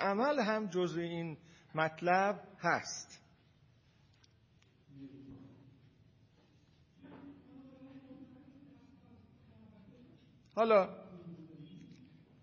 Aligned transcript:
عمل 0.00 0.38
هم 0.38 0.66
جزء 0.66 1.00
این 1.00 1.36
مطلب 1.74 2.42
هست. 2.58 3.20
حالا 10.54 10.88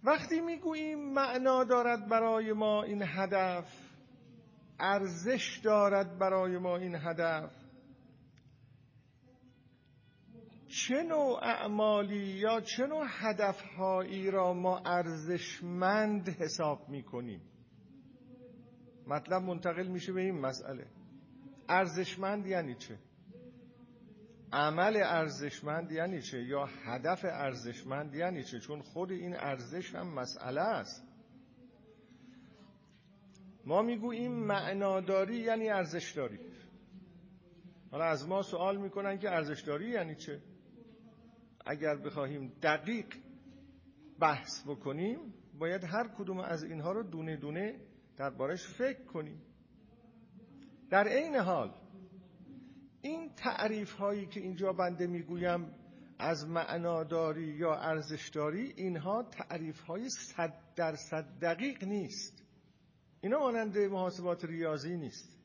وقتی 0.03 0.41
می‌گوییم 0.41 1.13
معنا 1.13 1.63
دارد 1.63 2.09
برای 2.09 2.53
ما 2.53 2.83
این 2.83 3.03
هدف 3.05 3.87
ارزش 4.79 5.61
دارد 5.63 6.19
برای 6.19 6.57
ما 6.57 6.77
این 6.77 6.95
هدف 6.95 7.56
چه 10.67 11.03
نوع 11.03 11.39
اعمالی 11.43 12.27
یا 12.27 12.61
چه 12.61 12.87
نوع 12.87 13.05
هدفهایی 13.07 14.31
را 14.31 14.53
ما 14.53 14.77
ارزشمند 14.85 16.29
حساب 16.29 16.89
می‌کنیم؟ 16.89 17.41
مطلب 19.07 19.41
منتقل 19.41 19.87
میشه 19.87 20.13
به 20.13 20.21
این 20.21 20.39
مسئله. 20.39 20.87
ارزشمند 21.69 22.47
یعنی 22.47 22.75
چه؟ 22.75 22.97
عمل 24.53 24.97
ارزشمند 24.97 25.91
یعنی 25.91 26.21
چه 26.21 26.43
یا 26.43 26.65
هدف 26.65 27.25
ارزشمند 27.25 28.15
یعنی 28.15 28.43
چه؟ 28.43 28.59
چون 28.59 28.81
خود 28.81 29.11
این 29.11 29.35
ارزش 29.35 29.95
هم 29.95 30.13
مسئله 30.13 30.61
است. 30.61 31.07
ما 33.65 33.81
می‌گوییم 33.81 34.31
معناداری 34.31 35.37
یعنی 35.37 35.69
ارزشداری. 35.69 36.39
حالا 37.91 38.05
از 38.05 38.27
ما 38.27 38.41
سوال 38.41 38.77
می‌کنن 38.77 39.19
که 39.19 39.29
ارزشداری 39.29 39.89
یعنی 39.89 40.15
چه؟ 40.15 40.41
اگر 41.67 41.95
بخواهیم 41.95 42.53
دقیق 42.61 43.05
بحث 44.19 44.63
بکنیم 44.67 45.33
باید 45.59 45.83
هر 45.83 46.07
کدوم 46.07 46.39
از 46.39 46.63
اینها 46.63 46.91
رو 46.91 47.03
دونه 47.03 47.37
دونه 47.37 47.79
دربارش 48.17 48.67
فکر 48.67 49.03
کنیم. 49.03 49.41
در 50.89 51.07
عین 51.07 51.35
حال 51.35 51.73
این 53.01 53.29
تعریف 53.35 53.91
هایی 53.93 54.25
که 54.25 54.39
اینجا 54.39 54.73
بنده 54.73 55.07
می‌گویم 55.07 55.73
از 56.19 56.47
معناداری 56.47 57.47
یا 57.47 57.75
ارزشداری 57.75 58.73
اینها 58.77 59.23
تعریف 59.23 59.81
های 59.81 60.09
صد 60.09 60.53
درصد 60.75 61.25
دقیق 61.41 61.83
نیست. 61.83 62.43
اینا 63.21 63.39
مانند 63.39 63.77
محاسبات 63.77 64.45
ریاضی 64.45 64.97
نیست. 64.97 65.37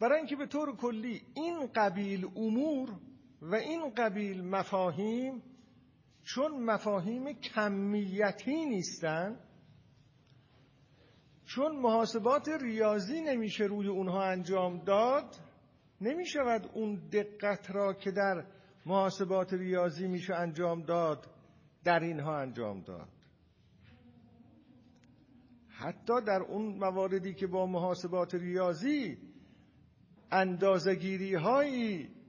برای 0.00 0.18
اینکه 0.18 0.36
به 0.36 0.46
طور 0.46 0.76
کلی 0.76 1.22
این 1.34 1.66
قبیل 1.74 2.24
امور 2.36 2.90
و 3.42 3.54
این 3.54 3.94
قبیل 3.94 4.44
مفاهیم 4.44 5.42
چون 6.22 6.64
مفاهیم 6.64 7.32
کمیتی 7.32 8.64
نیستند 8.66 9.38
چون 11.44 11.76
محاسبات 11.76 12.48
ریاضی 12.48 13.20
نمیشه 13.20 13.64
روی 13.64 13.88
اونها 13.88 14.22
انجام 14.24 14.84
داد 14.84 15.36
نمی 16.00 16.26
شود 16.26 16.70
اون 16.74 16.94
دقت 17.12 17.70
را 17.70 17.94
که 17.94 18.10
در 18.10 18.44
محاسبات 18.86 19.52
ریاضی 19.52 20.08
میشه 20.08 20.34
انجام 20.34 20.82
داد 20.82 21.26
در 21.84 22.00
اینها 22.00 22.38
انجام 22.38 22.80
داد. 22.80 23.08
حتی 25.68 26.20
در 26.26 26.42
اون 26.48 26.78
مواردی 26.78 27.34
که 27.34 27.46
با 27.46 27.66
محاسبات 27.66 28.34
ریاضی 28.34 29.18
اندازگیری 30.30 31.34
هایی 31.34 32.19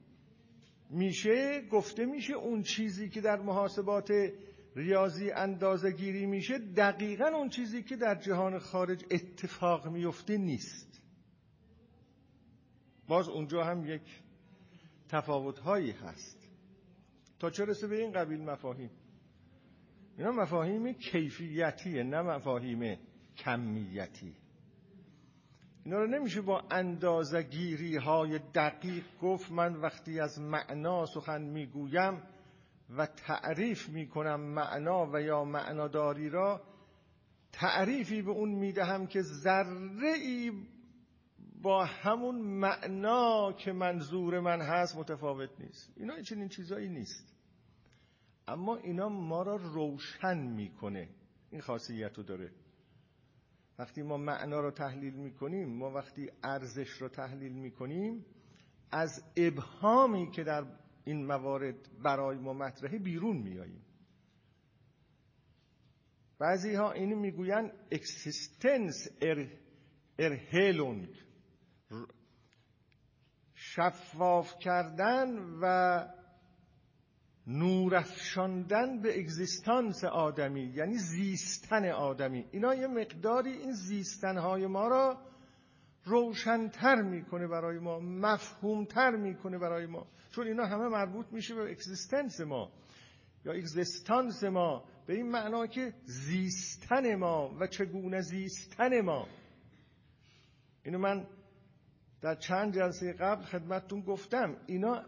میشه 0.91 1.61
گفته 1.61 2.05
میشه 2.05 2.33
اون 2.33 2.63
چیزی 2.63 3.09
که 3.09 3.21
در 3.21 3.39
محاسبات 3.41 4.11
ریاضی 4.75 5.31
اندازه 5.31 5.91
گیری 5.91 6.25
میشه 6.25 6.57
دقیقا 6.57 7.25
اون 7.25 7.49
چیزی 7.49 7.83
که 7.83 7.95
در 7.95 8.15
جهان 8.15 8.59
خارج 8.59 9.05
اتفاق 9.11 9.87
میفته 9.87 10.37
نیست. 10.37 11.01
باز 13.07 13.29
اونجا 13.29 13.63
هم 13.63 13.85
یک 13.85 14.21
تفاوت 15.09 15.59
هایی 15.59 15.91
هست. 15.91 16.49
تا 17.39 17.49
چه 17.49 17.65
رسه 17.65 17.87
به 17.87 18.01
این 18.01 18.11
قبیل 18.11 18.41
مفاهیم؟ 18.41 18.91
اینا 20.17 20.31
مفاهیم 20.31 20.93
کیفیتیه 20.93 22.03
نه 22.03 22.21
مفاهیم 22.21 22.97
کمیتی. 23.37 24.35
اینا 25.85 25.97
رو 25.97 26.07
نمیشه 26.07 26.41
با 26.41 26.63
اندازگیری 26.71 27.97
های 27.97 28.39
دقیق 28.39 29.03
گفت 29.21 29.51
من 29.51 29.75
وقتی 29.75 30.19
از 30.19 30.39
معنا 30.39 31.05
سخن 31.05 31.41
می‌گویم 31.41 32.23
و 32.97 33.05
تعریف 33.05 33.89
می‌کنم 33.89 34.39
معنا 34.39 35.11
و 35.13 35.21
یا 35.21 35.43
معناداری 35.43 36.29
را 36.29 36.61
تعریفی 37.51 38.21
به 38.21 38.31
اون 38.31 38.49
می‌دهم 38.49 39.07
که 39.07 39.21
ذره 39.21 40.13
ای 40.21 40.51
با 41.61 41.85
همون 41.85 42.35
معنا 42.35 43.53
که 43.53 43.71
منظور 43.71 44.39
من 44.39 44.61
هست 44.61 44.97
متفاوت 44.97 45.49
نیست. 45.59 45.93
اینا 45.97 46.21
چنین 46.21 46.49
چیزایی 46.49 46.89
نیست. 46.89 47.35
اما 48.47 48.75
اینا 48.75 49.09
ما 49.09 49.43
را 49.43 49.55
روشن 49.55 50.37
می‌کنه. 50.37 51.09
این 51.51 51.61
خاصیت 51.61 52.17
رو 52.17 52.23
داره. 52.23 52.51
وقتی 53.81 54.01
ما 54.01 54.17
معنا 54.17 54.59
رو 54.59 54.71
تحلیل 54.71 55.13
می‌کنیم 55.13 55.69
ما 55.77 55.91
وقتی 55.91 56.31
ارزش 56.43 56.89
رو 56.89 57.09
تحلیل 57.09 57.51
می‌کنیم 57.51 58.25
از 58.91 59.23
ابهامی 59.37 60.31
که 60.31 60.43
در 60.43 60.65
این 61.05 61.25
موارد 61.25 62.03
برای 62.03 62.37
ما 62.37 62.53
مطرحه 62.53 62.99
بیرون 62.99 63.37
میاییم 63.37 63.85
بعضی 66.39 66.73
ها 66.73 66.91
اینو 66.91 67.19
می‌گوین 67.19 67.71
اکسیستنس 67.91 69.07
ار 69.21 69.47
ارهلونگ 70.19 71.09
شفاف 73.53 74.59
کردن 74.59 75.27
و 75.61 76.05
نورافشاندن 77.47 79.01
به 79.01 79.19
اگزیستانس 79.19 80.03
آدمی 80.03 80.73
یعنی 80.75 80.97
زیستن 80.97 81.85
آدمی. 81.85 82.45
اینا 82.51 82.75
یه 82.75 82.87
مقداری 82.87 83.51
این 83.51 83.71
زیستنهای 83.71 84.67
ما 84.67 84.87
را 84.87 85.17
روشنتر 86.05 87.01
می‌کنه 87.01 87.47
برای 87.47 87.79
ما 87.79 87.99
مفهومتر 87.99 89.11
می‌کنه 89.11 89.57
برای 89.57 89.85
ما. 89.85 90.07
چون 90.31 90.47
اینا 90.47 90.65
همه 90.65 90.87
مربوط 90.87 91.25
میشه 91.31 91.55
به 91.55 91.71
اگزیستنس 91.71 92.41
ما. 92.41 92.71
یا 93.45 93.53
اگزیستانس 93.53 94.43
ما. 94.43 94.83
به 95.07 95.13
این 95.13 95.31
معنا 95.31 95.67
که 95.67 95.93
زیستن 96.03 97.15
ما 97.15 97.57
و 97.59 97.67
چگونه 97.67 98.21
زیستن 98.21 99.01
ما. 99.01 99.27
اینو 100.83 100.97
من 100.97 101.27
در 102.21 102.35
چند 102.35 102.75
جلسه 102.75 103.13
قبل 103.13 103.43
خدمتتون 103.43 104.01
گفتم. 104.01 104.57
اینا 104.67 105.05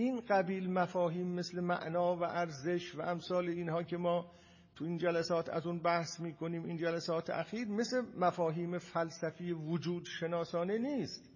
این 0.00 0.20
قبیل 0.20 0.70
مفاهیم 0.70 1.26
مثل 1.26 1.60
معنا 1.60 2.16
و 2.16 2.22
ارزش 2.22 2.94
و 2.94 3.02
امثال 3.02 3.48
اینها 3.48 3.82
که 3.82 3.96
ما 3.96 4.32
تو 4.76 4.84
این 4.84 4.98
جلسات 4.98 5.48
از 5.48 5.66
اون 5.66 5.78
بحث 5.82 6.20
می‌کنیم 6.20 6.64
این 6.64 6.76
جلسات 6.76 7.30
اخیر 7.30 7.68
مثل 7.68 8.02
مفاهیم 8.18 8.78
فلسفی 8.78 9.52
وجود 9.52 10.04
شناسانه 10.20 10.78
نیست. 10.78 11.30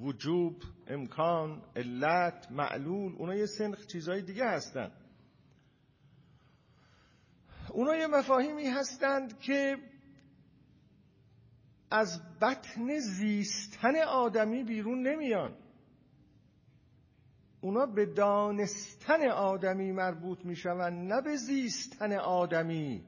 وجوب 0.00 0.62
امکان 0.86 1.62
علت 1.76 2.46
معلول 2.50 3.14
اونا 3.16 3.34
یه 3.34 3.46
سنخ 3.46 3.86
چیزهای 3.86 4.22
دیگه 4.22 4.44
هستن. 4.44 4.92
اونا 7.70 7.96
یه 7.96 8.06
مفاهیمی 8.06 8.66
هستند 8.66 9.38
که 9.38 9.76
از 11.90 12.22
بطن 12.42 12.98
زیستن 12.98 13.96
آدمی 13.96 14.64
بیرون 14.64 15.06
نمیان. 15.06 15.63
اونا 17.64 17.86
به 17.86 18.06
دانستن 18.06 19.28
آدمی 19.28 19.92
مربوط 19.92 20.44
می‌شوند 20.44 21.12
نه 21.12 21.20
به 21.22 21.36
زیستن 21.36 22.12
آدمی 22.12 23.04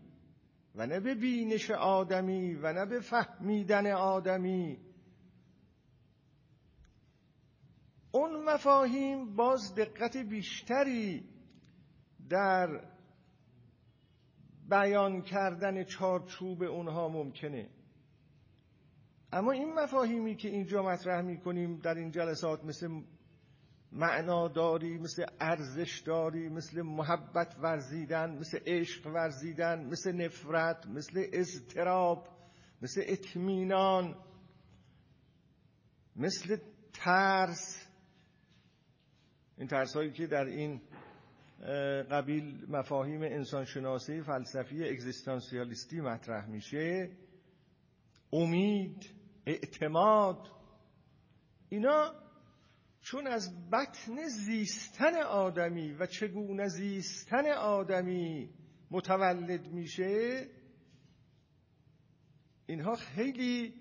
و 0.75 0.87
نه 0.87 1.01
به 1.01 1.15
بینش 1.15 1.71
آدمی 1.71 2.55
و 2.55 2.73
نه 2.73 2.87
به 2.87 3.01
فهمیدن 3.01 3.87
آدمی. 3.87 4.79
اون 8.13 8.45
مفاهیم 8.45 9.37
باز 9.37 9.75
دقت 9.75 10.17
بیشتری 10.17 11.29
در 12.29 12.81
بیان 14.71 15.23
کردن 15.23 15.85
چارچوب 15.85 16.63
اونها 16.63 17.09
ممکنه. 17.09 17.71
اما 19.33 19.53
این 19.53 19.75
مفاهیمی 19.75 20.37
که 20.37 20.49
اینجا 20.49 20.83
مطرح 20.83 21.21
می‌کنیم 21.21 21.77
در 21.77 21.95
این 21.95 22.11
جلسات 22.11 22.65
مثل 22.65 23.03
معناداری 23.93 24.99
مثل 24.99 25.25
ارزشداری 25.41 26.49
مثل 26.49 26.83
محبت 26.83 27.57
ورزیدن 27.59 28.39
مثل 28.39 28.59
عشق 28.67 29.07
ورزیدن 29.07 29.85
مثل 29.85 30.13
نفرت 30.13 30.87
مثل 30.87 31.27
اضطراب 31.33 32.29
مثل 32.83 33.03
اطمینان 33.05 34.17
مثل 36.17 36.57
ترس. 36.93 37.87
این 39.59 39.69
ترس 39.69 39.97
هایی 39.97 40.13
که 40.13 40.27
در 40.27 40.45
این 40.45 40.81
قبیل 42.11 42.67
مفاهیم 42.69 43.23
انسانشناسی 43.23 44.23
فلسفی 44.23 44.89
اگزیستانسیالیستی 44.89 46.01
مطرح 46.01 46.47
میشه. 46.47 47.11
امید 48.33 49.11
اعتماد 49.47 50.49
اینا 51.69 52.26
چون 53.07 53.27
از 53.27 53.71
بطن 53.71 54.29
زیستن 54.29 55.15
آدمی 55.23 55.93
و 55.93 56.07
چگونه 56.07 56.69
زیستن 56.69 57.47
آدمی 57.47 58.51
متولد 58.91 59.67
میشه 59.73 60.47
اینها 62.67 62.95
خیلی 62.95 63.75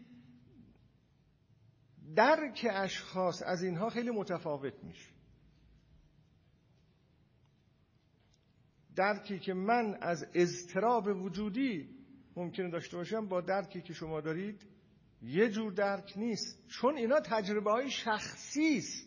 درک 2.15 2.67
اشخاص 2.71 3.43
از 3.45 3.63
اینها 3.63 3.89
خیلی 3.89 4.11
متفاوت 4.11 4.83
میشه. 4.83 5.11
درکی 8.95 9.39
که 9.39 9.53
من 9.53 9.97
از 10.01 10.25
اضطراب 10.33 11.07
وجودی 11.07 11.89
ممکنه 12.35 12.69
داشته 12.69 12.97
باشم 12.97 13.27
با 13.27 13.41
درکی 13.41 13.81
که 13.81 13.93
شما 13.93 14.21
دارید 14.21 14.65
یه 15.21 15.49
جور 15.49 15.71
درک 15.71 16.13
نیست. 16.15 16.67
چون 16.67 16.97
اینا 16.97 17.19
تجربه 17.19 17.71
های 17.71 17.91
شخصی 17.91 18.77
است. 18.77 19.04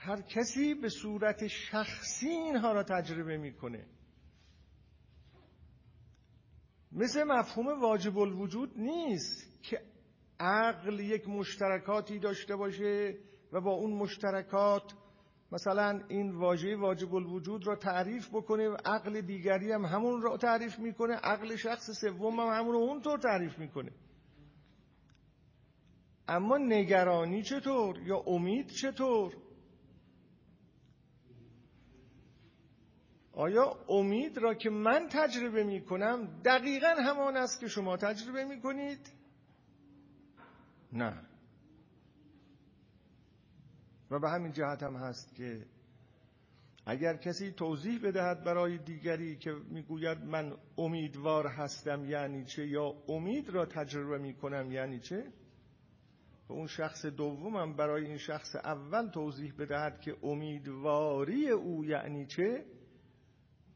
هر 0.00 0.22
کسی 0.22 0.74
به 0.74 0.88
صورت 0.88 1.46
شخصی 1.46 2.28
اینها 2.28 2.72
را 2.72 2.82
تجربه 2.82 3.36
می‌کنه. 3.36 3.86
مثل 6.92 7.24
مفهوم 7.24 7.80
واجب 7.80 8.18
الوجود 8.18 8.78
نیست 8.78 9.62
که 9.62 9.80
عقل 10.40 11.00
یک 11.00 11.28
مشترکاتی 11.28 12.18
داشته 12.18 12.56
باشه 12.56 13.18
و 13.52 13.60
با 13.60 13.70
اون 13.70 13.92
مشترکات 13.92 14.94
مثلا 15.52 16.04
این 16.08 16.34
واژه 16.34 16.76
واجب 16.76 17.14
الوجود 17.14 17.66
را 17.66 17.76
تعریف 17.76 18.28
بکنه 18.28 18.68
و 18.68 18.76
عقل 18.84 19.20
دیگری 19.20 19.72
هم 19.72 19.84
همون 19.84 20.22
را 20.22 20.36
تعریف 20.36 20.78
می‌کنه 20.78 21.14
عقل 21.14 21.56
شخص 21.56 21.90
سوم 22.00 22.40
هم 22.40 22.58
همون 22.60 22.72
رو 22.72 22.78
اونطور 22.78 23.18
تعریف 23.18 23.58
می‌کنه. 23.58 23.92
اما 26.28 26.58
نگرانی 26.58 27.42
چطور 27.42 27.98
یا 27.98 28.16
امید 28.26 28.66
چطور؟ 28.66 29.47
آیا 33.38 33.76
امید 33.88 34.38
را 34.38 34.54
که 34.54 34.70
من 34.70 35.08
تجربه 35.10 35.64
می 35.64 35.84
کنم 35.84 36.40
دقیقا 36.44 36.94
همان 37.04 37.36
است 37.36 37.60
که 37.60 37.68
شما 37.68 37.96
تجربه 37.96 38.44
می 38.44 38.60
کنید؟ 38.60 39.12
نه. 40.92 41.22
و 44.10 44.18
به 44.18 44.30
همین 44.30 44.52
جهت 44.52 44.82
هم 44.82 44.96
هست 44.96 45.34
که 45.34 45.66
اگر 46.86 47.16
کسی 47.16 47.52
توضیح 47.52 48.00
بدهد 48.02 48.44
برای 48.44 48.78
دیگری 48.78 49.36
که 49.36 49.52
می‌گوید 49.52 50.18
من 50.18 50.52
امیدوار 50.78 51.46
هستم 51.46 52.04
یعنی 52.04 52.44
چه 52.44 52.66
یا 52.66 52.94
امید 53.08 53.50
را 53.50 53.66
تجربه 53.66 54.18
می 54.18 54.34
کنم 54.34 54.72
یعنی 54.72 55.00
چه؟ 55.00 55.32
و 56.48 56.52
اون 56.52 56.66
شخص 56.66 57.06
دومم 57.06 57.76
برای 57.76 58.06
این 58.06 58.18
شخص 58.18 58.56
اول 58.56 59.08
توضیح 59.08 59.54
بدهد 59.58 60.00
که 60.00 60.16
امیدواری 60.22 61.48
او 61.50 61.84
یعنی 61.84 62.26
چه؟ 62.26 62.64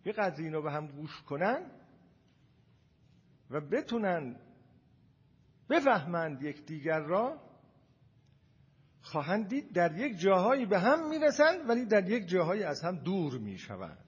یه 0.04 0.12
قدر 0.12 0.42
اینو 0.42 0.62
به 0.62 0.72
هم 0.72 0.86
گوش 0.86 1.22
کنن 1.22 1.70
و 3.50 3.60
بتونن 3.60 4.36
بفهمند 5.70 6.42
یک 6.42 6.66
دیگر 6.66 7.00
را 7.00 7.52
خواهند 9.02 9.48
دید 9.48 9.72
در 9.72 9.98
یک 9.98 10.18
جاهایی 10.18 10.66
به 10.66 10.78
هم 10.78 11.08
می‌رسند 11.08 11.68
ولی 11.68 11.86
در 11.86 12.08
یک 12.08 12.28
جاهایی 12.28 12.62
از 12.62 12.82
هم 12.82 12.96
دور 12.96 13.38
می‌شوند. 13.38 14.04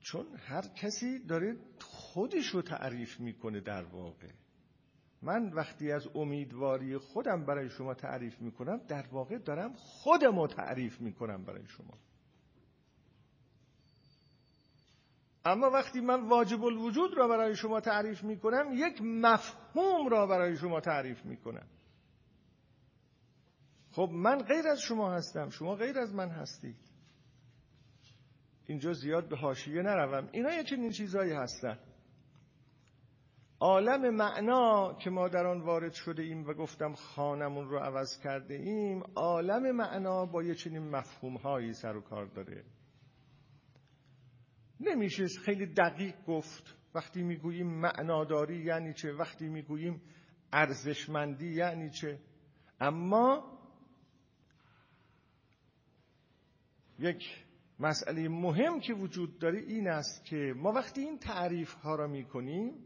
چون 0.00 0.26
هر 0.36 0.62
کسی 0.68 1.18
داره 1.18 1.56
خودش 1.80 2.46
رو 2.46 2.62
تعریف 2.62 3.20
می‌کنه 3.20 3.60
در 3.60 3.84
واقع. 3.84 4.32
من 5.22 5.52
وقتی 5.52 5.92
از 5.92 6.08
امیدواری 6.14 6.98
خودم 6.98 7.46
برای 7.46 7.70
شما 7.70 7.94
تعریف 7.94 8.40
می‌کنم 8.40 8.76
در 8.76 9.06
واقع 9.12 9.38
دارم 9.38 9.72
خودم 9.76 10.38
رو 10.38 10.46
تعریف 10.46 11.00
می‌کنم 11.00 11.44
برای 11.44 11.66
شما. 11.66 11.98
اما 15.44 15.70
وقتی 15.70 16.00
من 16.00 16.28
واجب 16.28 16.64
الوجود 16.64 17.16
را 17.16 17.28
برای 17.28 17.56
شما 17.56 17.80
تعریف 17.80 18.24
می‌کنم 18.24 18.70
یک 18.72 19.02
مفهوم 19.02 20.08
را 20.08 20.26
برای 20.26 20.56
شما 20.56 20.80
تعریف 20.80 21.24
می‌کنم. 21.24 21.66
خب 23.90 24.10
من 24.12 24.38
غیر 24.38 24.68
از 24.68 24.80
شما 24.80 25.14
هستم. 25.14 25.50
شما 25.50 25.74
غیر 25.74 25.98
از 25.98 26.14
من 26.14 26.28
هستید. 26.28 26.76
اینجا 28.66 28.92
زیاد 28.92 29.28
به 29.28 29.36
حاشیه 29.36 29.82
نروم. 29.82 30.28
اینا 30.32 30.52
یه 30.52 30.64
چنین 30.64 30.90
چیزایی 30.90 31.32
هستن. 31.32 31.78
عالم 33.60 34.14
معنا 34.14 34.94
که 34.94 35.10
ما 35.10 35.28
در 35.28 35.46
آن 35.46 35.60
وارد 35.60 35.92
شده 35.92 36.22
ایم 36.22 36.46
و 36.46 36.54
گفتم 36.54 36.94
خانمون 36.94 37.68
رو 37.68 37.78
عوض 37.78 38.20
کرده 38.24 38.54
ایم 38.54 39.02
عالم 39.14 39.76
معنا 39.76 40.26
با 40.26 40.42
یه 40.42 40.54
چنین 40.54 40.90
مفهوم 40.90 41.36
هایی 41.36 41.72
سر 41.72 41.96
و 41.96 42.00
کار 42.00 42.26
داره. 42.26 42.64
نمیشه 44.80 45.26
خیلی 45.44 45.66
دقیق 45.66 46.14
گفت. 46.26 46.76
وقتی 46.94 47.22
می‌گوییم 47.22 47.66
معناداری 47.66 48.56
یعنی 48.56 48.94
چه؟ 48.94 49.12
وقتی 49.12 49.48
می‌گوییم 49.48 50.02
ارزشمندی 50.52 51.52
یعنی 51.54 51.90
چه؟ 51.90 52.20
اما 52.80 53.58
یک 56.98 57.44
مسئله 57.78 58.28
مهم 58.28 58.80
که 58.80 58.94
وجود 58.94 59.38
داره 59.38 59.58
این 59.58 59.88
است 59.88 60.24
که 60.24 60.54
ما 60.56 60.72
وقتی 60.72 61.00
این 61.00 61.18
تعریف 61.18 61.72
ها 61.72 61.94
را 61.94 62.06
می‌کنیم 62.06 62.85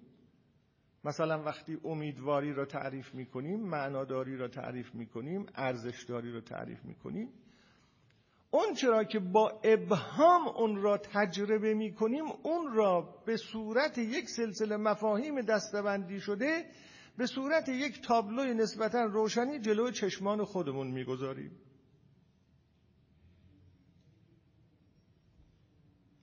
مثلا 1.05 1.43
وقتی 1.43 1.79
امیدواری 1.85 2.53
را 2.53 2.65
تعریف 2.65 3.15
می‌کنیم 3.15 3.61
معناداری 3.61 4.37
را 4.37 4.49
تعریف 4.49 4.95
می‌کنیم 4.95 5.47
ارزشداری 5.55 6.33
را 6.33 6.41
تعریف 6.41 6.85
می‌کنیم 6.85 7.29
اون 8.51 8.75
چرا 8.75 9.05
که 9.05 9.19
با 9.19 9.61
ابهام 9.65 10.49
اون 10.49 10.83
را 10.83 10.99
تجربه 10.99 11.75
می‌کنیم 11.75 12.25
اون 12.43 12.73
را 12.73 13.23
به 13.27 13.37
صورت 13.37 13.99
یک 13.99 14.29
سلسله 14.29 14.77
مفاهیم 14.77 15.41
دستبندی 15.41 16.21
شده 16.21 16.65
به 17.17 17.27
صورت 17.27 17.69
یک 17.69 18.03
تابلوی 18.03 18.55
نسبتا 18.55 19.05
روشنی 19.05 19.59
جلو 19.59 19.91
چشمان 19.91 20.45
خودمون 20.45 20.91
می‌گذاریم. 20.91 21.51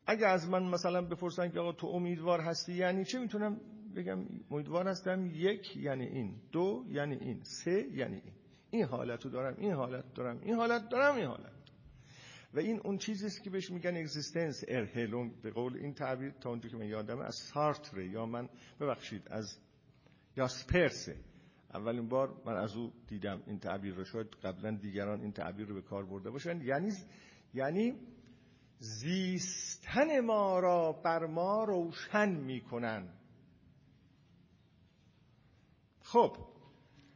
اگه 0.06 0.28
از 0.28 0.50
من 0.50 0.64
مثلا 0.64 1.02
بپرسن 1.02 1.50
که 1.50 1.60
آقا 1.60 1.72
تو 1.72 1.88
امیدوار 1.88 2.42
هستی 2.42 2.74
یعنی 2.74 3.06
چه 3.06 3.20
می‌تونم 3.20 3.62
بگم 3.98 4.26
امیدوار 4.52 4.88
هستم 4.88 5.32
یک 5.34 5.78
یعنی 5.78 6.06
این 6.06 6.36
دو 6.52 6.86
یعنی 6.90 7.16
این 7.16 7.40
سه 7.44 7.88
یعنی 7.92 8.16
این. 8.16 8.34
این 8.70 8.86
حالت 8.86 9.26
رو 9.26 9.32
دارم 9.32 9.56
این 9.58 9.74
حالت 9.74 10.14
دارم 10.14 10.40
این 10.44 10.56
حالت 10.56 10.90
دارم 10.90 11.16
این 11.16 11.26
حالت. 11.26 11.52
و 12.54 12.60
این 12.60 12.80
اون 12.84 12.98
چیزی 12.98 13.26
است 13.26 13.44
که 13.44 13.50
بهش 13.50 13.72
میگن 13.72 13.98
اگزیستنس 13.98 14.64
ارهلون. 14.68 15.34
به 15.42 15.52
قول 15.52 15.78
این 15.78 15.94
تعبیر 15.94 16.32
تا 16.32 16.50
اونجا 16.50 16.70
که 16.70 16.78
من 16.78 16.86
یادمه 16.86 17.26
از 17.26 17.36
سارتر 17.36 18.02
یا 18.02 18.26
من 18.26 18.50
ببخشید 18.80 19.28
از 19.30 19.58
یا 20.38 20.48
سپرسه 20.48 21.16
اولین 21.74 22.10
بار 22.10 22.42
من 22.46 22.58
از 22.58 22.76
او 22.76 22.94
دیدم 23.08 23.44
این 23.48 23.60
تعبیر 23.60 23.94
رو. 23.94 24.06
شاید 24.06 24.28
قبلا 24.28 24.72
دیگران 24.72 25.22
این 25.22 25.32
تعبیر 25.32 25.68
رو 25.68 25.76
به 25.76 25.82
کار 25.82 26.06
برده 26.06 26.30
باشن 26.30 26.62
یعنی 26.62 26.92
یعنی 27.54 27.94
زیستن 28.80 30.20
ما 30.20 30.60
را 30.60 30.92
بر 30.92 31.26
ما 31.26 31.64
روشن 31.64 32.30
می‌کنن 32.30 33.17
خب 36.08 36.38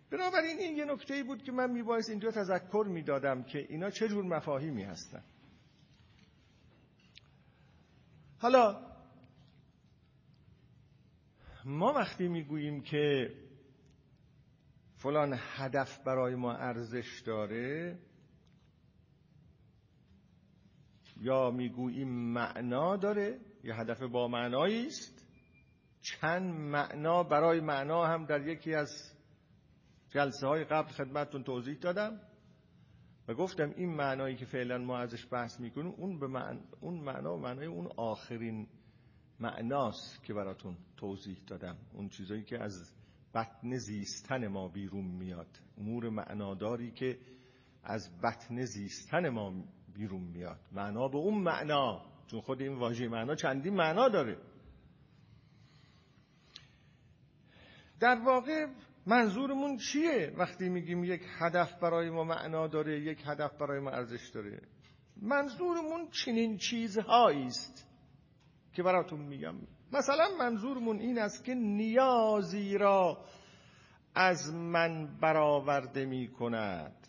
بنابراین 0.10 0.58
این 0.58 0.78
یه 0.78 0.86
نکته 0.86 1.24
بود 1.24 1.44
که 1.44 1.52
من 1.52 1.72
میبایست 1.72 2.10
اینجا 2.10 2.32
تذکر 2.32 2.86
می‌دادم 2.88 3.44
که 3.44 3.60
اینا 3.70 3.90
چه 3.90 4.08
جور 4.08 4.24
مفاهیمی 4.24 4.84
هستن. 4.84 5.24
حالا 8.38 8.92
ما 11.66 11.94
وقتی 11.94 12.28
می‌گوییم 12.28 12.82
که 12.82 13.34
فلان 14.96 15.40
هدف 15.40 16.00
برای 16.04 16.36
ما 16.36 16.54
ارزش 16.54 17.22
داره 17.26 18.00
یا 21.22 21.52
می‌گوییم 21.52 22.10
معنا 22.10 22.98
داره 22.98 23.40
یا 23.64 23.76
هدف 23.76 24.02
با 24.02 24.28
معنایی 24.28 24.88
است 24.88 25.21
چند 26.02 26.54
معنا 26.54 27.24
برای 27.24 27.60
معنا 27.60 28.06
هم 28.06 28.26
در 28.26 28.48
یکی 28.48 28.74
از 28.74 28.90
جلسه 30.10 30.48
های 30.48 30.64
قبل 30.64 30.90
خدمتتون 30.90 31.44
توضیح 31.44 31.78
دادم 31.78 32.20
و 33.28 33.34
گفتم 33.34 33.74
این 33.76 33.96
معنایی 33.96 34.36
که 34.36 34.46
فعلا 34.46 34.78
ما 34.78 34.98
ازش 34.98 35.28
بحث 35.32 35.60
می‌کنیم 35.60 35.94
اون 35.98 36.20
به 36.20 36.56
اون 36.82 36.94
معنا 36.94 37.36
و 37.36 37.40
معنای 37.40 37.66
اون 37.66 37.88
آخرین 37.98 38.68
معناست 39.40 40.24
که 40.24 40.34
براتون 40.34 40.78
توضیح 40.98 41.38
دادم. 41.48 41.78
اون 41.94 42.10
چیزایی 42.10 42.44
که 42.44 42.64
از 42.64 42.94
بطن 43.34 43.78
زیستن 43.78 44.48
ما 44.48 44.68
بیرون 44.68 45.06
میاد. 45.06 45.60
امور 45.78 46.10
معناداری 46.10 46.92
که 46.92 47.20
از 47.84 48.22
بطن 48.24 48.66
زیستن 48.66 49.30
ما 49.30 49.54
بیرون 49.94 50.22
میاد. 50.22 50.60
معنا 50.72 51.08
به 51.08 51.18
اون 51.18 51.44
معنا 51.44 52.06
چون 52.28 52.42
خود 52.42 52.62
این 52.62 52.78
واژه 52.78 53.08
معنا 53.08 53.36
چندین 53.36 53.74
معنا 53.74 54.10
داره. 54.10 54.38
در 58.02 58.20
واقع 58.26 58.68
منظورمون 59.06 59.78
چیه 59.78 60.34
وقتی 60.38 60.70
میگیم 60.70 61.04
یک 61.04 61.22
هدف 61.40 61.80
برای 61.80 62.10
ما 62.10 62.24
معنا 62.24 62.68
داره 62.68 63.02
یک 63.02 63.24
هدف 63.26 63.58
برای 63.58 63.80
ما 63.80 63.90
ارزش 63.90 64.30
داره؟ 64.30 64.62
منظورمون 65.22 66.08
چنین 66.10 66.58
چیزهایی 66.58 67.46
است 67.46 67.88
که 68.74 68.84
براتون 68.84 69.20
میگم. 69.20 69.56
مثلا 69.94 70.28
منظورمون 70.40 71.00
این 71.00 71.20
است 71.20 71.44
که 71.44 71.54
نیازی 71.54 72.78
را 72.78 73.26
از 74.16 74.54
من 74.54 75.18
برآورده 75.22 76.06
می 76.06 76.28
کند 76.28 77.08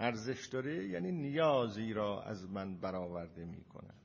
ارزش 0.00 0.46
داره؟ 0.46 0.88
یعنی 0.88 1.12
نیازی 1.12 1.92
را 1.92 2.22
از 2.22 2.50
من 2.50 2.80
برآورده 2.80 3.44
می 3.44 3.64
کند 3.64 4.02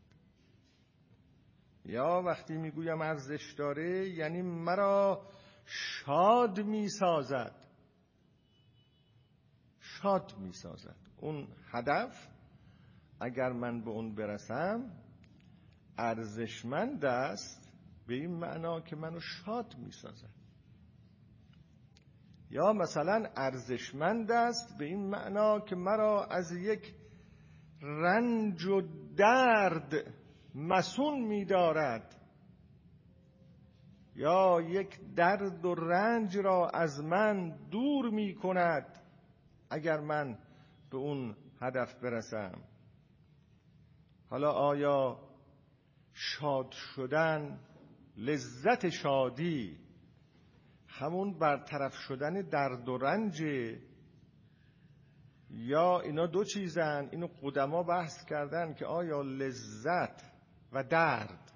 یا 1.86 2.24
وقتی 2.26 2.58
می‌گویم 2.58 3.02
ارزش 3.02 3.54
داره 3.58 4.10
یعنی 4.10 4.42
مرا 4.42 5.22
شاد 5.68 6.60
می 6.60 6.90
سازد 6.90 7.56
شاد 9.80 10.34
می 10.38 10.54
سازد 10.54 10.96
اون 11.18 11.48
هدف 11.72 12.28
اگر 13.20 13.52
من 13.52 13.82
به 13.82 13.90
اون 13.90 14.16
برسم 14.16 14.92
ارزشمند 15.98 17.06
است 17.06 17.72
به 18.08 18.14
این 18.14 18.32
معنا 18.32 18.82
که 18.82 18.96
منو 18.96 19.20
شاد 19.20 19.76
می 19.78 19.92
سازد 19.92 20.38
یا 22.50 22.74
مثلا 22.74 23.30
ارزشمند 23.36 24.32
است 24.32 24.78
به 24.78 24.86
این 24.86 25.10
معنا 25.10 25.60
که 25.60 25.76
مرا 25.76 26.26
از 26.26 26.52
یک 26.52 26.96
رنج 27.82 28.66
و 28.66 28.82
درد 29.18 30.14
مسون 30.56 31.20
می 31.20 31.46
دارد 31.46 32.17
یا 34.18 34.62
یک 34.62 35.16
درد 35.16 35.66
و 35.66 35.76
رنج 35.76 36.38
را 36.38 36.70
از 36.70 37.04
من 37.04 37.50
دور 37.72 38.10
می 38.10 38.36
کند 38.36 39.00
اگر 39.70 40.00
من 40.00 40.38
به 40.92 40.98
اون 40.98 41.36
هدف 41.62 41.96
برسم. 41.96 42.62
حالا 44.30 44.52
آیا 44.52 45.20
شاد 46.14 46.72
شدن 46.72 47.60
لذت 48.18 48.90
شادی 48.90 49.78
همون 50.88 51.40
برطرف 51.40 51.94
شدن 51.94 52.34
درد 52.34 52.90
و 52.90 52.98
رنج 52.98 53.42
یا 55.50 56.00
اینا 56.00 56.28
دو 56.28 56.44
چیزن؟ 56.44 57.10
اینو 57.12 57.28
قدما 57.44 57.84
بحث 57.84 58.26
کردن 58.26 58.74
که 58.74 58.86
آیا 58.86 59.22
لذت 59.22 60.32
و 60.72 60.84
درد 60.84 61.52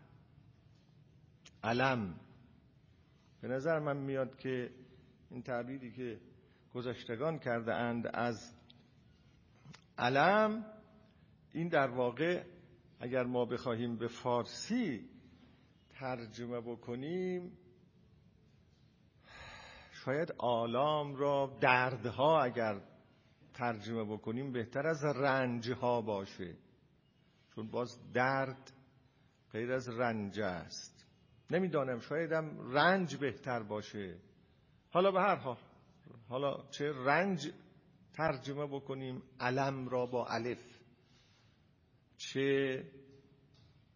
علم 1.63 2.15
به 3.41 3.47
نظر 3.47 3.79
من 3.79 3.97
میاد 3.97 4.37
که 4.37 4.71
این 5.29 5.41
تعبیری 5.41 5.91
که 5.91 6.19
گذشتگان 6.73 7.39
کرده 7.39 7.73
اند 7.73 8.07
از 8.13 8.53
علم 9.97 10.65
این 11.51 11.67
در 11.67 11.87
واقع 11.87 12.43
اگر 12.99 13.23
ما 13.23 13.45
بخواهیم 13.45 13.97
به 13.97 14.07
فارسی 14.07 15.09
ترجمه 15.89 16.61
بکنیم 16.61 17.57
شاید 19.91 20.33
آلام 20.37 21.15
را 21.15 21.57
دردها 21.61 22.41
اگر 22.41 22.81
ترجمه 23.53 24.03
بکنیم 24.03 24.51
بهتر 24.51 24.87
از 24.87 25.03
رنجها 25.05 26.01
باشه. 26.01 26.57
چون 27.55 27.67
باز 27.67 28.11
درد 28.13 28.71
غیر 29.51 29.71
از 29.71 29.89
رنج 29.89 30.39
است. 30.39 31.00
نمی‌دانم 31.51 31.99
شایدم 31.99 32.71
رنج 32.73 33.15
بهتر 33.15 33.63
باشه. 33.63 34.17
حالا 34.91 35.11
به 35.11 35.19
هر 35.19 35.35
حال 35.35 35.57
حالا 36.29 36.63
چه 36.69 36.91
رنج 37.05 37.51
ترجمه 38.13 38.67
بکنیم 38.67 39.23
علم 39.39 39.87
را 39.87 40.05
با 40.05 40.27
الف 40.27 40.79
چه 42.17 42.83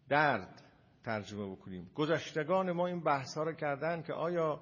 درد 0.08 0.62
ترجمه 1.04 1.52
بکنیم. 1.52 1.90
گذشتگان 1.94 2.72
ما 2.72 2.86
این 2.86 3.00
بحث 3.00 3.36
ها 3.36 3.42
رو 3.42 3.52
کردن 3.52 4.02
که 4.02 4.12
آیا 4.12 4.60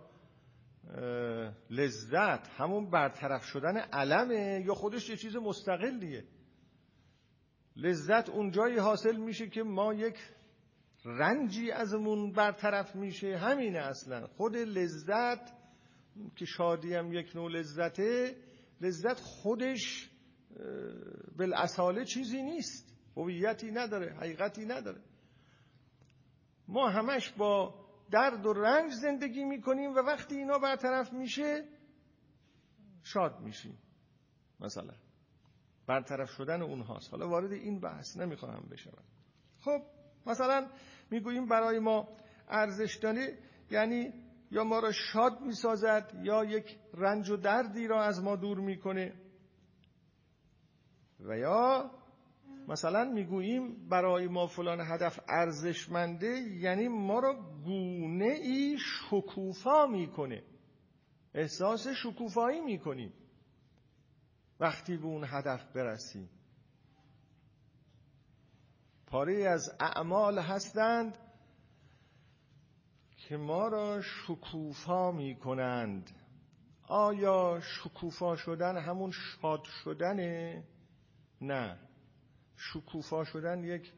لذت 1.71 2.49
همون 2.49 2.91
برطرف 2.91 3.45
شدن 3.45 3.77
علمه 3.77 4.63
یا 4.67 4.75
خودش 4.75 5.11
یه 5.11 5.17
چیز 5.17 5.37
مستقلیه؟ 5.37 6.25
لذت 7.77 8.29
اونجایی 8.29 8.79
حاصل 8.79 9.17
میشه 9.17 9.49
که 9.49 9.63
ما 9.63 9.95
یک 9.95 10.17
رنجی 11.05 11.71
ازمون 11.71 12.33
برطرف 12.33 12.97
میشه. 12.97 13.37
همینه 13.37 13.79
اصلا. 13.79 14.27
خود 14.27 14.57
لذت 14.57 15.53
که 16.37 16.45
شادی 16.45 16.95
هم 16.95 17.13
یک 17.13 17.37
نوع 17.37 17.51
لذته 17.51 18.37
لذت 18.81 19.21
خودش 19.21 20.11
بالاصاله 21.39 22.05
چیزی 22.05 22.43
نیست. 22.43 22.95
هویتی 23.17 23.71
نداره 23.71 24.15
حقیقتی 24.15 24.65
نداره. 24.65 25.01
ما 26.69 26.89
همش 26.91 27.31
با 27.31 27.75
درد 28.11 28.47
و 28.47 28.53
رنج 28.53 28.93
زندگی 28.93 29.45
می‌کنیم 29.45 29.91
و 29.91 29.99
وقتی 29.99 30.37
اینا 30.37 30.59
برطرف 30.59 31.13
میشه 31.13 31.65
شاد 33.03 33.41
میشیم. 33.41 33.79
مثلا 34.61 34.95
برطرف 35.87 36.31
شدن 36.31 36.63
اونهاست. 36.63 37.11
حالا 37.11 37.29
وارد 37.29 37.53
این 37.53 37.81
بحث 37.81 38.17
نمی‌خواهم 38.17 38.69
بشم. 38.71 39.03
خب 39.61 39.83
مثلا 40.27 40.71
می‌گوییم 41.11 41.47
برای 41.47 41.79
ما 41.79 42.09
ارزش 42.49 42.97
داره 42.97 43.39
یعنی 43.71 44.13
یا 44.51 44.65
ما 44.65 44.79
را 44.79 44.93
شاد 44.93 45.41
می‌سازد 45.41 46.21
یا 46.23 46.45
یک 46.45 46.79
رنج 46.95 47.31
و 47.31 47.37
دردی 47.37 47.87
را 47.87 48.03
از 48.05 48.23
ما 48.23 48.37
دور 48.37 48.59
می‌کنه. 48.59 49.13
و 51.21 51.39
یا 51.39 51.91
مثلا 52.69 53.05
می‌گوییم 53.05 53.89
برای 53.89 54.29
ما 54.29 54.47
فلان 54.47 54.81
هدف 54.81 55.21
ارزشمنده 55.29 56.27
یعنی 56.39 56.89
ما 56.89 57.21
را 57.21 57.35
گونه 57.65 58.35
ای 58.43 58.77
شکوفا 58.79 59.87
می‌کنه. 59.87 60.43
احساس 61.35 61.87
شکوفایی 61.89 62.61
می‌کنیم. 62.61 63.13
وقتی 64.61 64.97
به 64.97 65.05
اون 65.05 65.25
هدف 65.27 65.73
برسیم. 65.73 66.29
پاره 69.15 69.49
از 69.49 69.71
اعمال 69.81 70.39
هستند 70.39 71.19
که 73.17 73.37
ما 73.37 73.69
را 73.69 74.03
شکوفا 74.03 75.13
می 75.13 75.37
کنند 75.37 76.11
آیا 76.89 77.61
شکوفا 77.61 78.37
شدن 78.37 78.77
همون 78.77 79.11
شاد 79.11 79.65
شدنه؟ 79.85 80.65
نه. 81.41 81.79
شکوفا 82.57 83.25
شدن 83.25 83.65
یک 83.65 83.93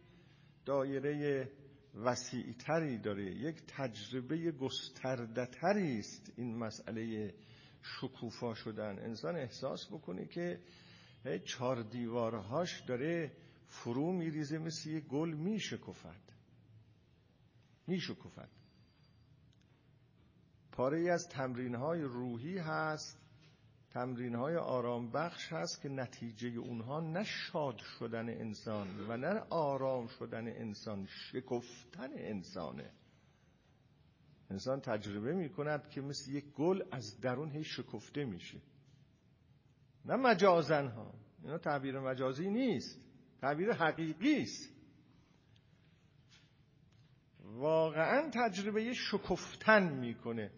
دایره 0.67 1.49
وسیعتری 1.95 2.99
داره 2.99 3.25
یک 3.25 3.63
تجربه 3.69 4.53
گسترده 4.53 5.49
است 5.65 6.33
این 6.37 6.57
مسئله 6.57 7.35
شکوفا 7.83 8.55
شدن. 8.55 8.99
انسان 8.99 9.37
احساس 9.37 9.87
بکنه 9.93 10.27
که 10.27 10.61
چهار 11.45 11.83
دیوارهاش 11.83 12.81
داره 12.81 13.33
فرو 13.67 14.13
میریزه 14.13 14.59
مثل 14.59 14.91
یه 14.91 15.01
گل 15.01 15.33
میشکفد 15.33 16.33
میشکفد 17.87 18.49
پاره 20.77 20.99
ای 20.99 21.11
از 21.11 21.29
تمرین 21.29 21.75
های 21.75 22.03
روحی 22.03 22.59
هست. 22.59 23.19
تمرین 23.91 24.35
های 24.35 24.57
آرام 24.57 25.11
بخش 25.11 25.53
هست 25.53 25.81
که 25.83 25.89
نتیجه 25.89 26.49
اونها 26.49 27.01
نه 27.01 27.25
شاد 27.25 27.79
شدن 27.79 28.29
انسان 28.29 28.89
و 29.09 29.17
نه 29.17 29.41
آرام 29.51 30.07
شدن 30.07 30.49
انسان 30.49 31.07
شکفتن 31.07 32.11
انسانه. 32.13 32.91
انسان 34.51 34.81
تجربه 34.81 35.33
می 35.33 35.49
کند 35.49 35.89
که 35.89 36.01
مثل 36.01 36.33
یک 36.33 36.45
گل 36.53 36.83
از 36.93 37.21
درون 37.21 37.51
هی 37.51 37.65
شکفته 37.65 38.25
میشه. 38.25 38.61
نه 40.05 40.17
مجازن 40.17 40.87
ها. 40.87 41.15
اینا 41.43 41.59
تعبیر 41.59 42.01
مجازی 42.01 42.51
نیست. 42.51 43.06
تعبیر 43.41 43.73
حقیقی 43.73 44.43
است 44.43 44.73
واقعا 47.43 48.31
تجربه 48.35 48.93
شکفتن 48.93 49.99
می‌کنه. 49.99 50.51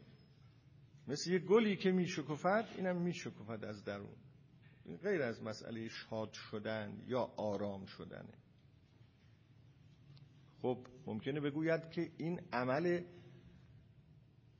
مثل 1.08 1.32
یه 1.32 1.38
گلی 1.38 1.76
که 1.76 1.90
میشکفد 1.90 2.68
اینم 2.76 3.02
میشکفد 3.02 3.64
از 3.64 3.84
درون. 3.84 4.16
غیر 4.96 5.22
از 5.22 5.42
مسئله 5.42 5.88
شاد 5.88 6.32
شدن 6.32 7.02
یا 7.06 7.20
آرام 7.36 7.86
شدنه 7.86 8.34
خب 10.62 10.86
ممکنه 11.06 11.40
بگوید 11.40 11.90
که 11.90 12.10
این 12.16 12.40
عمل 12.52 13.04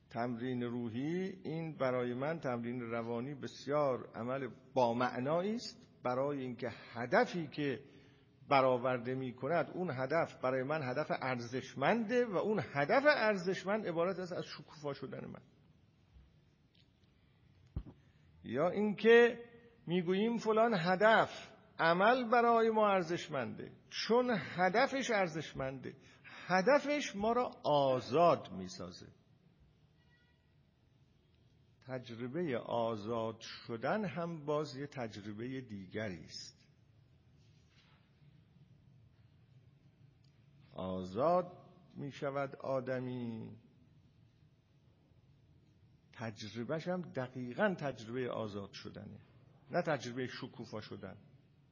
تمرین 0.09 0.63
روحی 0.63 1.33
این 1.43 1.77
برای 1.77 2.13
من 2.13 2.39
تمرین 2.39 2.81
روانی 2.81 3.35
بسیار 3.35 4.09
عمل 4.15 4.49
با 4.73 4.93
معنایی 4.93 5.55
است. 5.55 5.77
برای 6.03 6.41
اینکه 6.41 6.69
هدفی 6.93 7.47
که 7.47 7.79
برآورده 8.49 9.15
می 9.15 9.33
کند 9.33 9.71
اون 9.73 9.91
هدف 9.91 10.41
برای 10.41 10.63
من 10.63 10.83
هدف 10.83 11.11
ارزشمنده 11.21 12.25
و 12.25 12.37
اون 12.37 12.59
هدف 12.73 13.03
ارزشمند 13.05 13.87
عبارت 13.87 14.19
است 14.19 14.33
از 14.33 14.45
شکوفا 14.45 14.93
شدن 14.93 15.25
من. 15.25 15.41
یا 18.43 18.69
اینکه 18.69 19.43
می‌گوییم 19.87 20.37
فلان 20.37 20.73
هدف 20.73 21.29
عمل 21.79 22.29
برای 22.29 22.69
ما 22.69 22.89
ارزشمنده 22.89 23.71
چون 23.89 24.37
هدفش 24.55 25.11
ارزشمنده. 25.11 25.95
هدفش 26.47 27.15
ما 27.15 27.31
را 27.31 27.51
آزاد 27.63 28.51
می‌سازه. 28.51 29.07
تجربه 31.87 32.57
آزاد 32.57 33.39
شدن 33.39 34.05
هم 34.05 34.45
باز 34.45 34.75
یه 34.75 34.87
تجربه 34.87 35.61
دیگری 35.61 36.23
است. 36.23 36.58
آزاد 40.79 41.57
می 41.95 42.11
شود 42.11 42.55
آدمی. 42.55 43.57
تجربهش 46.13 46.87
هم 46.87 47.01
دقیقا 47.01 47.75
تجربه 47.79 48.29
آزاد 48.31 48.71
شدنه. 48.71 49.19
نه 49.71 49.81
تجربه 49.81 50.27
شکوفا 50.27 50.81
شدن 50.81 51.17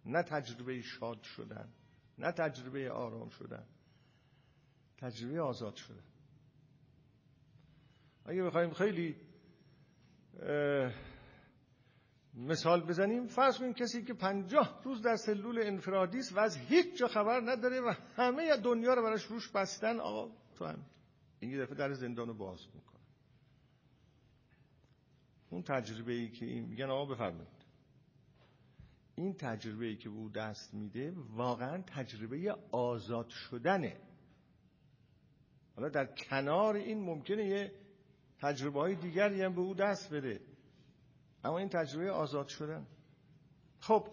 نه 0.06 0.24
تجربه 0.24 0.82
شاد 0.82 1.24
شدن 1.24 1.70
نه 2.18 2.32
تجربه 2.32 2.92
آرام 2.92 3.30
شدن. 3.30 3.66
تجربه 4.98 5.42
آزاد 5.42 5.76
شدن 5.76 6.04
اگه 8.26 8.44
بخوایم 8.44 8.74
خیلی 8.74 9.16
مثال 12.38 12.82
بزنیم. 12.82 13.28
فرض 13.28 13.58
کنیم 13.58 13.74
کسی 13.74 14.04
که 14.04 14.14
پنجاه 14.14 14.82
روز 14.84 15.02
در 15.02 15.16
سلول 15.16 15.60
انفرادی 15.60 16.20
است 16.20 16.34
و 16.34 16.40
از 16.40 16.58
هیچ 16.58 16.98
جا 16.98 17.08
خبر 17.08 17.42
نداره 17.42 17.82
و 17.82 17.94
همه 18.16 18.58
دنیا 18.58 18.94
رو 18.94 19.04
براش 19.04 19.26
روش 19.26 19.52
بستن 19.52 20.00
آقا 20.00 20.32
تو 20.56 20.66
هم 20.66 20.86
این 21.40 21.64
دفعه 21.64 21.76
در 21.76 21.94
زندان 21.94 22.28
رو 22.28 22.34
باز 22.34 22.66
می‌کنه 22.76 23.00
اون 25.50 25.62
تجربه 25.62 26.14
ای 26.14 26.30
که 26.30 26.46
این 26.46 26.66
میگن 26.66 26.90
آقا 26.90 27.14
بفرمایید. 27.14 27.58
این 29.16 29.34
تجربه 29.34 29.86
ای 29.86 29.96
که 29.96 30.10
به 30.10 30.16
او 30.16 30.30
دست 30.30 30.74
میده 30.74 31.14
واقعا 31.36 31.82
تجربه 31.82 32.56
آزاد 32.72 33.30
شدنه. 33.30 33.98
حالا 35.76 35.90
در 35.90 36.06
کنار 36.06 36.76
این 36.76 37.02
ممکنه 37.02 37.46
یه 37.46 37.72
تجربه 38.40 38.80
های 38.80 38.96
دیگری 38.96 39.42
هم 39.42 39.56
به 39.56 39.62
او 39.62 39.74
دست 39.74 40.14
بده. 40.14 40.42
اما 41.48 41.58
این 41.58 41.70
تجربه 41.70 42.12
آزاد 42.12 42.48
شدن. 42.48 42.88
خب 43.80 44.08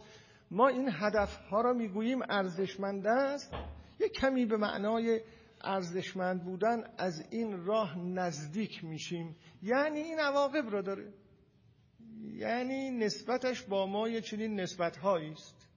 ما 0.51 0.69
این 0.69 0.89
هدف 0.93 1.37
ها 1.37 1.61
را 1.61 1.73
می‌گوییم 1.73 2.23
ارزشمند 2.29 3.07
است. 3.07 3.55
یک 4.01 4.13
کمی 4.13 4.47
به 4.47 4.57
معنای 4.57 5.21
ارزشمند 5.61 6.45
بودن 6.45 6.85
از 6.99 7.23
این 7.31 7.65
راه 7.65 7.99
نزدیک 7.99 8.85
میشیم. 8.85 9.37
یعنی 9.63 9.99
این 9.99 10.19
عواقب 10.19 10.71
را 10.71 10.83
داره. 10.83 11.13
یعنی 12.23 12.91
نسبتش 12.91 13.63
با 13.63 13.87
ما 13.87 14.09
یه 14.09 14.21
چنین 14.21 14.61
نسبت 14.61 15.05
است. 15.05 15.69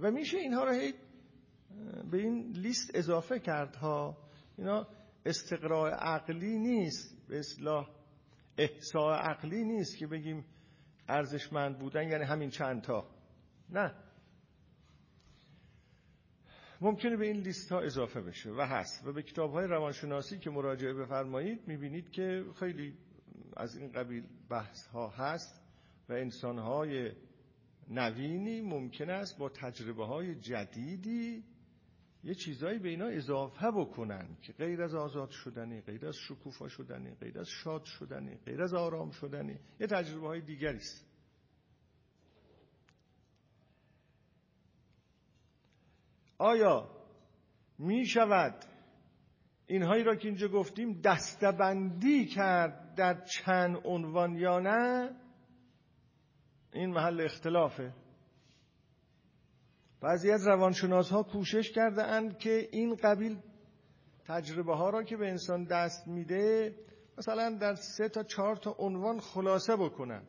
و 0.00 0.10
میشه 0.10 0.38
اینها 0.38 0.64
را 0.64 0.72
به 2.10 2.18
این 2.18 2.52
لیست 2.52 2.90
اضافه 2.94 3.38
کرد 3.38 3.76
ها 3.76 4.16
اینا 4.58 4.86
استقراء 5.26 5.90
عقلی 5.90 6.58
نیست 6.58 7.28
به 7.28 7.38
اصلاح 7.38 7.97
احساء 8.58 9.16
عقلی 9.16 9.64
نیست 9.64 9.98
که 9.98 10.06
بگیم 10.06 10.44
ارزشمند 11.08 11.78
بودن 11.78 12.08
یعنی 12.08 12.24
همین 12.24 12.50
چند 12.50 12.82
تا. 12.82 13.10
نه. 13.70 13.94
ممکنه 16.80 17.16
به 17.16 17.26
این 17.26 17.36
لیست 17.36 17.72
ها 17.72 17.80
اضافه 17.80 18.20
بشه 18.20 18.50
و 18.50 18.60
هست. 18.60 19.06
و 19.06 19.12
به 19.12 19.22
کتاب 19.22 19.52
های 19.52 19.66
روانشناسی 19.66 20.38
که 20.38 20.50
مراجعه 20.50 20.94
بفرمایید 20.94 21.68
می‌بینید 21.68 22.10
که 22.10 22.44
خیلی 22.58 22.98
از 23.56 23.76
این 23.76 23.92
قبیل 23.92 24.24
بحث 24.50 24.86
ها 24.86 25.08
هست 25.08 25.62
و 26.08 26.12
انسان 26.12 26.58
های 26.58 27.12
نوینی 27.90 28.60
ممکن 28.60 29.10
است 29.10 29.38
با 29.38 29.48
تجربه 29.48 30.06
های 30.06 30.34
جدیدی 30.34 31.44
یه 32.24 32.34
چیزایی 32.34 32.78
به 32.78 32.88
اینا 32.88 33.06
اضافه 33.06 33.70
بکنن 33.70 34.36
که 34.42 34.52
غیر 34.52 34.82
از 34.82 34.94
آزاد 34.94 35.30
شدنی 35.30 35.80
غیر 35.80 36.06
از 36.06 36.16
شکوفا 36.16 36.68
شدنی 36.68 37.14
غیر 37.14 37.38
از 37.38 37.48
شاد 37.48 37.84
شدنی 37.84 38.36
غیر 38.36 38.62
از 38.62 38.74
آرام 38.74 39.10
شدنی 39.10 39.58
یه 39.80 39.86
تجربه 39.86 40.26
های 40.26 40.40
دیگری 40.40 40.76
است. 40.76 41.08
آیا 46.38 46.90
می 47.78 48.06
شود 48.06 48.64
اینهایی 49.66 50.04
را 50.04 50.16
که 50.16 50.28
اینجا 50.28 50.48
گفتیم 50.48 51.00
دستبندی 51.00 52.26
کرد 52.26 52.94
در 52.94 53.24
چند 53.24 53.76
عنوان 53.84 54.36
یا 54.36 54.60
نه؟ 54.60 55.10
این 56.72 56.90
محل 56.90 57.20
اختلافه. 57.20 57.94
بعضی 60.00 60.30
از 60.30 60.46
روانشناس 60.46 61.10
ها 61.10 61.22
کوشش 61.22 61.70
کرده 61.70 62.02
اند 62.02 62.38
که 62.38 62.68
این 62.72 62.94
قبیل 62.94 63.38
تجربه 64.24 64.76
ها 64.76 64.90
را 64.90 65.02
که 65.02 65.16
به 65.16 65.28
انسان 65.28 65.64
دست 65.64 66.08
میده 66.08 66.74
مثلا 67.18 67.58
در 67.60 67.74
سه 67.74 68.08
تا 68.08 68.22
چهار 68.22 68.56
تا 68.56 68.76
عنوان 68.78 69.20
خلاصه 69.20 69.76
بکنن. 69.76 70.22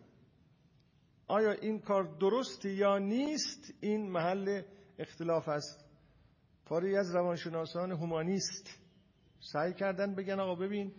آیا 1.28 1.52
این 1.52 1.80
کار 1.80 2.04
درست 2.04 2.66
یا 2.66 2.98
نیست؟ 2.98 3.74
این 3.82 4.12
محل 4.12 4.62
اختلاف 5.00 5.50
است. 5.50 5.86
پاری 6.66 6.98
از 6.98 7.16
روانشناسان 7.16 7.92
هومانیست 7.92 8.80
سعی 9.40 9.74
کردن 9.74 10.16
بگن 10.16 10.40
آقا 10.40 10.56
ببین 10.56 10.92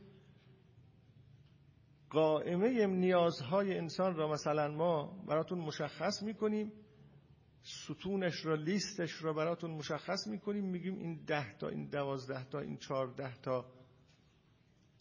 قائمه 2.10 2.86
نیازهای 2.86 3.78
انسان 3.78 4.14
را 4.14 4.28
مثلا 4.28 4.68
ما 4.68 5.24
براتون 5.28 5.58
مشخص 5.58 6.22
می‌کنیم. 6.22 6.72
ستونش 7.62 8.46
را 8.46 8.54
لیستش 8.54 9.22
را 9.22 9.32
براتون 9.32 9.70
مشخص 9.70 10.26
می‌کنیم. 10.26 10.64
میگیم 10.64 10.98
این 10.98 11.24
ده 11.26 11.58
تا 11.58 11.68
این 11.68 11.88
دوازده 11.88 12.44
تا 12.44 12.60
این 12.60 12.76
چهارده 12.76 13.34
تا 13.42 13.66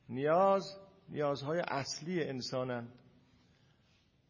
نیاز 0.10 0.64
نیازهای 1.10 1.60
اصلی 1.60 2.24
انسانند. 2.24 2.94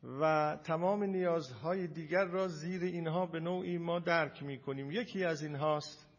و 0.04 0.58
تمام 0.64 1.04
نیازهای 1.04 1.88
دیگر 1.88 2.26
را 2.26 2.48
زیر 2.48 2.84
اینها 2.84 3.26
به 3.26 3.40
نوعی 3.40 3.78
ما 3.78 4.00
درک 4.00 4.44
می‌کنیم. 4.44 4.92
یکی 4.92 5.24
از 5.24 5.44
اینهاست 5.44 6.10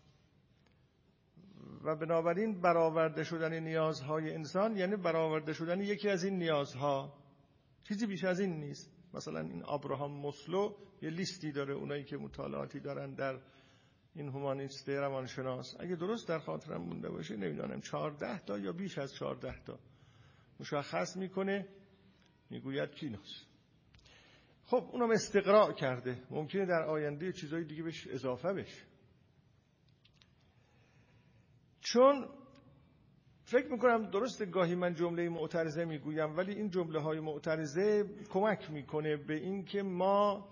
و 1.84 1.96
بنابراین 1.96 2.60
برآورده 2.60 3.24
شدن 3.24 3.58
نیازهای 3.60 4.34
انسان 4.34 4.76
یعنی 4.76 4.96
برآورده 4.96 5.52
شدن 5.52 5.80
یکی 5.80 6.08
از 6.08 6.24
این 6.24 6.38
نیازها. 6.38 7.18
چیزی 7.88 8.06
بیش 8.06 8.24
از 8.24 8.40
این 8.40 8.60
نیست. 8.60 8.99
مثلا 9.14 9.40
این 9.40 9.62
آبراهام 9.62 10.26
مسلو 10.26 10.74
یه 11.02 11.10
لیستی 11.10 11.52
داره 11.52 11.74
اونایی 11.74 12.04
که 12.04 12.16
مطالعاتی 12.16 12.80
دارن 12.80 13.14
در 13.14 13.40
این 14.14 14.28
هومانیست 14.28 14.88
روانشناس. 14.88 15.76
اگه 15.80 15.96
درست 15.96 16.28
در 16.28 16.38
خاطرم 16.38 16.82
مونده 16.82 17.10
باشه 17.10 17.36
نمی‌دانم 17.36 17.80
چهارده 17.80 18.38
تا 18.38 18.58
یا 18.58 18.72
بیش 18.72 18.98
از 18.98 19.14
چهارده 19.14 19.62
تا. 19.64 19.78
مشخص 20.60 21.16
می‌کنه 21.16 21.68
می‌گوید 22.50 22.90
کیناس 22.90 23.44
خب 24.64 24.88
اونم 24.92 25.10
استقراء 25.10 25.72
کرده. 25.72 26.22
ممکنه 26.30 26.66
در 26.66 26.82
آینده 26.82 27.32
چیزای 27.32 27.64
دیگه 27.64 27.82
بهش 27.82 28.06
اضافه 28.06 28.52
بشه. 28.52 28.82
چون 31.80 32.28
فکر 33.50 33.72
می‌کنم 33.72 34.10
درست 34.10 34.50
گاهی 34.50 34.74
من 34.74 34.94
جمله 34.94 35.28
معترضه 35.28 35.84
می‌گویم 35.84 36.36
ولی 36.36 36.54
این 36.54 36.70
جمله 36.70 37.00
های 37.00 37.20
معترضه 37.20 38.04
کمک 38.28 38.70
می‌کنه 38.70 39.16
به 39.16 39.34
اینکه 39.34 39.82
ما 39.82 40.48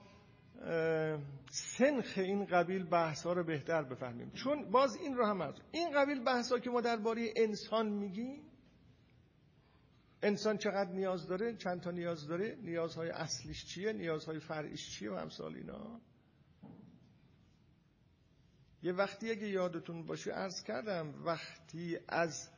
سنخ 1.50 2.12
این 2.16 2.44
قبیل 2.44 2.84
بحث 2.84 3.26
ها 3.26 3.32
رو 3.32 3.44
بهتر 3.44 3.82
بفهمیم. 3.82 4.30
چون 4.30 4.70
باز 4.70 4.96
این 4.96 5.16
رو 5.16 5.26
هم 5.26 5.42
هست. 5.42 5.60
این 5.70 5.90
قبیل 5.94 6.24
بحث 6.24 6.52
ها 6.52 6.58
که 6.58 6.70
ما 6.70 6.80
درباره 6.80 7.32
انسان 7.36 7.88
میگیم 7.88 8.42
انسان 10.22 10.56
چقدر 10.56 10.90
نیاز 10.90 11.26
داره؟ 11.26 11.56
چند 11.56 11.80
تا 11.80 11.90
نیاز 11.90 12.28
داره؟ 12.28 12.58
نیازهای 12.62 13.10
اصلیش 13.10 13.64
چیه؟ 13.66 13.92
نیازهای 13.92 14.38
فرعیش 14.38 14.90
چیه؟ 14.90 15.12
و 15.12 15.14
همسال 15.14 15.54
اینا. 15.54 16.00
یه 18.82 18.92
وقتی 18.92 19.30
اگه 19.30 19.48
یادتون 19.48 20.06
باشه 20.06 20.30
عرض 20.30 20.62
کردم 20.62 21.14
وقتی 21.24 21.98
از 22.08 22.57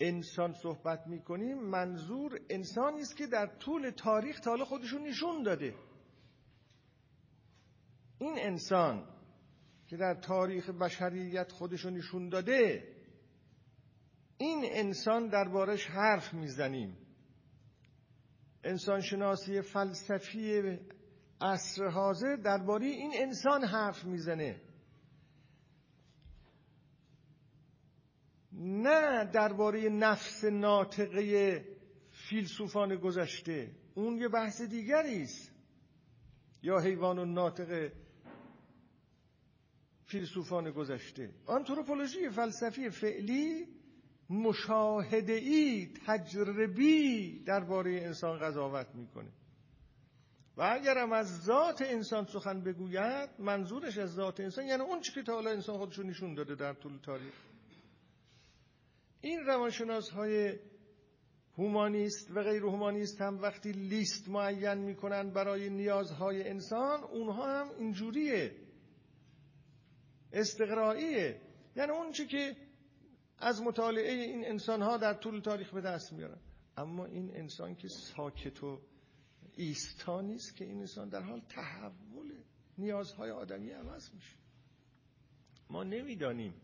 انسان 0.00 0.52
صحبت 0.52 1.06
می‌کنیم 1.06 1.58
منظور 1.58 2.40
انسانی 2.50 3.00
است 3.00 3.16
که 3.16 3.26
در 3.26 3.46
طول 3.46 3.90
تاریخ 3.90 4.40
تا 4.40 4.64
خودشون 4.64 5.02
نشون 5.02 5.42
داده. 5.42 5.74
این 8.18 8.38
انسان 8.38 9.08
که 9.86 9.96
در 9.96 10.14
تاریخ 10.14 10.70
بشریت 10.70 11.52
خودشون 11.52 11.92
نشون 11.92 12.28
داده 12.28 12.94
این 14.38 14.64
انسان 14.64 15.28
دربارش 15.28 15.86
حرف 15.86 16.34
می‌زنیم. 16.34 16.96
انسانشناسی 18.64 19.60
فلسفی 19.60 20.78
عصر 21.40 21.88
حاضر 21.88 22.36
درباره 22.36 22.86
این 22.86 23.12
انسان 23.14 23.64
حرف 23.64 24.04
می‌زنه. 24.04 24.60
نه 28.64 29.24
درباره 29.24 29.88
نفس 29.88 30.44
ناطقه 30.44 31.64
فیلسوفان 32.10 32.96
گذشته. 32.96 33.70
اون 33.94 34.16
یه 34.18 34.28
بحث 34.28 34.62
دیگری 34.62 35.22
است. 35.22 35.52
یا 36.62 36.78
حیوان 36.78 37.18
و 37.18 37.24
ناطق 37.24 37.90
فیلسوفان 40.06 40.70
گذشته. 40.70 41.30
آنتروپولوژی 41.46 42.28
فلسفی 42.28 42.90
فعلی 42.90 43.66
مشاهده 44.30 45.32
ای 45.32 45.92
تجربی 46.06 47.38
درباره 47.38 47.90
انسان 47.90 48.38
قضاوت 48.38 48.86
می‌کنه. 48.94 49.32
و 50.56 50.62
اگرم 50.62 51.12
از 51.12 51.42
ذات 51.42 51.82
انسان 51.82 52.24
سخن 52.26 52.60
بگوید 52.60 53.30
منظورش 53.38 53.98
از 53.98 54.14
ذات 54.14 54.40
انسان 54.40 54.66
یعنی 54.66 54.82
اون 54.82 55.00
چی 55.00 55.12
که 55.12 55.22
تا 55.22 55.34
حالا 55.34 55.50
انسان 55.50 55.78
خودشو 55.78 56.02
نشون 56.02 56.34
داده 56.34 56.54
در 56.54 56.72
طول 56.72 56.98
تاریخ. 57.02 57.34
این 59.24 59.40
روانشناس 59.46 60.10
های 60.10 60.58
هومانیست 61.58 62.30
و 62.30 62.42
غیر 62.42 62.62
هومانیست 62.62 63.20
هم 63.20 63.38
وقتی 63.38 63.72
لیست 63.72 64.28
معین 64.28 64.74
می‌کنن 64.74 65.30
برای 65.30 65.70
نیازهای 65.70 66.48
انسان 66.48 67.04
اونها 67.04 67.60
هم 67.60 67.70
اینجوریه. 67.78 68.56
استقرائیه. 70.32 71.40
یعنی 71.76 71.92
اون 71.92 72.12
چی 72.12 72.26
که 72.26 72.56
از 73.38 73.62
مطالعه 73.62 74.12
این 74.12 74.44
انسان 74.44 74.82
ها 74.82 74.96
در 74.96 75.14
طول 75.14 75.40
تاریخ 75.40 75.74
به 75.74 75.80
دست 75.80 76.12
میارن. 76.12 76.40
اما 76.76 77.04
این 77.04 77.36
انسان 77.36 77.74
که 77.74 77.88
ساکت 77.88 78.64
و 78.64 78.80
ایستا 79.56 80.20
نیست 80.20 80.56
که 80.56 80.64
این 80.64 80.78
انسان 80.78 81.08
در 81.08 81.22
حال 81.22 81.40
تحول 81.40 82.32
نیازهای 82.78 83.30
آدمی 83.30 83.70
عوض 83.70 84.14
میشه 84.14 84.36
ما 85.70 85.84
نمی‌دانیم. 85.84 86.54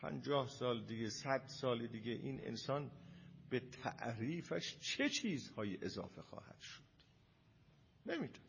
پنجاه 0.00 0.48
سال 0.48 0.84
دیگه 0.84 1.08
صد 1.08 1.46
سال 1.46 1.86
دیگه 1.86 2.12
این 2.12 2.40
انسان 2.44 2.90
به 3.50 3.60
تعریفش 3.60 4.78
چه 4.80 5.08
چیزهایی 5.08 5.78
اضافه 5.82 6.22
خواهد 6.22 6.60
شد؟ 6.60 6.82
نمی‌دونم 8.06 8.40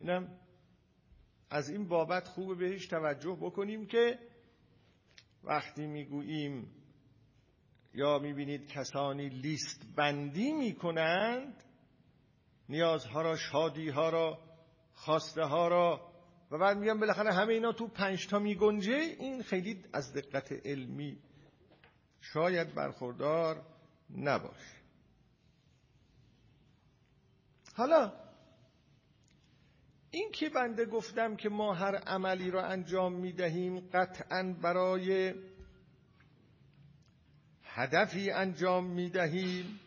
اینم 0.00 0.40
از 1.50 1.68
این 1.68 1.88
بابت 1.88 2.28
خوب 2.28 2.58
بهش 2.58 2.86
توجه 2.86 3.38
بکنیم 3.40 3.86
که 3.86 4.18
وقتی 5.44 5.86
می‌گوییم 5.86 6.70
یا 7.94 8.18
می‌بینید 8.18 8.66
کسانی 8.66 9.28
لیست 9.28 9.86
بندی 9.96 10.52
می‌کنند 10.52 11.64
نیازها 12.68 13.22
را 13.22 13.36
شادیها 13.36 14.08
را 14.08 14.38
خواسته 14.94 15.44
ها 15.44 15.68
را 15.68 16.13
و 16.54 16.58
بعد 16.58 16.78
میگم 16.78 17.00
بالاخره 17.00 17.32
همه 17.32 17.52
اینا 17.52 17.72
تو 17.72 17.88
پنج 17.88 18.26
تا 18.26 18.38
میگنجه 18.38 18.94
این 18.94 19.42
خیلی 19.42 19.84
از 19.92 20.12
دقت 20.12 20.52
علمی 20.66 21.18
شاید 22.20 22.74
برخوردار 22.74 23.62
نباشه. 24.16 24.76
حالا 27.74 28.12
این 30.10 30.30
که 30.32 30.48
بنده 30.48 30.84
گفتم 30.84 31.36
که 31.36 31.48
ما 31.48 31.74
هر 31.74 31.96
عملی 31.96 32.50
را 32.50 32.64
انجام 32.64 33.12
می‌دهیم 33.12 33.80
قطعا 33.80 34.56
برای 34.62 35.34
هدفی 37.62 38.30
انجام 38.30 38.86
می‌دهیم 38.86 39.80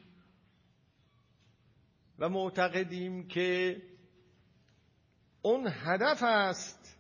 و 2.19 2.29
معتقدیم 2.29 3.27
که 3.27 3.81
اون 5.47 5.67
هدف 5.67 6.23
است 6.23 6.97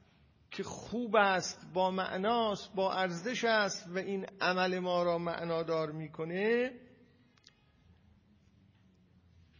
که 0.51 0.63
خوب 0.63 1.15
است 1.15 1.59
با 1.73 1.91
معناست 1.91 2.75
با 2.75 2.93
ارزش 2.93 3.43
است 3.43 3.87
و 3.87 3.97
این 3.97 4.25
عمل 4.41 4.79
ما 4.79 5.03
را 5.03 5.17
معنادار 5.17 5.91
می‌کنه. 5.91 6.71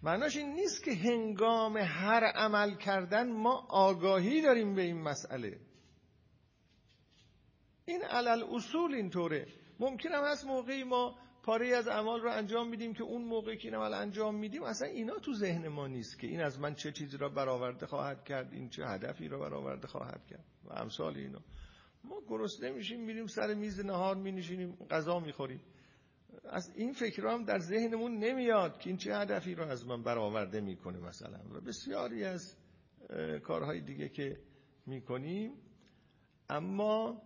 معناش 0.03 0.37
این 0.37 0.53
نیست 0.53 0.83
که 0.83 0.91
هنگام 0.93 1.77
هر 1.77 2.23
عمل 2.23 2.75
کردن 2.75 3.31
ما 3.31 3.67
آگاهی 3.69 4.41
داریم 4.41 4.75
به 4.75 4.81
این 4.81 5.01
مسئله. 5.01 5.59
این 7.85 8.03
علل 8.03 8.43
اصول 8.51 8.93
اینطوره. 8.93 9.47
ممکن 9.79 10.09
هم 10.09 10.23
هست 10.23 10.45
موقعی 10.45 10.83
ما 10.83 11.19
پاره 11.47 11.67
از 11.67 11.87
اعمال 11.87 12.21
رو 12.21 12.31
انجام 12.31 12.69
میدیم 12.69 12.93
که 12.93 13.03
اون 13.03 13.21
موقعی 13.21 13.57
که 13.57 13.67
این 13.67 13.77
عمل 13.77 13.93
انجام 13.93 14.35
میدیم 14.35 14.63
اصلا 14.63 14.87
اینا 14.87 15.19
تو 15.19 15.33
ذهن 15.33 15.67
ما 15.67 15.87
نیست 15.87 16.19
که 16.19 16.27
این 16.27 16.41
از 16.41 16.59
من 16.59 16.75
چه 16.75 16.91
چیزی 16.91 17.17
را 17.17 17.29
برآورده 17.29 17.85
خواهد 17.85 18.23
کرد 18.23 18.53
این 18.53 18.69
چه 18.69 18.85
هدفی 18.85 19.27
را 19.27 19.39
برآورده 19.39 19.87
خواهد 19.87 20.25
کرد 20.25 20.45
و 20.65 20.73
امثال 20.73 21.17
اینا. 21.17 21.39
ما 22.03 22.21
گرسنه 22.29 22.71
میشیم 22.71 23.05
میریم 23.05 23.27
سر 23.27 23.53
میز 23.53 23.85
نهار 23.85 24.15
مینشینیم 24.15 24.77
غذا 24.89 25.19
می‌خوریم. 25.19 25.61
از 26.49 26.73
این 26.75 26.93
فکر 26.93 27.27
هم 27.27 27.45
در 27.45 27.59
ذهنمون 27.59 28.17
نمیاد 28.17 28.79
که 28.79 28.89
این 28.89 28.97
چه 28.97 29.15
هدفی 29.15 29.55
رو 29.55 29.63
از 29.63 29.85
من 29.85 30.03
برآورده 30.03 30.61
می‌کنه 30.61 30.99
مثلا. 30.99 31.39
و 31.53 31.61
بسیاری 31.61 32.23
از 32.23 32.57
کارهای 33.43 33.81
دیگه 33.81 34.09
که 34.09 34.37
می‌کنیم. 34.85 35.51
اما 36.49 37.21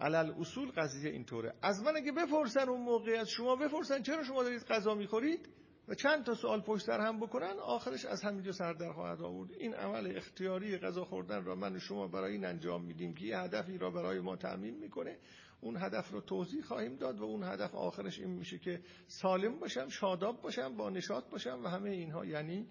علل 0.00 0.30
اصول 0.40 0.70
قضیه 0.70 1.10
اینطوره. 1.10 1.54
از 1.62 1.82
من 1.82 1.96
اگه 1.96 2.12
بپرسن 2.12 2.68
اون 2.68 2.80
موقع 2.80 3.12
از 3.20 3.28
شما 3.28 3.56
بپرسن 3.56 4.02
چرا 4.02 4.24
شما 4.24 4.42
دارید 4.42 4.62
غذا 4.62 4.94
می‌خورید 4.94 5.48
و 5.88 5.94
چند 5.94 6.24
تا 6.24 6.34
سوال 6.34 6.60
پشت 6.60 6.86
سر 6.86 7.00
هم 7.00 7.20
بکنن 7.20 7.54
آخرش 7.62 8.04
از 8.04 8.22
همینجا 8.22 8.52
سر 8.52 8.72
در 8.72 8.92
خواهد 8.92 9.22
آورد. 9.22 9.52
این 9.52 9.74
عمل 9.74 10.16
اختیاری 10.16 10.78
غذا 10.78 11.04
خوردن 11.04 11.44
را 11.44 11.54
من 11.54 11.78
شما 11.78 12.08
برای 12.08 12.32
این 12.32 12.44
انجام 12.44 12.84
میدیم 12.84 13.14
که 13.14 13.24
یه 13.24 13.38
هدفی 13.38 13.78
را 13.78 13.90
برای 13.90 14.20
ما 14.20 14.36
تعمین 14.36 14.78
می‌کنه. 14.78 15.18
اون 15.60 15.76
هدف 15.76 16.10
رو 16.10 16.20
توضیح 16.20 16.62
خواهیم 16.62 16.96
داد 16.96 17.20
و 17.20 17.24
اون 17.24 17.42
هدف 17.42 17.74
آخرش 17.74 18.18
این 18.18 18.30
میشه 18.30 18.58
که 18.58 18.80
سالم 19.06 19.58
باشم 19.58 19.88
شاداب 19.88 20.42
باشم 20.42 20.76
با 20.76 20.90
نشاط 20.90 21.30
باشم 21.30 21.60
و 21.64 21.68
همه 21.68 21.90
اینها. 21.90 22.24
یعنی 22.24 22.66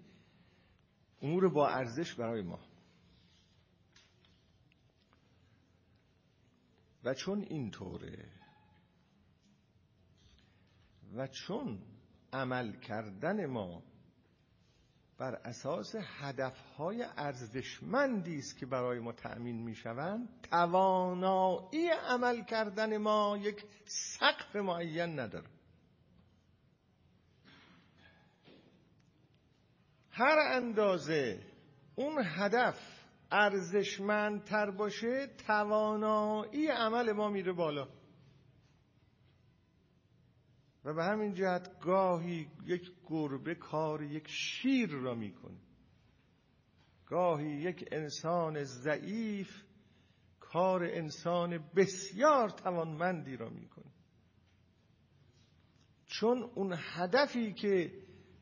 امور 1.22 1.48
با 1.48 1.68
ارزش 1.68 2.14
برای 2.14 2.42
ما. 2.42 2.67
و 7.08 7.14
چون 7.14 7.42
اینطوره 7.42 8.28
و 11.14 11.26
چون 11.26 11.82
عمل 12.32 12.80
کردن 12.80 13.46
ما 13.46 13.82
بر 15.18 15.34
اساس 15.34 15.94
هدفهای 15.96 17.06
ارزشمندی 17.16 18.38
است 18.38 18.58
که 18.58 18.66
برای 18.66 18.98
ما 18.98 19.12
تأمین 19.12 19.62
می‌شوند 19.62 20.46
توانایی 20.50 21.88
عمل 21.88 22.44
کردن 22.44 22.96
ما 22.96 23.38
یک 23.42 23.64
سقف 23.84 24.56
معین 24.56 25.20
نداره. 25.20 25.48
هر 30.10 30.38
اندازه 30.38 31.42
اون 31.94 32.22
هدف 32.24 32.97
ارزشمندتر 33.30 34.70
باشه 34.70 35.26
توانایی 35.46 36.66
عمل 36.66 37.12
ما 37.12 37.28
میره 37.28 37.52
بالا. 37.52 37.88
و 40.84 40.94
به 40.94 41.04
همین 41.04 41.34
جهت 41.34 41.80
گاهی 41.80 42.50
یک 42.64 42.92
گربه 43.06 43.54
کار 43.54 44.02
یک 44.02 44.28
شیر 44.28 44.90
را 44.90 45.14
می‌کنه 45.14 45.58
گاهی 47.06 47.50
یک 47.50 47.88
انسان 47.92 48.64
ضعیف 48.64 49.62
کار 50.40 50.84
انسان 50.84 51.58
بسیار 51.76 52.48
توانمندی 52.48 53.36
را 53.36 53.48
می‌کنه. 53.48 53.92
چون 56.06 56.42
اون 56.42 56.74
هدفی 56.76 57.52
که 57.52 57.92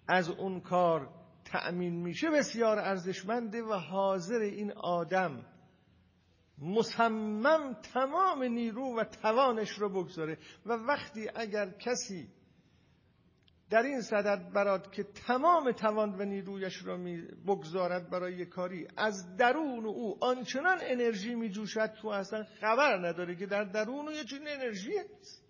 از 0.08 0.30
اون 0.30 0.60
کار 0.60 1.15
تأمین 1.52 2.02
میشه 2.02 2.30
بسیار 2.30 2.78
ارزشمنده 2.78 3.62
و 3.62 3.72
حاضر 3.72 4.38
این 4.38 4.72
آدم 4.72 5.46
مصمم 6.58 7.74
تمام 7.92 8.42
نیرو 8.42 8.98
و 8.98 9.04
توانش 9.04 9.70
رو 9.70 9.88
بگذاره. 9.88 10.38
و 10.66 10.72
وقتی 10.72 11.28
اگر 11.34 11.70
کسی 11.70 12.28
در 13.70 13.82
این 13.82 14.00
صدد 14.00 14.52
برات 14.52 14.92
که 14.92 15.02
تمام 15.02 15.72
توان 15.72 16.14
و 16.20 16.24
نیرویش 16.24 16.84
را 16.84 16.98
بگذارد 17.46 18.10
برای 18.10 18.46
کاری 18.46 18.88
از 18.96 19.36
درون 19.36 19.86
او 19.86 20.24
آنچنان 20.24 20.78
انرژی 20.80 21.34
می 21.34 21.50
جوشد 21.50 21.92
تو 22.02 22.08
اصلا 22.08 22.44
خبر 22.60 23.08
نداره 23.08 23.36
که 23.36 23.46
در 23.46 23.64
درون 23.64 24.08
او 24.08 24.12
یه 24.12 24.24
چنین 24.24 24.48
انرژی 24.48 24.92
هست. 24.98 25.45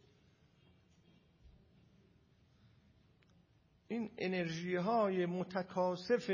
این 3.89 4.11
انرژی 4.19 4.75
های 4.75 5.27
متکاسف 5.27 6.31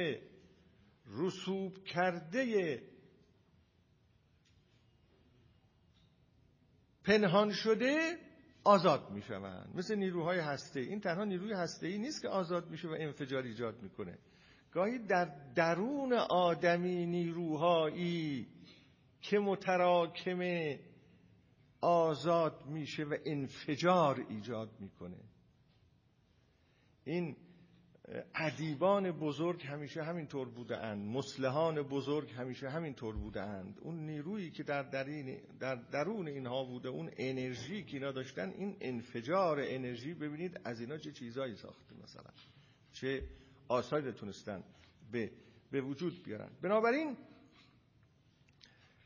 رسوب 1.07 1.85
کرده 1.85 2.83
پنهان 7.05 7.53
شده 7.53 8.19
آزاد 8.65 9.11
می‌شوند. 9.11 9.77
مثل 9.77 9.95
نیروهای 9.95 10.39
هسته. 10.39 10.81
این 10.81 11.01
تنها 11.01 11.25
نیروی 11.25 11.53
هسته 11.53 11.87
ای 11.87 11.99
نیست 11.99 12.23
که 12.23 12.29
آزاد 12.29 12.71
میشه 12.71 12.89
و 12.89 12.97
انفجار 13.01 13.43
ایجاد 13.43 13.83
می‌کنه. 13.83 14.19
گاهی 14.73 14.99
در 14.99 15.53
درون 15.55 16.13
آدمی 16.13 17.07
نیروهایی 17.07 18.49
که 19.21 19.39
متراکمه 19.39 20.81
آزاد 21.81 22.67
میشه 22.67 23.05
و 23.05 23.17
انفجار 23.27 24.27
ایجاد 24.29 24.71
می‌کنه. 24.81 25.32
این 27.05 27.37
ادیبان 28.35 29.13
بزرگ 29.13 29.63
همیشه 29.67 30.03
همینطور 30.03 30.49
بودند 30.49 31.07
مسلحان 31.07 31.83
بزرگ 31.83 32.31
همیشه 32.31 32.71
همینطور 32.71 33.17
بودند 33.17 33.79
اون 33.81 34.07
نیرویی 34.07 34.51
که 34.51 34.63
در, 34.63 34.83
در 35.61 35.75
درون 35.75 36.29
اینها 36.29 36.65
بوده 36.65 36.89
اون 36.89 37.11
انرژی 37.17 37.85
که 37.85 37.97
اینا 37.97 38.13
داشتن 38.13 38.51
این 38.51 38.77
انفجار 38.81 39.61
انرژی 39.61 40.15
ببینید 40.15 40.61
از 40.65 40.81
اینا 40.81 40.99
چه 40.99 41.13
چیزایی 41.13 41.57
ساخته 41.57 41.95
مثلا. 42.03 42.31
چه 42.93 43.23
آثاری 43.69 44.13
تونستن 44.13 44.65
به, 45.13 45.31
به 45.71 45.81
وجود 45.81 46.23
بیارن. 46.23 46.51
بنابراین 46.63 47.17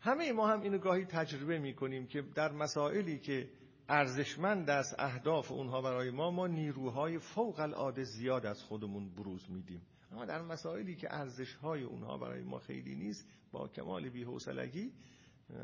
همه 0.01 0.33
ما 0.33 0.49
هم 0.49 0.61
اینو 0.61 0.79
گاهی 0.79 1.05
تجربه 1.05 1.59
می‌کنیم 1.59 2.07
که 2.07 2.23
در 2.23 2.53
مسائلی 2.53 3.19
که 3.19 3.49
ارزشمند 3.89 4.71
است 4.71 4.95
اهداف 4.99 5.53
اونها 5.53 5.83
برای 5.83 6.11
ما 6.11 6.31
ما 6.31 6.47
نیروهای 6.47 7.19
فوق 7.19 7.61
العاده 7.61 8.05
زیاد 8.05 8.47
از 8.47 8.63
خودمون 8.63 9.15
بروز 9.15 9.51
میدیم. 9.51 9.83
اما 10.13 10.25
در 10.25 10.43
مسائلی 10.43 10.97
که 10.97 11.15
ارزشهای 11.15 11.83
اونها 11.83 12.19
برای 12.19 12.43
ما 12.43 12.59
خیلی 12.59 12.95
نیست 12.95 13.29
با 13.53 13.69
کمال 13.69 14.09
بی‌حوصلگی 14.09 14.93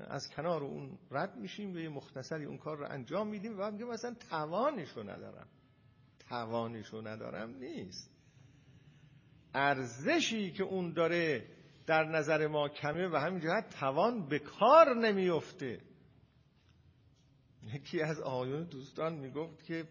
از 0.08 0.30
کنار 0.30 0.64
اون 0.64 0.98
رد 1.10 1.36
میشیم 1.36 1.74
و 1.74 1.78
یه 1.78 1.88
مختصری 1.88 2.44
اون 2.44 2.58
کار 2.58 2.78
رو 2.78 2.86
انجام 2.90 3.28
میدیم 3.28 3.60
و 3.60 3.70
میگیم 3.70 3.88
مثلا 3.88 4.14
توانشو 4.30 5.02
ندارم. 5.02 5.46
توانشو 6.28 7.00
ندارم 7.00 7.50
نیست. 7.50 8.10
ارزشی 9.54 10.50
که 10.50 10.62
اون 10.62 10.92
داره 10.92 11.46
در 11.86 12.04
نظر 12.04 12.46
ما 12.46 12.68
کمه 12.68 13.08
و 13.08 13.16
همین 13.16 13.60
توان 13.60 14.28
به 14.28 14.38
کار 14.38 14.96
نمیفته 14.96 15.80
یکی 17.66 18.00
از 18.02 18.20
آیون 18.20 18.64
دوستان 18.64 19.14
می‌گفت 19.14 19.64
که 19.64 19.84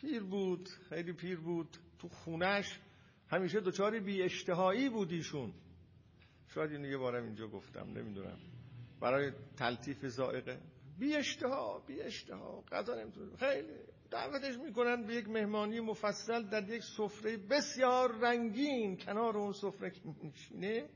پیر 0.00 0.22
بود 0.22 0.68
خیلی 0.88 1.12
پیر 1.12 1.40
بود 1.40 1.76
تو 1.98 2.08
خونش 2.08 2.80
همیشه 3.28 3.60
دچار 3.60 4.00
بی 4.00 4.22
اشتهایی 4.22 4.88
بود 4.88 5.12
ایشون. 5.12 5.52
شاید 6.48 6.72
اینو 6.72 6.88
یه 6.88 6.96
بارم 6.96 7.24
اینجا 7.24 7.48
گفتم 7.48 7.86
نمی‌دونم. 7.96 8.38
برای 9.00 9.32
تلطیف 9.56 10.06
زائقه 10.06 10.60
بی 10.98 11.14
اشتها 11.14 11.84
بی 11.86 12.00
اشتها 12.00 12.64
غذا 12.72 12.94
نمی‌تونه 12.94 13.36
خیلی 13.36 13.74
دعوتش 14.10 14.58
می‌کنن 14.58 15.06
به 15.06 15.14
یک 15.14 15.28
مهمانی 15.28 15.80
مفصل 15.80 16.42
در 16.42 16.68
یک 16.68 16.82
سفره 16.82 17.36
بسیار 17.36 18.18
رنگین 18.18 18.96
کنار 18.96 19.36
اون 19.36 19.52
سفره 19.52 19.90
که 19.90 20.00
میشینه 20.22 20.88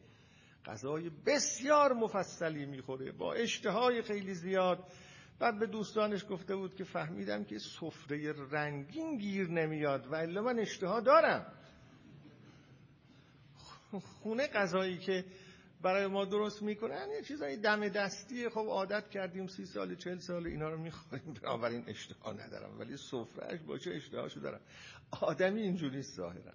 غذای 0.65 1.11
بسیار 1.27 1.93
مفصلی 1.93 2.67
می‌خوره. 2.67 3.13
با 3.13 3.35
اشتهای 3.35 4.03
خیلی 4.03 4.35
زیاد. 4.35 4.93
بعد 5.43 5.59
به 5.59 5.67
دوستانش 5.67 6.25
گفته 6.31 6.57
بود 6.57 6.75
که 6.75 6.85
فهمیدم 6.85 7.45
که 7.45 7.59
سفره 7.59 8.33
رنگین 8.51 9.19
گیر 9.19 9.49
نمیاد 9.49 10.07
و 10.07 10.15
الا 10.15 10.43
من 10.43 10.59
اشتها 10.59 11.01
دارم. 11.01 11.53
خونه 14.23 14.47
غذایی 14.47 14.99
که 14.99 15.25
برای 15.81 16.07
ما 16.07 16.25
درست 16.25 16.63
می‌کنن 16.63 17.09
یه 17.11 17.23
چیزایی 17.23 17.57
دم 17.57 17.89
دستی 17.89 18.49
خب 18.49 18.67
عادت 18.69 19.11
کردیم 19.11 19.47
سی 19.47 19.67
سال 19.67 19.95
چل 19.95 20.19
سال 20.19 20.47
اینا 20.47 20.69
رو 20.69 20.79
می‌خوریم. 20.79 21.35
بنابراین 21.43 21.85
اشتها 21.87 22.33
ندارم 22.33 22.79
ولی 22.79 22.97
سفرهش 22.97 23.61
باشه 23.61 23.91
اشتهاشو 23.91 24.41
دارم. 24.41 24.61
آدمی 25.21 25.63
اینجوری 25.63 26.03
ظاهرا. 26.03 26.53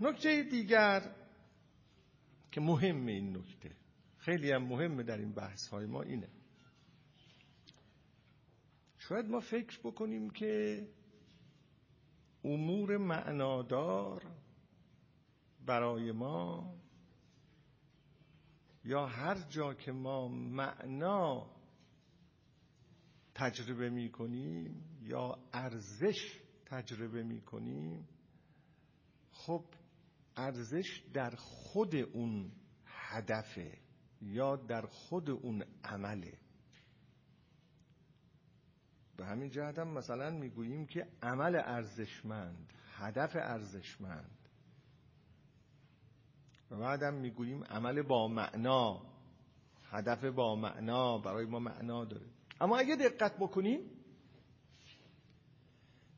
نکته 0.00 0.42
دیگر 0.42 1.14
که 2.52 2.60
مهم 2.60 3.06
این 3.06 3.36
نکته. 3.36 3.81
خیلی 4.22 4.52
هم 4.52 4.62
مهمه 4.62 5.02
در 5.02 5.18
این 5.18 5.32
بحث 5.32 5.68
های 5.68 5.86
ما 5.86 6.02
اینه. 6.02 6.28
شاید 8.98 9.26
ما 9.26 9.40
فکر 9.40 9.80
بکنیم 9.84 10.30
که 10.30 10.86
امور 12.44 12.96
معنادار 12.96 14.26
برای 15.66 16.12
ما 16.12 16.74
یا 18.84 19.06
هر 19.06 19.34
جا 19.48 19.74
که 19.74 19.92
ما 19.92 20.28
معنا 20.28 21.50
تجربه 23.34 23.90
می 23.90 24.10
کنیم 24.10 24.84
یا 25.02 25.38
ارزش 25.52 26.40
تجربه 26.66 27.22
می 27.22 27.40
کنیم 27.40 28.08
خب 29.32 29.64
ارزش 30.36 31.02
در 31.14 31.30
خود 31.36 31.94
اون 31.94 32.52
هدفه. 32.86 33.78
یا 34.22 34.56
در 34.56 34.86
خود 34.86 35.30
اون 35.30 35.64
عمله. 35.84 36.38
به 39.16 39.24
همین 39.24 39.50
جهت 39.50 39.78
هم 39.78 39.88
مثلا 39.88 40.30
می‌گوییم 40.30 40.86
که 40.86 41.08
عمل 41.22 41.56
ارزشمند 41.64 42.72
هدف 42.96 43.36
ارزشمند. 43.36 44.38
و 46.70 46.76
بعدم 46.76 47.14
می‌گوییم 47.14 47.64
عمل 47.64 48.02
با 48.02 48.28
معنا 48.28 49.02
هدف 49.90 50.24
با 50.24 50.56
معنا 50.56 51.18
برای 51.18 51.46
ما 51.46 51.58
معنا 51.58 52.04
داره. 52.04 52.26
اما 52.60 52.78
اگه 52.78 52.96
دقت 52.96 53.36
بکنیم 53.36 53.90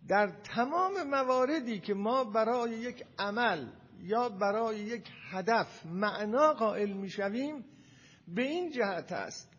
در 0.08 0.26
تمام 0.26 0.92
مواردی 1.10 1.80
که 1.80 1.94
ما 1.94 2.24
برای 2.24 2.70
یک 2.70 3.04
عمل 3.18 3.68
یا 3.98 4.28
برای 4.28 4.80
یک 4.80 5.10
هدف 5.30 5.86
معنا 5.86 6.52
قائل 6.52 6.92
می‌شویم 6.92 7.64
به 8.28 8.42
این 8.42 8.70
جهت 8.70 9.12
است 9.12 9.54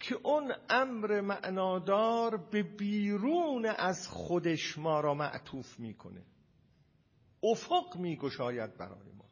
که 0.00 0.14
اون 0.14 0.52
امر 0.68 1.20
معنادار 1.20 2.36
به 2.36 2.62
بیرون 2.62 3.66
از 3.66 4.08
خودش 4.08 4.78
ما 4.78 5.00
را 5.00 5.14
معطوف 5.14 5.80
می‌کنه. 5.80 6.22
افق 7.42 7.96
میگشاید 7.96 8.76
برای 8.76 9.12
ما. 9.12 9.24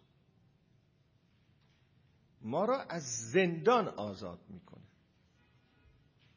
ما 2.41 2.65
را 2.65 2.83
از 2.83 3.03
زندان 3.33 3.89
آزاد 3.89 4.41
می‌کنه. 4.49 4.87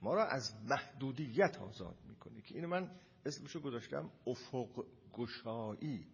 ما 0.02 0.14
را 0.14 0.26
از 0.26 0.54
محدودیت 0.66 1.58
آزاد 1.58 1.98
می‌کنه. 2.08 2.42
که 2.42 2.56
این 2.56 2.66
من 2.66 2.92
اسمشو 3.26 3.60
گذاشتم 3.60 4.12
افق 4.28 4.86
گشایی 5.14 6.08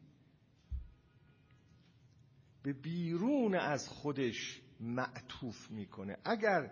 به 2.63 2.73
بیرون 2.73 3.55
از 3.55 3.87
خودش 3.87 4.61
معطوف 4.79 5.71
می‌کنه. 5.71 6.17
اگر 6.25 6.71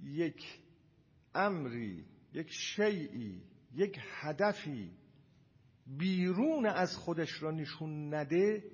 یک 0.00 0.60
امری 1.34 2.04
یک 2.32 2.50
شیعی 2.50 3.42
یک 3.74 3.98
هدفی 4.20 4.90
بیرون 5.86 6.66
از 6.66 6.96
خودش 6.96 7.42
را 7.42 7.50
نشون 7.50 8.14
نده 8.14 8.64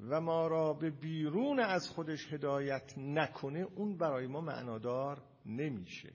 و 0.00 0.20
ما 0.20 0.46
را 0.46 0.72
به 0.74 0.90
بیرون 0.90 1.60
از 1.60 1.88
خودش 1.88 2.32
هدایت 2.32 2.98
نکنه 2.98 3.58
اون 3.58 3.96
برای 3.96 4.26
ما 4.26 4.40
معنادار 4.40 5.22
نمیشه. 5.46 6.12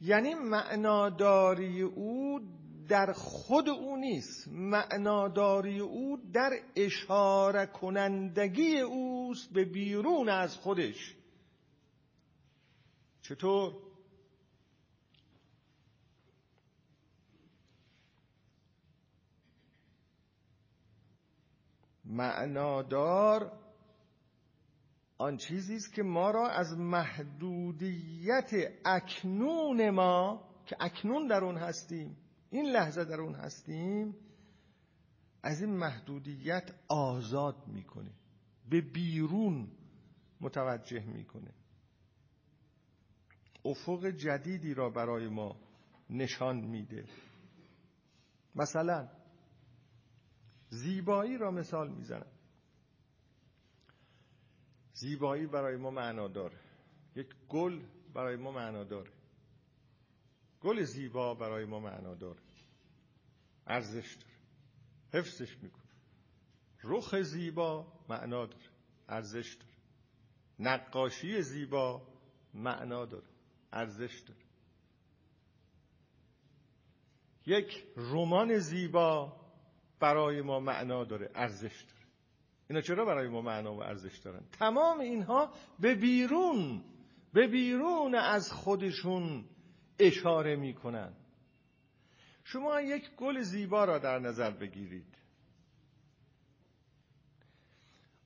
یعنی 0.00 0.34
معناداری 0.34 1.82
او 1.82 2.40
در 2.88 3.12
خود 3.12 3.68
او 3.68 3.96
نیست 3.96 4.48
معناداری 4.48 5.80
او 5.80 6.18
در 6.32 6.50
اشاره 6.76 7.66
کنندگی 7.66 8.80
اوست 8.80 9.52
به 9.52 9.64
بیرون 9.64 10.28
از 10.28 10.56
خودش 10.56 11.14
چطور؟ 13.22 13.74
معنادار 22.04 23.52
آن 25.18 25.36
چیزی 25.36 25.76
است 25.76 25.92
که 25.92 26.02
ما 26.02 26.30
را 26.30 26.48
از 26.48 26.78
محدودیت 26.78 28.50
اکنون 28.84 29.90
ما 29.90 30.48
که 30.66 30.76
اکنون 30.80 31.26
در 31.26 31.44
اون 31.44 31.56
هستیم 31.56 32.16
این 32.50 32.66
لحظه 32.66 33.04
در 33.04 33.20
اون 33.20 33.34
هستیم 33.34 34.16
از 35.42 35.62
این 35.62 35.76
محدودیت 35.76 36.70
آزاد 36.88 37.66
می‌کنه. 37.66 38.10
به 38.70 38.80
بیرون 38.80 39.70
متوجه 40.40 41.04
می‌کنه. 41.04 41.54
افق 43.64 44.06
جدیدی 44.06 44.74
را 44.74 44.90
برای 44.90 45.28
ما 45.28 45.60
نشان 46.10 46.56
میده. 46.56 47.08
مثلا 48.54 49.08
زیبایی 50.68 51.38
را 51.38 51.50
مثال 51.50 51.88
می‌زنم. 51.88 52.32
زیبایی 54.92 55.46
برای 55.46 55.76
ما 55.76 55.90
معنا 55.90 56.28
داره. 56.28 56.60
یک 57.16 57.28
گل 57.48 57.82
برای 58.14 58.36
ما 58.36 58.52
معنا 58.52 58.84
داره. 58.84 59.17
گل 60.60 60.82
زیبا 60.82 61.34
برای 61.34 61.64
ما 61.64 61.80
معنا 61.80 62.14
داره. 62.14 62.40
ارزش 63.66 64.14
داره. 64.14 64.34
حفظش 65.12 65.56
می‌کنه. 65.62 65.82
رخ 66.84 67.20
زیبا 67.22 67.92
معنا 68.08 68.46
داره. 68.46 68.68
ارزش 69.08 69.54
داره. 69.54 69.72
نقاشی 70.58 71.42
زیبا 71.42 72.02
معنا 72.54 73.06
داره. 73.06 73.28
ارزش 73.72 74.20
داره. 74.20 74.40
یک 77.46 77.84
رمان 77.96 78.58
زیبا 78.58 79.36
برای 80.00 80.42
ما 80.42 80.60
معنا 80.60 81.04
داره. 81.04 81.30
ارزش 81.34 81.82
داره. 81.82 81.98
اینا 82.70 82.80
چرا 82.80 83.04
برای 83.04 83.28
ما 83.28 83.42
معنا 83.42 83.74
و 83.74 83.82
ارزش 83.82 84.18
دارن؟ 84.18 84.44
تمام 84.52 85.00
اینها 85.00 85.52
به 85.80 85.94
بیرون 85.94 86.84
به 87.32 87.46
بیرون 87.46 88.14
از 88.14 88.52
خودشون 88.52 89.44
اشاره 89.98 90.56
می‌کنن. 90.56 91.14
شما 92.44 92.80
یک 92.80 93.10
گل 93.16 93.40
زیبا 93.40 93.84
را 93.84 93.98
در 93.98 94.18
نظر 94.18 94.50
بگیرید. 94.50 95.14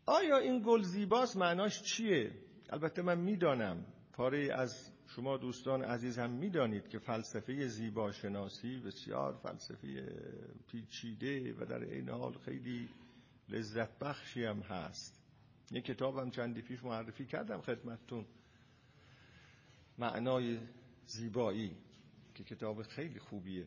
آیا 0.07 0.39
این 0.39 0.63
گل 0.67 0.83
زیباست؟ 0.83 1.37
معناش 1.37 1.83
چیه؟ 1.83 2.33
البته 2.71 3.03
من 3.03 3.19
می‌دانم. 3.19 3.87
پاره 4.13 4.53
از 4.55 4.91
شما 5.07 5.37
دوستان 5.37 5.85
عزیز 5.85 6.19
هم 6.19 6.31
می‌دانید 6.31 6.89
که 6.89 6.99
فلسفه 6.99 7.67
زیبا 7.67 8.13
شناسی 8.13 8.81
بسیار 8.81 9.37
فلسفه 9.43 10.13
پیچیده 10.69 11.55
و 11.55 11.65
در 11.65 11.83
این 11.85 12.09
حال 12.09 12.39
خیلی 12.39 12.89
لذت 13.49 13.99
بخشی 13.99 14.45
هم 14.45 14.61
هست. 14.61 15.23
یه 15.71 15.81
کتاب 15.81 16.19
هم 16.19 16.31
چندی 16.31 16.63
پیش 16.63 16.85
معرفی 16.85 17.27
کردم 17.27 17.61
خدمتتون. 17.61 18.27
معنای 19.99 20.59
زیبایی 21.07 21.77
که 22.35 22.45
کتاب 22.45 22.83
خیلی 22.83 23.19
خوبیه. 23.19 23.67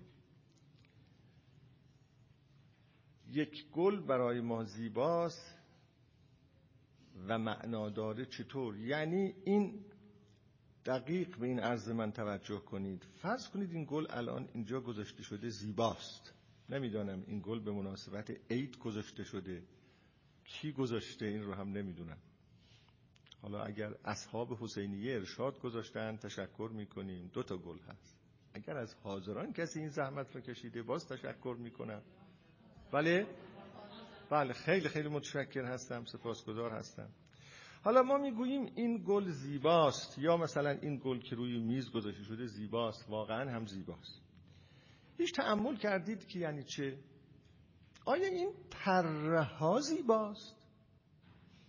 یک 3.28 3.70
گل 3.72 4.00
برای 4.00 4.42
ما 4.42 4.64
زیباست 4.64 5.56
و 7.28 7.40
معنا 7.40 7.90
داره 7.90 8.26
چطور؟ 8.26 8.78
یعنی 8.78 9.34
این 9.46 9.86
دقیق 10.86 11.38
به 11.38 11.48
این 11.48 11.60
عرض 11.60 11.90
من 11.90 12.12
توجه 12.12 12.60
کنید. 12.60 13.04
فرض 13.22 13.50
کنید 13.50 13.72
این 13.72 13.86
گل 13.90 14.06
الان 14.10 14.50
اینجا 14.54 14.82
گذاشته 14.82 15.24
شده 15.24 15.50
زیباست. 15.50 16.34
نمی‌دانم 16.70 17.24
این 17.28 17.42
گل 17.46 17.60
به 17.60 17.72
مناسبت 17.72 18.32
عید 18.52 18.78
گذاشته 18.78 19.24
شده. 19.24 19.64
کی 20.46 20.72
گذاشته؟ 20.72 21.26
این 21.26 21.44
رو 21.44 21.54
هم 21.54 21.70
نمی‌دونم. 21.70 22.18
حالا 23.42 23.64
اگر 23.64 23.94
اصحاب 24.06 24.64
حسینیه 24.64 25.16
ارشاد 25.16 25.60
گذاشتن 25.60 26.16
تشکر 26.18 26.70
می‌کنیم. 26.74 27.30
دو 27.34 27.44
تا 27.44 27.58
گل 27.58 27.80
هست. 27.80 28.20
اگر 28.54 28.78
از 28.78 28.96
حاضران 29.04 29.54
کسی 29.54 29.80
این 29.80 29.90
زحمت 29.90 30.36
رو 30.36 30.42
کشیده 30.42 30.84
باز 30.84 31.08
تشکر 31.08 31.56
می‌کنم. 31.60 32.02
بله؟ 32.92 33.28
بله 34.30 34.54
خیلی 34.54 34.90
خیلی 34.90 35.10
متشکر 35.10 35.66
هستم 35.66 36.06
سپاسگزار 36.06 36.72
هستم. 36.72 37.10
حالا 37.84 38.02
ما 38.02 38.18
می‌گوییم 38.18 38.72
این 38.76 39.04
گل 39.08 39.30
زیباست 39.30 40.18
یا 40.18 40.38
مثلا 40.38 40.70
این 40.70 41.02
گل 41.04 41.20
که 41.20 41.36
روی 41.36 41.60
میز 41.60 41.92
گذاشته 41.92 42.24
شده 42.24 42.46
زیباست. 42.46 43.10
واقعا 43.10 43.52
هم 43.52 43.66
زیباست. 43.66 44.22
هیچ 45.18 45.36
تعمل 45.36 45.76
کردید 45.76 46.28
که 46.28 46.40
یعنی 46.40 46.64
چه؟ 46.64 46.98
آیا 48.06 48.28
این 48.28 48.54
پره 48.72 49.44
ها 49.44 49.80
زیباست؟ 49.80 50.55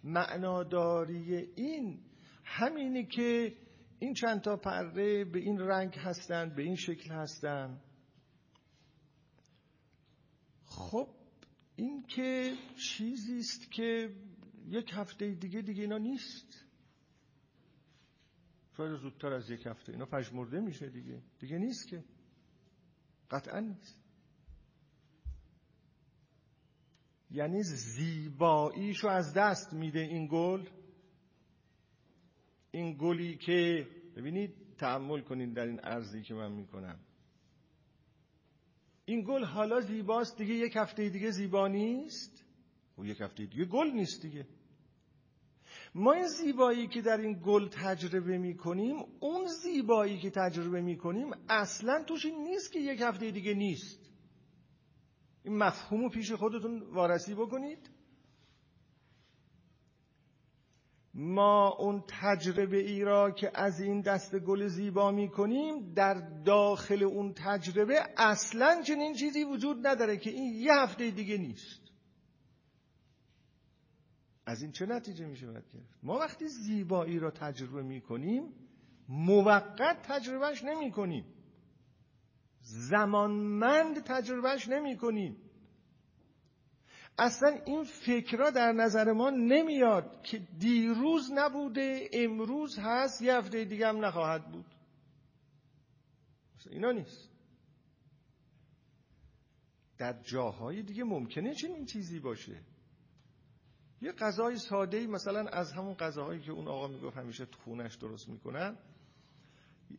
معناداری 0.06 1.34
این 1.56 2.00
همینه 2.44 3.06
که 3.06 3.56
این 3.98 4.14
چند 4.14 4.40
تا 4.40 4.56
پره 4.56 5.24
به 5.24 5.38
این 5.38 5.58
رنگ 5.58 5.94
هستند 5.94 6.54
به 6.54 6.62
این 6.62 6.76
شکل 6.76 7.10
هستند 7.10 7.80
خب 10.64 11.08
این 11.76 12.06
که 12.06 12.54
چیزی 12.76 13.38
است 13.38 13.72
که 13.72 14.14
یک 14.66 14.90
هفته 14.92 15.34
دیگه 15.34 15.62
دیگه 15.62 15.82
اینا 15.82 15.98
نیست. 15.98 16.66
شاید 18.76 18.96
زودتر 18.96 19.32
از 19.32 19.50
یک 19.50 19.66
هفته 19.66 19.92
اینا 19.92 20.06
پژمرده 20.06 20.60
میشه 20.60 20.88
دیگه. 20.88 21.22
دیگه 21.40 21.58
نیست 21.58 21.88
که. 21.88 22.04
قطعا 23.30 23.60
نیست. 23.60 24.05
یعنی 27.30 27.62
زیباییشو 27.62 29.08
از 29.08 29.34
دست 29.34 29.72
میده 29.72 30.00
این 30.00 30.28
گل. 30.32 30.66
این 32.70 32.96
گلی 33.00 33.36
که 33.36 33.86
ببینید 34.16 34.54
تحمل 34.78 35.20
کنید 35.20 35.54
در 35.54 35.66
این 35.66 35.80
عرضی 35.80 36.22
که 36.22 36.34
من 36.34 36.52
می‌کنم. 36.52 36.98
این 39.04 39.22
گل 39.22 39.44
حالا 39.44 39.80
زیباست 39.80 40.38
دیگه 40.38 40.54
یک 40.54 40.76
هفته 40.76 41.08
دیگه 41.08 41.30
زیبا 41.30 41.68
نیست. 41.68 42.44
و 42.98 43.04
یک 43.04 43.20
هفته 43.20 43.46
دیگه 43.46 43.64
گل 43.64 43.90
نیست 43.90 44.22
دیگه. 44.22 44.46
ما 45.94 46.12
این 46.12 46.26
زیبایی 46.26 46.86
که 46.86 47.02
در 47.02 47.16
این 47.16 47.40
گل 47.44 47.68
تجربه 47.68 48.38
می‌کنیم 48.38 48.96
اون 49.20 49.46
زیبایی 49.46 50.18
که 50.18 50.30
تجربه 50.30 50.80
می‌کنیم 50.80 51.30
اصلا 51.48 52.04
توش 52.04 52.26
این 52.26 52.42
نیست 52.42 52.72
که 52.72 52.78
یک 52.78 53.00
هفته 53.00 53.30
دیگه 53.30 53.54
نیست. 53.54 54.05
این 55.46 55.58
مفهوم 55.58 56.02
رو 56.02 56.08
پیش 56.08 56.32
خودتون 56.32 56.82
وارسی 56.82 57.34
بکنید. 57.34 57.90
ما 61.14 61.68
اون 61.68 62.04
تجربه 62.08 62.76
ای 62.76 63.02
را 63.02 63.30
که 63.30 63.50
از 63.54 63.80
این 63.80 64.00
دست 64.00 64.38
گل 64.38 64.66
زیبا 64.66 65.10
می 65.10 65.28
کنیم 65.28 65.92
در 65.94 66.14
داخل 66.44 67.02
اون 67.02 67.32
تجربه 67.32 67.94
اصلا 68.16 68.82
چنین 68.82 69.14
چیزی 69.14 69.44
وجود 69.44 69.86
نداره 69.86 70.16
که 70.16 70.30
این 70.30 70.54
یه 70.54 70.72
هفته 70.72 71.10
دیگه 71.10 71.38
نیست. 71.38 71.80
از 74.46 74.62
این 74.62 74.72
چه 74.72 74.86
نتیجه 74.86 75.26
می 75.26 75.36
شود 75.36 75.64
گرفت 75.72 75.98
ما 76.02 76.18
وقتی 76.18 76.48
زیبایی 76.48 77.18
را 77.18 77.30
تجربه 77.30 77.82
می 77.82 78.00
کنیم 78.00 78.52
موقت 79.08 80.02
تجربهش 80.02 80.64
نمی 80.64 80.90
کنیم. 80.90 81.24
زمانمند 82.66 84.02
تجربهش 84.02 84.68
نمی 84.68 84.96
کنیم 84.96 85.36
اصلا 87.18 87.48
این 87.66 87.84
فکرها 87.84 88.50
در 88.50 88.72
نظر 88.72 89.12
ما 89.12 89.30
نمیاد 89.30 90.22
که 90.22 90.38
دیروز 90.58 91.30
نبوده 91.34 92.08
امروز 92.12 92.78
هست 92.78 93.22
یه 93.22 93.34
هفته 93.34 93.64
دیگه 93.64 93.88
هم 93.88 94.04
نخواهد 94.04 94.52
بود. 94.52 94.66
اینا 96.70 96.92
نیست. 96.92 97.30
در 99.98 100.22
جاهای 100.22 100.82
دیگه 100.82 101.04
ممکنه 101.04 101.54
چنین 101.54 101.84
چیزی 101.84 102.20
باشه. 102.20 102.62
یه 104.02 104.12
غذای 104.12 104.56
ساده 104.56 105.06
مثلا 105.06 105.48
از 105.48 105.72
همون 105.72 105.94
غذاهایی 105.94 106.40
که 106.40 106.52
اون 106.52 106.68
آقا 106.68 106.88
می‌گفت 106.88 107.16
همیشه 107.16 107.46
خونش 107.64 107.94
درست 107.94 108.28
می‌کنن 108.28 108.78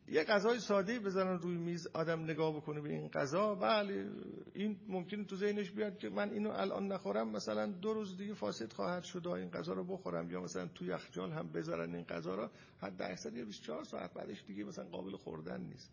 یه 0.08 0.24
غذای 0.24 0.60
ساده 0.60 1.00
بذارن 1.00 1.40
روی 1.40 1.58
میز 1.58 1.88
آدم 1.88 2.24
نگاه 2.24 2.56
بکنه 2.56 2.82
به 2.82 2.90
این 2.90 3.08
غذا. 3.08 3.56
بله 3.56 4.10
این 4.54 4.80
ممکنه 4.88 5.26
تو 5.26 5.36
ذهنش 5.36 5.72
بیاد 5.72 5.98
که 5.98 6.10
من 6.10 6.30
اینو 6.30 6.50
الان 6.50 6.88
نخورم 6.88 7.32
مثلا 7.32 7.72
دو 7.72 7.94
روز 7.94 8.18
دیگه 8.18 8.34
فاسد 8.34 8.74
خواهد 8.74 9.04
شد 9.04 9.28
این 9.28 9.50
غذا 9.50 9.74
رو 9.74 9.84
بخورم. 9.84 10.32
یا 10.32 10.42
مثلا 10.42 10.68
تو 10.68 10.86
یخچال 10.86 11.32
هم 11.32 11.52
بذارن 11.52 11.96
این 11.96 12.04
غذا 12.04 12.36
رو 12.36 12.50
حد 12.82 13.02
اکثر 13.02 13.34
یه 13.34 13.46
24 13.46 13.84
ساعت 13.84 14.14
بعدش 14.14 14.44
دیگه 14.48 14.64
مثلا 14.64 14.86
قابل 14.86 15.16
خوردن 15.16 15.62
نیست. 15.62 15.92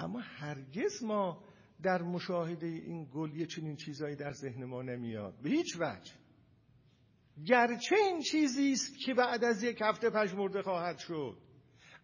اما 0.00 0.20
هرگز 0.20 1.02
ما 1.02 1.44
در 1.82 2.02
مشاهده 2.02 2.66
این 2.66 3.08
گل 3.14 3.36
یه 3.36 3.46
چنین 3.46 3.76
چیزایی 3.76 4.16
در 4.16 4.32
ذهن 4.32 4.64
ما 4.64 4.82
نمیاد. 4.82 5.34
به 5.42 5.50
هیچ 5.50 5.76
وجه. 5.80 6.12
گرچه 7.46 7.96
این 7.96 8.20
چیزی 8.20 8.72
است 8.72 8.92
که 9.04 9.14
بعد 9.14 9.44
از 9.44 9.62
یک 9.62 9.78
هفته 9.80 10.10
پژمرده 10.10 10.62
خواهد 10.62 10.98
شد. 10.98 11.47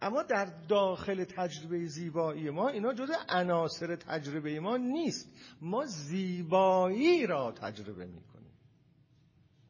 اما 0.02 0.22
در 0.22 0.44
داخل 0.68 1.24
تجربه 1.24 1.86
زیبایی 1.86 2.50
ما 2.50 2.68
اینا 2.68 2.94
جز 2.94 3.10
عناصر 3.28 3.96
تجربه 3.96 4.60
ما 4.60 4.76
نیست. 4.76 5.32
ما 5.60 5.84
زیبایی 5.86 7.26
را 7.26 7.52
تجربه 7.52 8.06
می‌کنیم. 8.06 8.52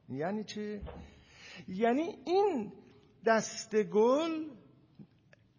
یعنی 0.08 0.44
چه؟ 0.44 0.82
یعنی 1.68 2.18
این 2.26 2.72
دست 3.26 3.76
گل 3.76 4.44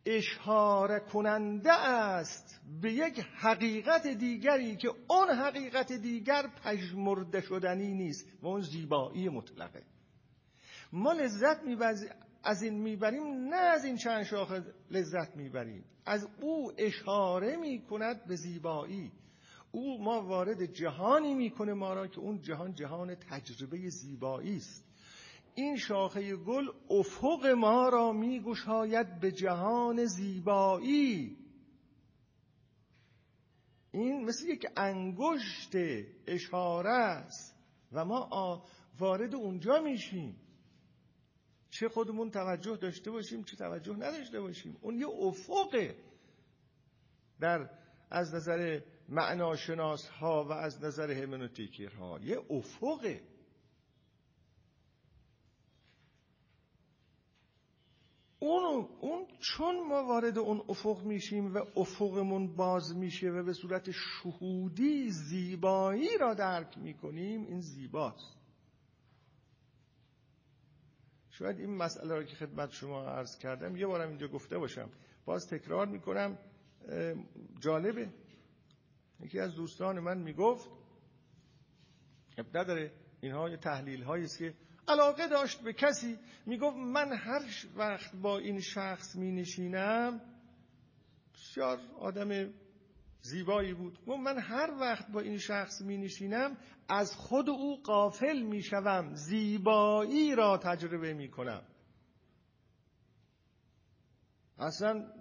اشاره 0.05 0.99
کننده 0.99 1.73
است 1.73 2.61
به 2.81 2.93
یک 2.93 3.19
حقیقت 3.35 4.07
دیگری 4.07 4.77
که 4.77 4.89
اون 5.07 5.29
حقیقت 5.29 5.93
دیگر 5.93 6.47
پژمرده 6.63 7.41
شدنی 7.41 7.93
نیست 7.93 8.27
و 8.41 8.47
اون 8.47 8.61
زیبایی 8.61 9.29
مطلقه. 9.29 9.83
ما 10.93 11.13
لذت 11.13 11.63
از 12.45 12.63
این 12.63 12.73
می‌بریم 12.73 13.23
نه 13.23 13.55
از 13.55 13.85
این 13.85 13.97
چند 13.97 14.23
شاخه 14.23 14.63
لذت 14.91 15.35
می‌بریم. 15.35 15.83
از 16.05 16.27
او 16.41 16.71
اشاره 16.77 17.55
می‌کند 17.55 18.25
به 18.25 18.35
زیبایی. 18.35 19.11
او 19.71 20.03
ما 20.03 20.21
وارد 20.21 20.65
جهانی 20.65 21.33
می‌کنه 21.33 21.73
ما 21.73 21.93
را 21.93 22.07
که 22.07 22.19
اون 22.19 22.41
جهان 22.41 22.73
جهان 22.73 23.15
تجربه 23.15 23.89
زیبایی 23.89 24.57
است. 24.57 24.85
این 25.55 25.77
شاخه 25.77 26.35
گل 26.35 26.67
افق 26.89 27.45
ما 27.45 27.89
را 27.89 28.11
میگشاید 28.11 29.19
به 29.19 29.31
جهان 29.31 30.05
زیبایی. 30.05 31.37
این 33.91 34.25
مثل 34.25 34.47
یک 34.47 34.65
انگشت 34.77 35.71
اشاره 36.27 36.89
است 36.89 37.55
و 37.91 38.05
ما 38.05 38.63
وارد 38.99 39.35
اونجا 39.35 39.81
میشیم. 39.81 40.35
چه 41.79 41.89
خودمون 41.89 42.31
توجه 42.31 42.77
داشته 42.77 43.11
باشیم 43.11 43.43
چه 43.43 43.55
توجه 43.55 43.95
نداشته 43.95 44.41
باشیم. 44.41 44.77
اون 44.81 44.99
یه 44.99 45.07
افقه. 45.07 45.95
در 47.39 47.69
از 48.11 48.35
نظر 48.35 48.81
معناشناس 49.09 50.07
ها 50.07 50.43
و 50.43 50.51
از 50.51 50.83
نظر 50.83 51.11
همنوتیکیر 51.11 51.89
ها 51.89 52.19
یه 52.19 52.39
افقه. 52.49 53.21
اون, 58.39 58.87
اون 59.01 59.27
چون 59.39 59.87
ما 59.87 60.03
وارد 60.03 60.37
اون 60.37 60.61
افق 60.69 61.03
میشیم 61.03 61.53
و 61.53 61.57
افقمون 61.75 62.55
باز 62.55 62.95
میشه 62.95 63.29
و 63.29 63.43
به 63.43 63.53
صورت 63.53 63.91
شهودی 63.91 65.09
زیبایی 65.09 66.17
را 66.19 66.33
درک 66.33 66.77
می‌کنیم 66.77 67.45
این 67.45 67.59
زیباست. 67.59 68.44
شاید 71.37 71.59
این 71.59 71.77
مسئله 71.77 72.15
را 72.15 72.23
که 72.23 72.35
خدمت 72.35 72.71
شما 72.71 73.05
عرض 73.05 73.37
کردم 73.37 73.75
یه 73.75 73.87
بارم 73.87 74.09
اینجا 74.09 74.27
گفته 74.27 74.57
باشم. 74.57 74.89
باز 75.25 75.47
تکرار 75.47 75.87
می‌کنم 75.87 76.37
جالبه. 77.59 78.09
یکی 79.19 79.39
از 79.39 79.55
دوستان 79.55 79.99
من 79.99 80.17
می‌گفت 80.17 80.69
نداره 82.53 82.91
اینها 83.21 83.49
یه 83.49 83.57
تحلیل 83.57 84.03
است 84.03 84.37
که 84.39 84.53
علاقه 84.87 85.27
داشت 85.27 85.61
به 85.61 85.73
کسی. 85.73 86.19
می‌گفت 86.45 86.77
من 86.77 87.13
هر 87.13 87.41
وقت 87.75 88.15
با 88.15 88.37
این 88.37 88.59
شخص 88.59 89.15
می 89.15 89.31
نشینم 89.31 90.21
بسیار 91.33 91.79
آدم 91.99 92.53
زیبایی 93.25 93.73
بود. 93.73 94.05
گفت 94.05 94.19
من 94.19 94.39
هر 94.39 94.77
وقت 94.79 95.11
با 95.11 95.19
این 95.19 95.37
شخص 95.37 95.81
می 95.81 95.97
نشینم 95.97 96.57
از 96.87 97.15
خود 97.15 97.49
او 97.49 97.81
قافل 97.83 98.41
می 98.41 98.63
شوم 98.63 99.13
زیبایی 99.13 100.35
را 100.35 100.57
تجربه 100.57 101.13
می 101.13 101.31
کنم 101.31 101.63
اصلا 104.57 105.11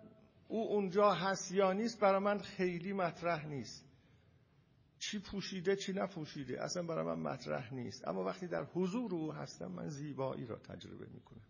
او 0.49 0.69
اونجا 0.69 1.13
هست 1.13 1.53
یا 1.53 1.73
نیست 1.73 2.01
برای 2.01 2.21
من 2.21 2.39
خیلی 2.39 2.93
مطرح 2.93 3.47
نیست. 3.47 3.85
چی 4.99 5.19
پوشیده 5.19 5.77
چی 5.77 5.93
نپوشیده 5.93 6.65
اصلا 6.65 6.83
برای 6.83 7.05
من 7.05 7.33
مطرح 7.33 7.75
نیست. 7.75 8.09
اما 8.09 8.25
وقتی 8.25 8.47
در 8.47 8.65
حضور 8.65 9.15
او 9.15 9.33
هستم 9.33 9.67
من 9.67 9.89
زیبایی 9.89 10.47
را 10.47 10.57
تجربه 10.57 11.07
می‌کنم. 11.15 11.47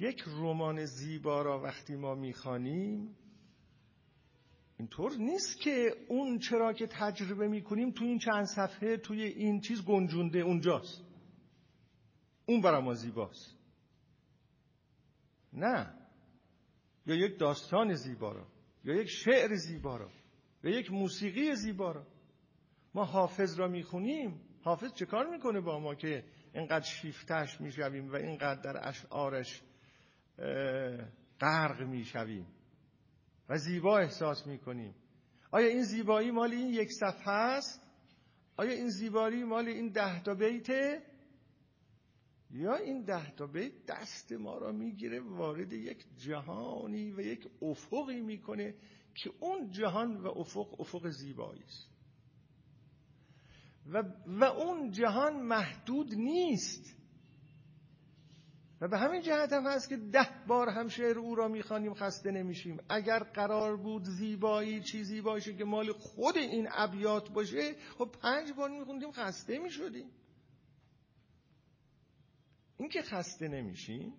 یک 0.00 0.24
رمان 0.26 0.84
زیبا 0.84 1.42
را 1.42 1.60
وقتی 1.60 1.96
ما 1.96 2.14
می‌خوانیم 2.14 3.16
اینطور 4.84 5.12
نیست 5.16 5.60
که 5.60 5.94
اون 6.08 6.38
چرا 6.38 6.72
که 6.72 6.86
تجربه 6.86 7.48
می‌کنیم 7.48 7.90
توی 7.90 8.08
این 8.08 8.18
چند 8.18 8.44
صفحه 8.44 8.96
توی 8.96 9.22
این 9.22 9.60
چیز 9.60 9.84
گنجونده 9.84 10.38
اونجاست. 10.38 11.04
اون 12.46 12.60
برای 12.60 12.82
ما 12.82 12.94
زیباست. 12.94 13.56
نه. 15.52 15.94
یا 17.06 17.14
یک 17.14 17.38
داستان 17.38 17.94
زیبا 17.94 18.32
را. 18.32 18.46
یا 18.84 18.94
یک 18.94 19.08
شعر 19.08 19.54
زیبا 19.54 19.96
را. 19.96 20.10
و 20.64 20.68
یک 20.68 20.92
موسیقی 20.92 21.54
زیبا 21.54 21.92
را. 21.92 22.06
ما 22.94 23.04
حافظ 23.04 23.58
را 23.58 23.68
می‌خونیم. 23.68 24.40
حافظ 24.62 24.92
چه 24.94 25.06
کار 25.06 25.30
می‌کنه 25.30 25.60
با 25.60 25.78
ما 25.78 25.94
که 25.94 26.24
اینقدر 26.54 26.86
شیفتش 27.02 27.60
می‌شویم 27.60 28.12
و 28.12 28.14
اینقدر 28.14 28.60
در 28.60 28.88
اشعارش 28.88 29.62
غرق 31.40 31.82
می‌شویم؟ 31.82 32.46
و 33.48 33.58
زیبا 33.58 33.98
احساس 33.98 34.46
می‌کنیم. 34.46 34.94
آیا 35.50 35.66
این 35.66 35.82
زیبایی 35.82 36.30
مال 36.30 36.52
این 36.52 36.68
یک 36.68 36.88
صفحه 37.00 37.28
است؟ 37.28 37.80
آیا 38.56 38.72
این 38.72 38.88
زیبایی 38.88 39.44
مال 39.44 39.68
این 39.68 39.88
ده 39.88 40.22
تا 40.22 40.34
بیته 40.34 41.02
یا 42.50 42.74
این 42.74 43.04
ده 43.04 43.30
تا 43.30 43.46
بیت 43.46 43.86
دست 43.88 44.32
ما 44.32 44.58
را 44.58 44.72
می‌گیره 44.72 45.20
وارد 45.20 45.72
یک 45.72 46.04
جهانی 46.16 47.10
و 47.10 47.20
یک 47.20 47.48
افقی 47.62 48.20
می‌کنه 48.20 48.74
که 49.14 49.30
اون 49.40 49.70
جهان 49.70 50.16
و 50.16 50.28
افق 50.28 50.80
افق 50.80 51.08
زیبایی 51.08 51.62
است. 51.62 51.90
و, 53.86 54.02
و 54.26 54.44
اون 54.44 54.90
جهان 54.90 55.42
محدود 55.42 56.14
نیست. 56.14 57.03
و 58.80 58.88
به 58.88 58.98
همین 58.98 59.22
جهت 59.22 59.52
هم 59.52 59.66
هست 59.66 59.88
که 59.88 59.96
ده 59.96 60.28
بار 60.46 60.68
هم 60.68 60.88
شعر 60.88 61.18
او 61.18 61.34
را 61.34 61.48
می‌خوانیم 61.48 61.94
خسته 61.94 62.30
نمیشیم. 62.30 62.80
اگر 62.88 63.18
قرار 63.18 63.76
بود 63.76 64.04
زیبایی 64.04 64.82
چیزی 64.82 65.20
باشه 65.20 65.56
که 65.56 65.64
مال 65.64 65.92
خود 65.92 66.36
این 66.36 66.68
ابیات 66.72 67.30
باشه 67.30 67.74
خب 67.98 68.10
پنج 68.22 68.52
بار 68.52 68.70
میخوندیم 68.70 69.12
خسته 69.12 69.58
می‌شدیم. 69.58 70.10
این 72.76 72.88
که 72.88 73.02
خسته 73.02 73.48
نمیشیم 73.48 74.12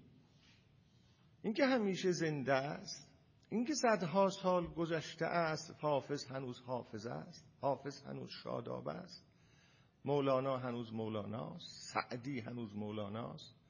این 1.42 1.54
که 1.54 1.66
همیشه 1.66 2.12
زنده 2.12 2.54
است 2.54 3.12
اینکه 3.50 3.74
صدها 3.74 4.30
سال 4.30 4.68
گذشته 4.68 5.26
است 5.26 5.76
حافظ 5.80 6.26
هنوز 6.26 6.60
حافظ 6.60 7.06
است 7.06 7.46
حافظ 7.62 8.02
هنوز 8.02 8.30
شاداب 8.44 8.88
است 8.88 9.26
مولانا 10.06 10.58
هنوز 10.58 10.94
مولاناست 10.94 11.94
سعدی 11.94 12.40
هنوز 12.40 12.76
مولاناست 12.76 13.65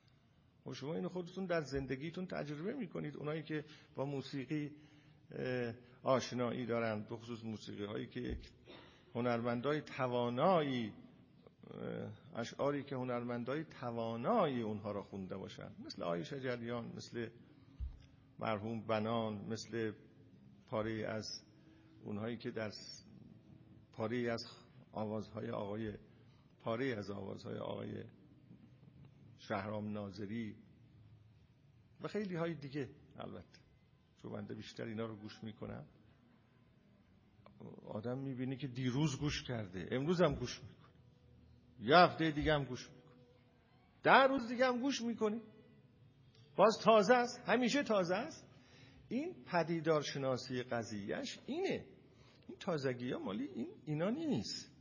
و 0.66 0.74
شما 0.74 0.93
اینو 0.95 1.09
خودتون 1.09 1.45
در 1.45 1.61
زندگیتون 1.61 2.26
تجربه 2.26 2.74
می‌کنید. 2.74 3.18
اونایی 3.18 3.43
که 3.43 3.66
با 3.95 4.05
موسیقی 4.05 4.72
آشنایی 6.03 6.66
دارند 6.66 7.09
بخصوص 7.09 7.43
موسیقی 7.43 7.86
هایی 7.86 8.07
که 8.07 8.38
هنرمندای 9.16 9.82
توانایی 9.82 10.93
اشعاری 12.36 12.84
که 12.84 12.95
هنرمندای 12.95 13.63
توانایی 13.63 14.61
اونها 14.61 14.91
را 14.91 15.03
خونده 15.03 15.38
باشند. 15.38 15.76
مثل 15.86 16.03
آی 16.03 16.26
شجریان 16.26 16.91
مثل 16.97 17.28
مرحوم 18.39 18.82
بنان 18.82 19.45
مثل 19.49 19.91
پاره 20.68 20.91
از 21.07 21.41
اونهایی 22.03 22.38
که 22.38 22.51
در 22.51 22.72
پاره 23.93 24.18
از 24.32 24.45
آوازهای 24.91 25.49
آقای 25.49 25.93
پاره 26.61 26.86
از 26.86 27.11
آوازهای 27.11 27.57
آقای 27.57 28.03
شهرام 29.47 29.91
ناظری 29.91 30.55
و 32.01 32.07
خیلی 32.07 32.35
های 32.35 32.53
دیگه 32.53 32.89
البته. 33.19 33.59
چون 34.21 34.31
بنده 34.31 34.55
بیشتر 34.55 34.83
اینا 34.83 35.05
رو 35.05 35.15
گوش 35.15 35.43
می‌کنم. 35.43 35.85
آدم 37.87 38.17
می‌بینی 38.17 38.57
که 38.57 38.67
دیروز 38.67 39.19
گوش 39.19 39.43
کرده 39.43 39.87
امروز 39.91 40.21
هم 40.21 40.35
گوش 40.35 40.59
می‌کنه. 40.59 40.93
یه 41.79 41.97
هفته 41.97 42.31
دیگه 42.31 42.53
هم 42.53 42.63
گوش 42.63 42.89
می‌کنه. 42.89 43.15
ده 44.03 44.27
روز 44.27 44.47
دیگه 44.47 44.65
هم 44.65 44.79
گوش 44.81 45.01
می‌کنی. 45.01 45.41
باز 46.55 46.77
تازه 46.83 47.13
است. 47.13 47.39
همیشه 47.45 47.83
تازه 47.83 48.15
است. 48.15 48.47
این 49.09 49.35
پدیدارشناسی 49.45 50.63
قضیهش 50.63 51.39
اینه. 51.45 51.85
این 52.47 52.57
تازگی 52.59 53.11
ها 53.11 53.19
مالی 53.19 53.43
این 53.43 53.67
اینا 53.85 54.09
نیست. 54.09 54.74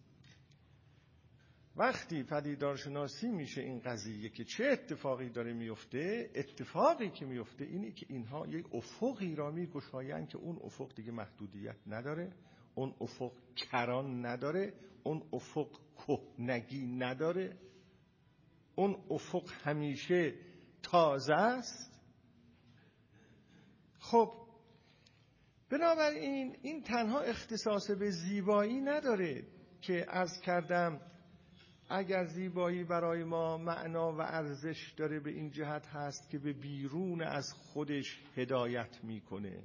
وقتی 1.77 2.23
پدیدارشناسی 2.23 3.29
میشه 3.29 3.61
این 3.61 3.81
قضیه 3.81 4.29
که 4.29 4.45
چه 4.45 4.65
اتفاقی 4.65 5.31
داره 5.31 5.53
میفته 5.53 6.31
اتفاقی 6.35 7.11
که 7.11 7.27
میفته 7.27 7.65
اینه 7.65 7.93
که 7.93 8.07
اینها 8.09 8.47
یک 8.47 8.67
افقی 8.75 9.35
را 9.35 9.51
میگشایند 9.51 10.29
که 10.29 10.39
اون 10.39 10.59
افق 10.65 10.95
دیگه 10.95 11.13
محدودیت 11.13 11.77
نداره 11.87 12.33
اون 12.75 12.95
افق 13.01 13.33
کران 13.57 14.27
نداره 14.27 14.75
اون 15.03 15.23
افق 15.33 15.69
کهنگی 16.07 16.87
نداره 16.87 17.59
اون 18.75 18.97
افق 19.11 19.51
همیشه 19.65 20.35
تازه 20.83 21.35
است. 21.35 22.01
خب 23.99 24.33
بنابراین 25.71 26.57
این 26.63 26.83
تنها 26.83 27.21
اختصاص 27.21 27.91
به 27.91 28.11
زیبایی 28.11 28.81
نداره 28.81 29.47
که 29.81 30.07
از 30.09 30.41
کردم 30.41 31.01
اگر 31.89 32.25
زیبایی 32.25 32.85
برای 32.85 33.25
ما 33.25 33.59
معنا 33.59 34.13
و 34.13 34.21
ارزش 34.21 34.95
داره 34.97 35.21
به 35.21 35.31
این 35.31 35.51
جهت 35.51 35.87
هست 35.87 36.31
که 36.31 36.39
به 36.39 36.53
بیرون 36.53 37.23
از 37.23 37.53
خودش 37.53 38.23
هدایت 38.37 39.05
می‌کنه. 39.05 39.63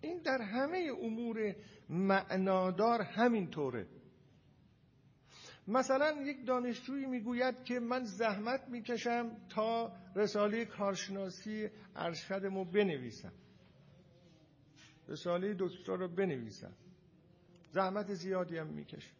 این 0.00 0.18
در 0.18 0.42
همه 0.42 0.90
امور 1.02 1.56
معنادار 1.88 3.02
همین 3.02 3.50
طوره 3.50 3.86
مثلا 5.68 6.22
یک 6.22 6.46
دانشجویی 6.46 7.06
می‌گوید 7.06 7.64
که 7.64 7.80
من 7.80 8.04
زحمت 8.04 8.68
می‌کشم 8.68 9.30
تا 9.48 9.92
رساله 10.16 10.64
کارشناسی 10.64 11.68
ارشدمو 11.96 12.64
بنویسم. 12.64 13.32
رساله 15.08 15.56
دکترا 15.58 15.94
رو 15.94 16.08
بنویسم. 16.08 16.72
زحمت 17.70 18.14
زیادی 18.14 18.58
هم 18.58 18.66
می‌کشم 18.66 19.14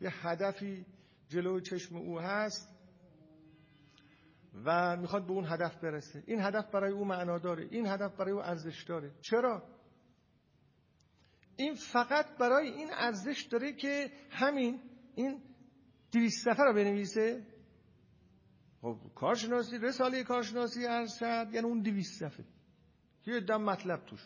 یه 0.00 0.26
هدفی 0.26 0.86
جلو 1.28 1.60
چشم 1.60 1.96
او 1.96 2.20
هست 2.20 2.74
و 4.64 4.96
می‌خواد 4.96 5.26
به 5.26 5.32
اون 5.32 5.44
هدف 5.44 5.76
برسه. 5.76 6.22
این 6.26 6.40
هدف 6.40 6.70
برای 6.70 6.92
او 6.92 7.04
معنا 7.04 7.38
داره. 7.38 7.68
این 7.70 7.86
هدف 7.86 8.16
برای 8.16 8.32
او 8.32 8.42
ارزش 8.42 8.84
داره. 8.88 9.12
چرا؟ 9.20 9.62
این 11.56 11.74
فقط 11.92 12.38
برای 12.38 12.68
این 12.68 12.88
ارزش 12.92 13.46
داره 13.50 13.72
که 13.72 14.10
همین 14.30 14.80
این 15.14 15.42
دویست 16.12 16.44
سفر 16.44 16.64
رو 16.64 16.74
بنویسه. 16.74 17.46
خب 18.80 18.96
کارشناسی 19.14 19.78
رساله 19.78 20.24
کارشناسی 20.24 20.86
ارشد 20.86 21.54
یعنی 21.54 21.66
اون 21.66 21.82
دویست 21.82 22.20
صفحه 22.20 22.44
یه 23.26 23.40
دم 23.40 23.62
مطلب 23.62 24.04
توش. 24.06 24.20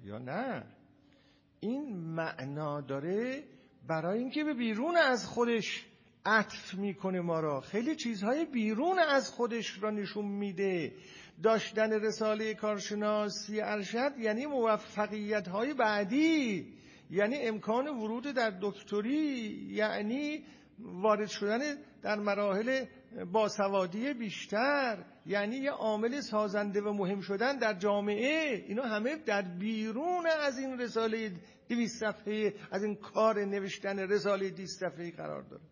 یا 0.00 0.18
نه؟ 0.18 0.66
این 1.60 1.96
معنا 1.96 2.80
داره 2.80 3.44
برای 3.88 4.18
اینکه 4.18 4.44
به 4.44 4.54
بیرون 4.54 4.96
از 4.96 5.26
خودش 5.26 5.86
عطف 6.26 6.74
می‌کنه 6.74 7.20
ما 7.20 7.40
را. 7.40 7.60
خیلی 7.60 7.96
چیزهای 7.96 8.44
بیرون 8.44 8.98
از 8.98 9.30
خودش 9.30 9.82
را 9.82 9.90
نشون 9.90 10.24
میده. 10.24 10.92
داشتن 11.42 11.92
رساله 11.92 12.54
کارشناسی 12.54 13.60
ارشد 13.60 14.12
یعنی 14.18 14.46
موفقیت 14.46 15.48
های 15.48 15.74
بعدی 15.74 16.66
یعنی 17.10 17.36
امکان 17.36 17.88
ورود 17.88 18.24
در 18.24 18.52
دکتری 18.62 19.68
یعنی 19.70 20.44
وارد 20.78 21.28
شدن 21.28 21.60
در 22.02 22.16
مراحل 22.16 22.84
باسوادی 23.32 24.14
بیشتر 24.14 25.04
یعنی 25.26 25.56
یه 25.56 25.70
عامل 25.70 26.20
سازنده 26.20 26.80
و 26.80 26.92
مهم 26.92 27.20
شدن 27.20 27.58
در 27.58 27.74
جامعه. 27.74 28.64
اینا 28.68 28.82
همه 28.82 29.16
در 29.16 29.42
بیرون 29.42 30.26
از 30.26 30.58
این 30.58 30.78
رساله 30.78 31.32
دویست 31.68 32.00
صفحه 32.00 32.54
از 32.70 32.84
این 32.84 32.96
کار 32.96 33.44
نوشتن 33.44 33.98
رساله 33.98 34.50
دویست 34.50 34.80
صفحه 34.80 35.10
قرار 35.10 35.42
داره. 35.42 35.62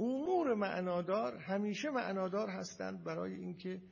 امور 0.00 0.54
معنادار 0.54 1.36
همیشه 1.36 1.90
معنادار 1.90 2.48
هستند 2.48 3.04
برای 3.04 3.34
اینکه 3.34 3.82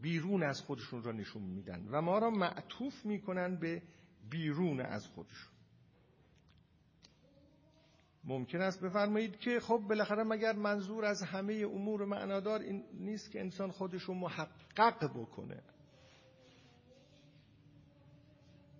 بیرون 0.00 0.42
از 0.42 0.60
خودشون 0.60 1.02
را 1.02 1.12
نشون 1.12 1.42
میدن 1.42 1.88
و 1.90 2.00
ما 2.00 2.18
را 2.18 2.30
معطوف 2.30 3.06
می‌کنن 3.06 3.56
به 3.56 3.82
بیرون 4.30 4.80
از 4.80 5.06
خودشون. 5.06 5.54
ممکن 8.24 8.60
است 8.60 8.80
بفرمایید 8.80 9.36
که 9.36 9.60
خب 9.60 9.82
بالاخره 9.88 10.22
مگر 10.22 10.52
منظور 10.52 11.04
از 11.04 11.22
همه 11.22 11.54
امور 11.54 12.04
معنادار 12.04 12.60
این 12.60 12.84
نیست 12.92 13.30
که 13.30 13.40
انسان 13.40 13.70
خودش 13.70 14.02
رو 14.02 14.14
محقق 14.14 15.10
بکنه. 15.20 15.62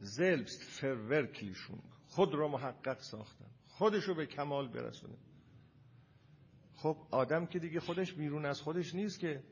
زلبست 0.05 0.63
فرورکلیشون 0.63 1.79
خود 2.09 2.35
را 2.35 2.49
محقق 2.49 2.99
ساختن. 2.99 3.51
خودش 3.69 4.05
رو 4.05 4.15
به 4.15 4.27
کمال 4.27 4.69
برسونه 4.69 5.17
خب 6.75 6.97
آدم 7.11 7.47
که 7.47 7.59
دیگه 7.59 7.81
خودش 7.81 8.13
بیرون 8.13 8.45
از 8.45 8.61
خودش 8.61 8.95
نیست 8.95 9.21
که. 9.21 9.43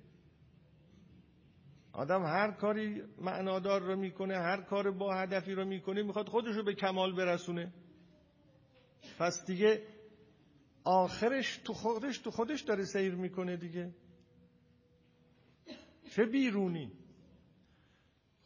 آدم 1.92 2.22
هر 2.22 2.50
کاری 2.50 3.02
معنادار 3.18 3.82
رو 3.82 3.96
می‌کنه 3.96 4.34
هر 4.34 4.62
کار 4.62 4.90
با 4.90 5.14
هدفی 5.14 5.52
رو 5.52 5.64
می‌کنه 5.64 6.02
می‌خواد 6.02 6.28
خودش 6.28 6.56
رو 6.56 6.64
به 6.64 6.74
کمال 6.74 7.16
برسونه. 7.16 7.72
پس 9.18 9.44
دیگه 9.46 9.86
آخرش 10.84 11.56
تو 11.56 11.72
خودش 11.72 12.18
تو 12.18 12.30
خودش 12.30 12.60
داره 12.60 12.84
سیر 12.84 13.14
می‌کنه 13.14 13.56
دیگه. 13.56 13.94
چه 16.10 16.24
بیرونی؟ 16.24 16.92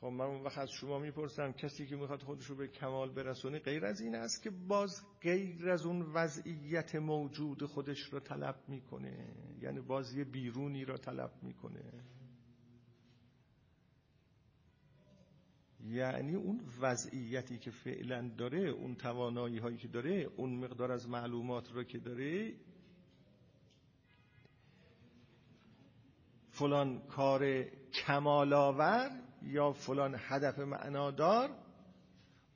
خب 0.07 0.13
من 0.13 0.25
اون 0.25 0.43
وقت 0.43 0.59
از 0.59 0.71
شما 0.71 0.99
می‌پرسم 0.99 1.53
کسی 1.53 1.87
که 1.87 1.97
می‌خواد 1.97 2.23
خودش 2.23 2.47
رو 2.47 2.57
به 2.57 2.69
کمال 2.69 3.11
برسونه 3.11 3.59
غیر 3.59 3.87
از 3.87 4.01
این 4.01 4.15
است 4.15 4.43
که 4.43 4.51
باز 4.51 5.03
غیر 5.23 5.71
از 5.71 5.87
اون 5.87 6.03
وضعیت 6.03 6.95
موجود 6.95 7.65
خودش 7.65 8.01
رو 8.01 8.21
طلب 8.21 8.57
می‌کنه. 8.69 9.35
یعنی 9.61 9.81
باز 9.81 10.15
یه 10.15 10.25
بیرونی 10.25 10.85
رو 10.85 10.97
طلب 10.97 11.31
می‌کنه. 11.43 12.05
یعنی 15.85 16.35
اون 16.35 16.61
وضعیتی 16.81 17.59
که 17.59 17.71
فعلا 17.71 18.31
داره 18.39 18.59
اون 18.69 18.95
توانایی 18.95 19.59
هایی 19.59 19.77
که 19.77 19.89
داره 19.89 20.31
اون 20.37 20.65
مقدار 20.65 20.93
از 20.93 21.09
معلومات 21.09 21.73
رو 21.73 21.85
که 21.85 21.99
داره 21.99 22.55
فلان 26.51 27.07
کار 27.07 27.65
کمالاور 28.07 29.26
یا 29.47 29.73
فلان 29.73 30.17
هدف 30.19 30.59
معنادار 30.59 31.51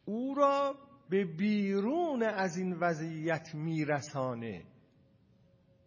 او 0.05 0.34
را 0.34 0.74
به 1.11 1.24
بیرون 1.24 2.22
از 2.22 2.57
این 2.57 2.72
وضعیت 2.72 3.55
میرسانه. 3.55 4.64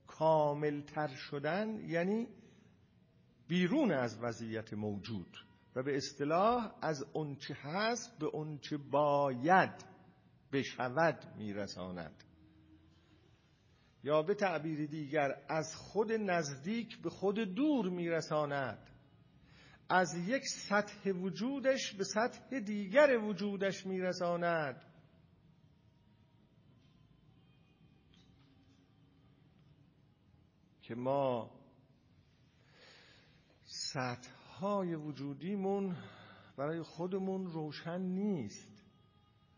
کاملتر 0.08 1.08
شدن 1.08 1.90
یعنی 1.90 2.28
بیرون 3.48 3.92
از 3.92 4.18
وضعیت 4.22 4.74
موجود 4.74 5.38
و 5.76 5.84
به 5.84 5.98
اصطلاح 5.98 6.76
از 6.82 7.06
اونچه 7.14 7.54
هست 7.54 8.20
به 8.20 8.26
اونچه 8.26 8.78
باید 8.78 9.86
بشود 10.52 11.34
میرساند. 11.38 12.24
یا 14.04 14.22
به 14.22 14.36
تعبیر 14.36 14.86
دیگر 14.86 15.36
از 15.50 15.76
خود 15.76 16.12
نزدیک 16.12 17.02
به 17.02 17.10
خود 17.10 17.40
دور 17.40 17.90
میرساند. 17.90 18.93
از 19.90 20.16
یک 20.28 20.44
سطح 20.46 21.10
وجودش 21.12 21.94
به 21.94 22.04
سطح 22.04 22.60
دیگر 22.60 23.18
وجودش 23.18 23.86
میرساند. 23.86 24.82
که 30.82 30.96
ما 30.96 31.52
سطح 33.64 34.32
های 34.60 34.96
وجودیمون 34.96 35.96
برای 36.58 36.82
خودمون 36.82 37.46
روشن 37.46 38.02
نیست. 38.02 38.84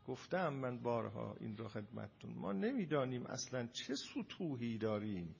گفتم 0.07 0.53
من 0.53 0.81
بارها 0.81 1.35
این 1.39 1.57
رو 1.57 1.67
خدمتتون. 1.67 2.33
ما 2.33 2.51
نمی‌دانیم 2.51 3.25
اصلا 3.25 3.67
چه 3.67 3.95
سطوحی 3.95 4.77
داریم 4.77 5.35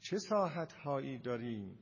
چه 0.00 0.18
ساحت 0.18 0.72
هایی 0.72 1.18
داریم. 1.18 1.78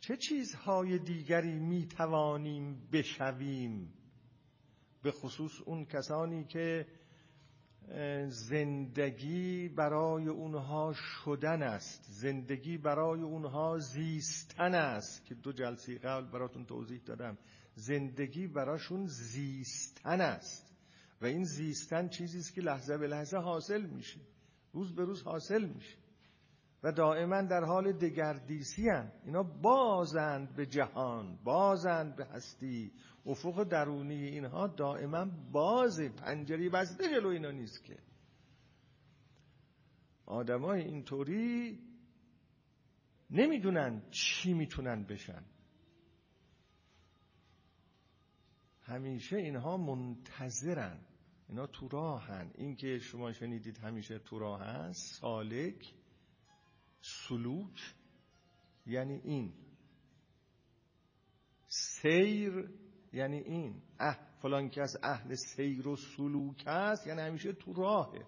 چه 0.00 0.16
چیزهای 0.16 0.98
دیگری 0.98 1.58
می‌توانیم 1.58 2.88
بشویم؟ 2.92 3.92
به 5.02 5.10
خصوص 5.10 5.60
اون 5.64 5.84
کسانی 5.84 6.44
که 6.44 6.86
زندگی 8.28 9.68
برای 9.68 10.28
اونها 10.28 10.92
شدن 10.92 11.62
است. 11.62 12.04
زندگی 12.08 12.78
برای 12.78 13.20
اونها 13.20 13.78
زیستن 13.78 14.74
است. 14.74 15.24
که 15.24 15.34
دو 15.34 15.52
جلسه 15.52 15.98
قبل 15.98 16.30
براتون 16.30 16.64
توضیح 16.64 17.00
دادم. 17.06 17.38
زندگی 17.74 18.46
براشون 18.46 19.06
زیستن 19.06 20.20
است. 20.20 20.74
و 21.20 21.26
این 21.26 21.44
زیستن 21.44 22.08
چیزی 22.08 22.38
است 22.38 22.54
که 22.54 22.60
لحظه 22.60 22.98
به 22.98 23.06
لحظه 23.06 23.36
حاصل 23.36 23.86
میشه. 23.86 24.20
روز 24.72 24.94
به 24.94 25.04
روز 25.04 25.22
حاصل 25.22 25.64
میشه. 25.64 25.96
و 26.82 26.92
دائما 26.92 27.42
در 27.42 27.64
حال 27.64 27.92
دگردیسی 27.92 28.88
هن. 28.88 29.12
اینا 29.24 29.42
بازند 29.42 30.56
به 30.56 30.66
جهان 30.66 31.38
بازند 31.44 32.16
به 32.16 32.24
هستی. 32.24 32.92
افق 33.26 33.64
درونی 33.64 34.24
اینها 34.24 34.66
دائما 34.66 35.26
باز 35.52 36.00
پنجری 36.00 36.68
بسته 36.68 37.08
جلو 37.08 37.28
اینا 37.28 37.50
نیست 37.50 37.84
که. 37.84 37.98
آدمای 40.26 40.82
اینطوری 40.82 41.78
نمی‌دونن 43.30 44.02
چی 44.10 44.54
می‌تونن 44.54 45.04
بشن. 45.04 45.44
همیشه 48.80 49.36
اینها 49.36 49.76
منتظرن. 49.76 51.00
اینا 51.48 51.66
تو 51.66 51.88
راهن. 51.88 52.50
این 52.54 52.76
که 52.76 52.98
شما 52.98 53.32
شنیدید 53.32 53.78
همیشه 53.78 54.18
تو 54.18 54.38
راه 54.38 54.60
هست 54.62 55.20
سالک 55.20 55.94
سلوک 57.00 57.94
یعنی 58.86 59.14
این. 59.14 59.52
سیر 61.68 62.70
یعنی 63.12 63.38
این. 63.38 63.82
اه 64.00 64.18
فلان 64.42 64.68
کس 64.68 64.96
اهل 65.02 65.34
سیر 65.34 65.88
و 65.88 65.96
سلوک 65.96 66.62
است 66.66 67.06
یعنی 67.06 67.20
همیشه 67.20 67.52
تو 67.52 67.72
راهه. 67.72 68.26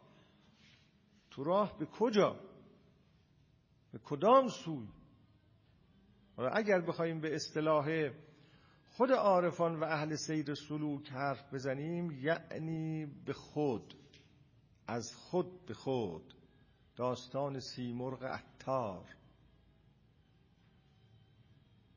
تو 1.31 1.45
راه 1.45 1.79
به 1.79 1.87
کجا؟ 1.87 2.41
به 3.93 3.99
کدام 3.99 4.49
سوی؟ 4.49 4.89
اگر 6.39 6.81
بخوایم 6.81 7.20
به 7.20 7.35
اصطلاح 7.35 8.11
خود 8.97 9.11
عارفان 9.12 9.81
و 9.81 9.85
اهل 9.85 10.16
سیر 10.16 10.55
سلوک 10.55 11.09
حرف 11.09 11.55
بزنیم 11.55 12.11
یعنی 12.11 13.07
به 13.07 13.33
خود. 13.33 13.95
از 14.87 15.14
خود 15.16 15.66
به 15.66 15.75
خود. 15.75 16.35
داستان 16.97 17.61
سیمرغ 17.61 18.23
عطار 18.63 19.05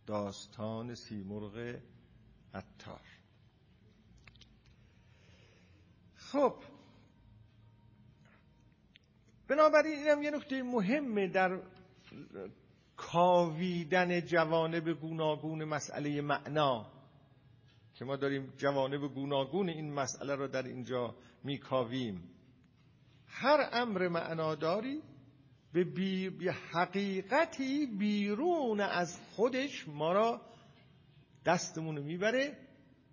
داستان 0.05 0.95
سیمرغ 0.95 1.79
عطار. 2.53 3.01
خب. 6.15 6.55
بنابراین 9.47 9.93
اینم 9.93 10.23
یه 10.23 10.31
نکته 10.31 10.63
مهمه 10.63 11.27
در 11.27 11.61
کاویدن 12.97 14.21
جوانب 14.21 14.89
گوناگون 14.89 15.63
مسئله 15.63 16.21
معنا 16.21 16.91
که 17.93 18.05
ما 18.05 18.15
داریم 18.15 18.53
جوانب 18.57 19.13
گوناگون 19.13 19.69
این 19.69 19.93
مسئله 19.93 20.35
رو 20.35 20.47
در 20.47 20.63
اینجا 20.63 21.15
میکاویم. 21.43 22.29
هر 23.27 23.69
امر 23.73 24.07
معناداری 24.07 25.01
به, 25.75 25.83
بی... 25.83 26.47
حقیقتی 26.49 27.85
بیرون 27.85 28.79
از 28.79 29.19
خودش 29.31 29.87
ما 29.87 30.13
را 30.13 30.41
دستمون 31.45 31.99
می‌بره 31.99 32.57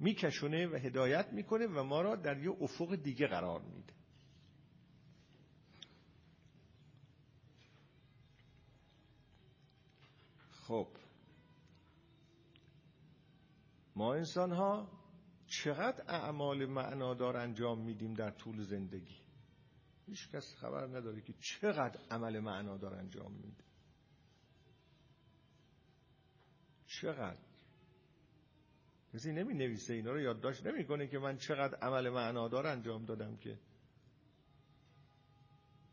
میکشونه 0.01 0.67
و 0.67 0.77
هدایت 0.77 1.33
می‌کنه 1.33 1.67
و 1.67 1.83
ما 1.83 2.03
را 2.03 2.17
در 2.17 2.39
یه 2.39 2.51
افق 2.61 2.95
دیگه 2.95 3.27
قرار 3.27 3.61
میده. 3.61 3.93
خب. 10.51 10.89
ما 13.97 14.15
انسان 14.15 14.53
ها 14.53 14.89
چقدر 15.47 16.05
اعمال 16.09 16.67
معنادار 16.67 17.37
انجام 17.37 17.79
میدیم 17.79 18.15
در 18.15 18.31
طول 18.31 18.63
زندگی؟ 18.63 19.22
هیچ 20.07 20.31
کس 20.31 20.55
خبر 20.57 20.87
نداره 20.87 21.21
که 21.21 21.33
چقدر 21.33 22.01
عمل 22.11 22.39
معنادار 22.39 22.95
انجام 22.95 23.33
میده. 23.33 23.65
چقدر؟ 26.87 27.39
کسی 29.15 29.33
نمی 29.33 29.55
نویسه 29.55 29.95
اینا 29.95 30.13
رو 30.13 30.21
یادداشت 30.21 30.67
نمی‌کنه 30.67 31.07
که 31.07 31.19
من 31.19 31.37
چقدر 31.37 31.75
عمل 31.75 32.09
معنادار 32.09 32.67
انجام 32.67 33.05
دادم 33.05 33.37
که. 33.37 33.59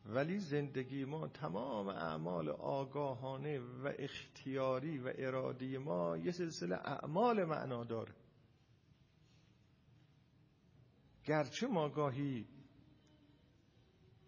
ولی 0.05 0.39
زندگی 0.39 1.05
ما 1.05 1.27
تمام 1.27 1.87
اعمال 1.87 2.49
آگاهانه 2.49 3.59
و 3.59 3.93
اختیاری 3.99 4.97
و 4.97 5.13
ارادی 5.17 5.77
ما 5.77 6.17
یه 6.17 6.31
سلسله 6.31 6.75
اعمال 6.75 7.45
معنادار 7.45 8.13
گرچه 11.25 11.67
ما 11.67 11.89
گاهی 11.89 12.47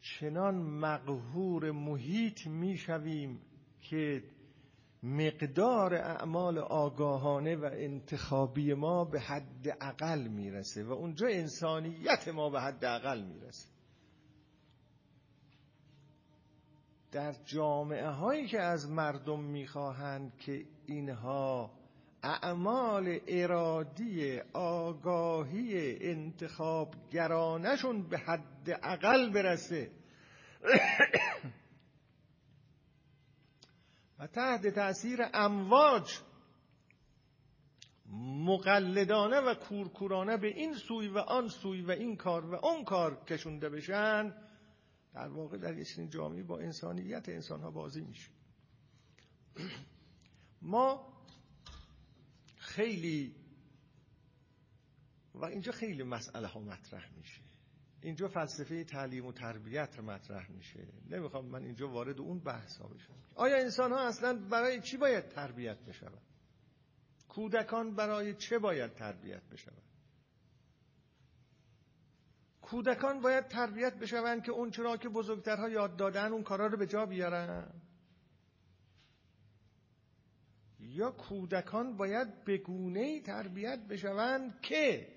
چنان 0.02 0.56
مقهور 0.56 1.72
محیط 1.72 2.48
می‌شویم 2.48 3.42
که 3.82 4.24
مقدار 5.04 5.96
اعمال 5.96 6.58
آگاهانه 6.58 7.56
و 7.56 7.70
انتخابی 7.74 8.74
ما 8.74 9.06
به 9.06 9.20
حد 9.20 9.78
اقل 9.82 10.28
می‌رسه 10.28 10.84
و 10.84 10.92
اونجا 10.92 11.28
انسانیت 11.28 12.28
ما 12.28 12.50
به 12.50 12.62
حد 12.62 12.86
اقل 12.86 13.22
می‌رسه. 13.22 13.70
در 17.12 17.36
جامعه 17.46 18.08
هایی 18.08 18.48
که 18.48 18.60
از 18.60 18.90
مردم 18.90 19.40
می‌خواهند 19.40 20.38
که 20.38 20.66
اینها 20.86 21.72
اعمال 22.24 23.20
ارادی 23.28 24.40
آگاهی 24.54 25.98
انتخاب 26.02 26.96
گرانشون 27.12 28.10
به 28.10 28.18
حد 28.18 28.80
اقل 28.84 29.30
برسه. 29.30 29.92
و 34.20 34.28
تحت 34.28 34.68
تاثیر 34.68 35.20
امواج 35.34 36.20
مقلدانه 38.46 39.40
و 39.40 39.54
کورکورانه 39.54 40.38
به 40.38 40.48
این 40.48 40.74
سوی 40.74 41.08
و 41.08 41.18
آن 41.18 41.48
سوی 41.48 41.82
و 41.82 41.92
این 41.92 42.16
کار 42.16 42.46
و 42.46 42.66
اون 42.66 42.84
کار 42.84 43.24
کشونده 43.26 43.70
بشن 43.70 44.34
در 45.14 45.28
واقع 45.28 45.58
در 45.58 45.78
یه 45.78 45.86
چنین 45.86 46.10
جامعه 46.10 46.44
با 46.44 46.60
انسانیت 46.60 47.30
انسان 47.30 47.62
ها 47.62 47.72
بازی 47.72 48.02
میشه. 48.02 48.30
ما 50.62 51.11
خیلی 52.72 53.36
و 55.36 55.46
اینجا 55.46 55.72
خیلی 55.72 56.04
مسئله 56.04 56.48
ها 56.48 56.60
مطرح 56.60 57.12
میشه. 57.18 57.42
اینجا 58.02 58.28
فلسفه 58.28 58.84
تعلیم 58.84 59.26
و 59.26 59.32
تربیت 59.32 60.00
مطرح 60.00 60.52
میشه. 60.52 60.88
نمی‌خوام 61.10 61.46
من 61.46 61.64
اینجا 61.64 61.88
وارد 61.88 62.20
اون 62.20 62.40
بحث 62.40 62.78
ها 62.78 62.88
بشم. 62.88 63.14
آیا 63.36 63.58
انسان 63.58 63.92
ها 63.92 64.08
اصلا 64.08 64.34
برای 64.34 64.82
چی 64.82 64.98
باید 64.98 65.30
تربیت 65.30 65.78
بشود 65.78 66.22
کودکان 67.28 67.96
برای 67.96 68.34
چه 68.34 68.60
باید 68.60 68.94
تربیت 68.94 69.44
بشود 69.44 69.84
کودکان 72.62 73.22
باید 73.22 73.48
تربیت 73.48 73.94
بشوند 73.94 74.44
که 74.44 74.52
اون 74.52 74.72
چرا 74.72 74.98
که 74.98 75.10
بزرگترها 75.10 75.70
یاد 75.70 75.96
دادن 75.96 76.32
اون 76.32 76.44
کارا 76.44 76.68
رو 76.68 76.78
به 76.78 76.88
جا 76.88 77.06
بیارن؟ 77.06 77.82
یا 80.94 81.12
کودکان 81.12 81.98
باید 81.98 82.44
به 82.44 82.58
گونه 82.58 83.22
تربیت 83.22 83.80
بشوند 83.80 84.62
که 84.62 85.08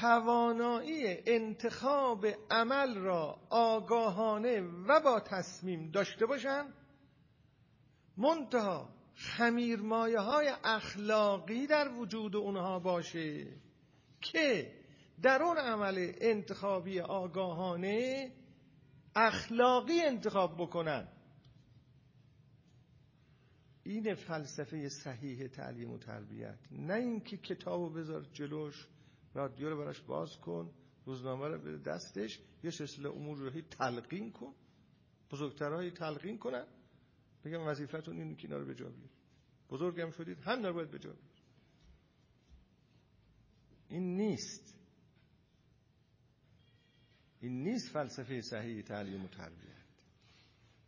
توانایی 0.00 1.04
انتخاب 1.26 2.26
عمل 2.50 2.96
را 2.96 3.38
آگاهانه 3.50 4.60
و 4.60 5.00
با 5.00 5.20
تصمیم 5.20 5.90
داشته 5.90 6.26
باشند 6.26 6.74
منتها 8.16 8.88
خمیرمایه 9.14 10.18
های 10.18 10.52
اخلاقی 10.64 11.66
در 11.66 11.88
وجود 11.88 12.36
اونها 12.36 12.78
باشه 12.78 13.46
که 14.20 14.72
در 15.22 15.42
اون 15.42 15.56
عمل 15.58 16.12
انتخابی 16.20 17.00
آگاهانه 17.00 18.32
اخلاقی 19.16 20.00
انتخاب 20.00 20.54
بکنن 20.58 21.08
این 23.84 24.14
فلسفه 24.14 24.88
صحیح 24.88 25.46
تعلیم 25.46 25.90
و 25.90 25.98
تربیت. 25.98 26.58
نه 26.70 26.94
اینکه 26.94 27.36
کتابو 27.36 27.90
بذار 27.90 28.24
جلوش 28.32 28.88
رادیو 29.34 29.70
رو 29.70 29.76
براش 29.78 30.00
باز 30.00 30.36
کن 30.36 30.74
روزنامه 31.04 31.48
رو 31.48 31.58
بده 31.58 31.78
دستش 31.78 32.40
یه 32.62 32.70
سلسله 32.70 33.08
امور 33.08 33.38
رو 33.38 33.60
تلقین 33.60 34.32
کن. 34.32 34.54
بزرگترهایی 35.30 35.90
تلقین 35.90 36.38
کنن. 36.38 36.66
بگم 37.44 37.66
وظیفتون 37.66 38.18
اینه 38.18 38.34
که 38.34 38.48
اینا 38.48 38.58
رو 38.58 38.66
به 38.66 38.74
جا 38.74 38.92
بزرگم 39.70 40.10
شدید 40.10 40.38
هم 40.40 40.66
رو 40.66 40.72
باید 40.72 40.90
به 40.90 40.98
جا 40.98 41.14
این 43.88 44.16
نیست. 44.16 44.74
این 47.40 47.62
نیست 47.62 47.92
فلسفه 47.92 48.40
صحیح 48.40 48.82
تعلیم 48.82 49.24
و 49.24 49.28
تربیت. 49.28 49.73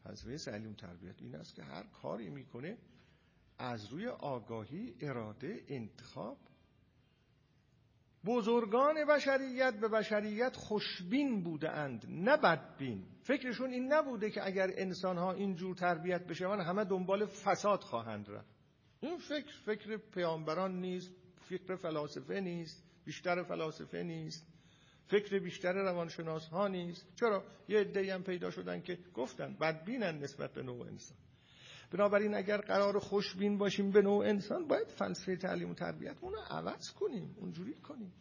فلسفه 0.07 0.37
تعلیم 0.37 0.71
و 0.71 0.75
تربیت 0.75 1.23
این 1.23 1.35
است 1.35 1.55
که 1.55 1.63
هر 1.63 1.83
کاری 1.83 2.31
می‌کنه 2.31 2.79
از 3.59 3.87
روی 3.87 4.07
آگاهی 4.07 4.95
اراده 5.01 5.65
انتخاب. 5.69 6.39
بزرگان 8.27 9.05
بشریت 9.05 9.75
به 9.75 9.89
بشریت 9.89 10.57
خوشبین 10.57 11.43
بوده 11.43 11.71
اند 11.71 12.07
نه 12.09 12.37
بدبین. 12.37 13.07
فکرشون 13.23 13.71
این 13.71 13.93
نبوده 13.93 14.31
که 14.31 14.47
اگر 14.47 14.71
انسان 14.75 15.19
ها 15.19 15.33
اینجور 15.33 15.75
تربیت 15.75 16.27
بشون 16.27 16.61
همه 16.61 16.85
دنبال 16.85 17.27
فساد 17.27 17.81
خواهند 17.81 18.31
رفت. 18.31 18.57
این 19.01 19.19
فکر 19.19 19.53
فکر 19.67 19.97
پیامبران 19.97 20.81
نیست 20.81 21.11
فکر 21.41 21.77
فلاسفه 21.77 22.41
نیست 22.41 22.85
بیشتر 23.05 23.43
فلاسفه 23.43 24.03
نیست. 24.03 24.56
فکر 25.09 25.39
بیشتر 25.39 25.73
روانشناس 25.73 26.49
ها 26.49 26.69
نیست. 26.69 27.07
چرا؟ 27.21 27.45
یه 27.69 27.81
عده‌ای 27.81 28.11
هم 28.11 28.23
پیدا 28.23 28.51
شدن 28.51 28.81
که 28.81 28.99
گفتن 29.15 29.57
بدبینن 29.61 30.19
نسبت 30.19 30.53
به 30.53 30.63
نوع 30.63 30.87
انسان. 30.87 31.19
بنابراین 31.91 32.35
اگر 32.35 32.57
قرار 32.57 32.99
خوشبین 32.99 33.59
باشیم 33.59 33.91
به 33.91 34.03
نوع 34.03 34.27
انسان 34.27 34.67
باید 34.67 34.89
فلسفه 34.89 35.37
تعلیم 35.37 35.71
و 35.71 35.75
تربیت 35.75 36.17
رو 36.21 36.37
عوض 36.51 36.91
کنیم 36.91 37.37
اونجوری 37.41 37.75
کنیم. 37.75 38.13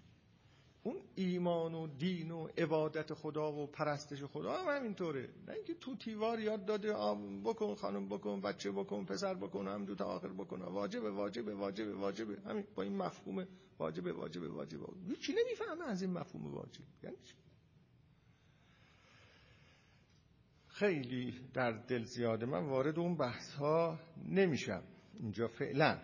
اون 0.83 1.01
ایمان 1.15 1.73
و 1.73 1.87
دین 1.87 2.31
و 2.31 2.47
عبادت 2.57 3.13
خدا 3.13 3.51
و 3.51 3.67
پرستش 3.67 4.23
خدا 4.23 4.57
هم 4.57 4.77
همینطوره. 4.77 5.29
نه 5.47 5.53
اینکه 5.53 5.73
تو 5.73 5.95
تیوار 5.95 6.39
یاد 6.39 6.65
داده 6.65 6.93
بکن 7.45 7.75
خانم 7.75 8.09
بکن 8.09 8.41
بچه 8.41 8.71
بکن 8.71 9.05
پسر 9.05 9.33
بکن 9.33 9.67
هم 9.67 9.85
دو 9.85 9.95
تا 9.95 10.05
آخر 10.05 10.27
بکن. 10.27 10.61
واجبه 10.61 11.11
واجبه 11.11 11.55
واجبه 11.55 11.93
واجبه. 11.93 12.41
همین 12.41 12.67
با 12.75 12.83
این 12.83 12.95
مفهوم 12.95 13.47
واجبه 13.79 14.13
واجبه 14.13 14.47
واجبه. 14.47 14.85
چی 15.15 15.33
نمی‌فهمه 15.33 15.85
از 15.85 16.01
این 16.01 16.11
مفهوم 16.13 16.53
واجب. 16.53 16.83
یعنی 17.03 17.17
خیلی 20.67 21.49
در 21.53 21.71
دل 21.71 22.03
زیاده. 22.03 22.45
من 22.45 22.65
وارد 22.65 22.99
اون 22.99 23.17
بحث 23.17 23.53
ها 23.53 23.99
نمیشم. 24.25 24.83
اینجا 25.13 25.47
فعلا. 25.47 26.01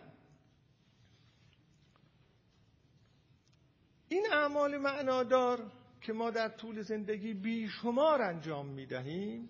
این 4.10 4.28
اعمال 4.32 4.78
معنادار 4.78 5.72
که 6.02 6.14
ما 6.14 6.32
در 6.32 6.50
طول 6.50 6.82
زندگی 6.82 7.34
بیشمار 7.34 8.22
انجام 8.22 8.68
می‌دهیم 8.68 9.50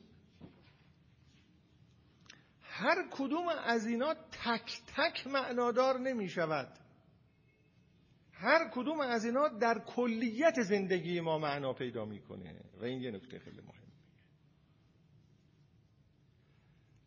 هر 2.61 3.07
کدوم 3.11 3.47
از 3.47 3.85
اینا 3.85 4.13
تک 4.13 4.81
تک 4.97 5.27
معنادار 5.27 5.99
نمی 5.99 6.29
شود 6.29 6.80
هر 8.41 8.69
کدوم 8.73 8.99
از 8.99 9.25
اینا 9.25 9.47
در 9.47 9.79
کلیت 9.79 10.61
زندگی 10.61 11.21
ما 11.21 11.37
معنا 11.37 11.73
پیدا 11.73 12.05
می‌کنه. 12.05 12.61
و 12.79 12.83
این 12.83 13.01
یه 13.01 13.11
نکته 13.11 13.39
خیلی 13.39 13.61
مهم. 13.61 13.91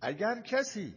اگر 0.01 0.41
کسی 0.41 0.95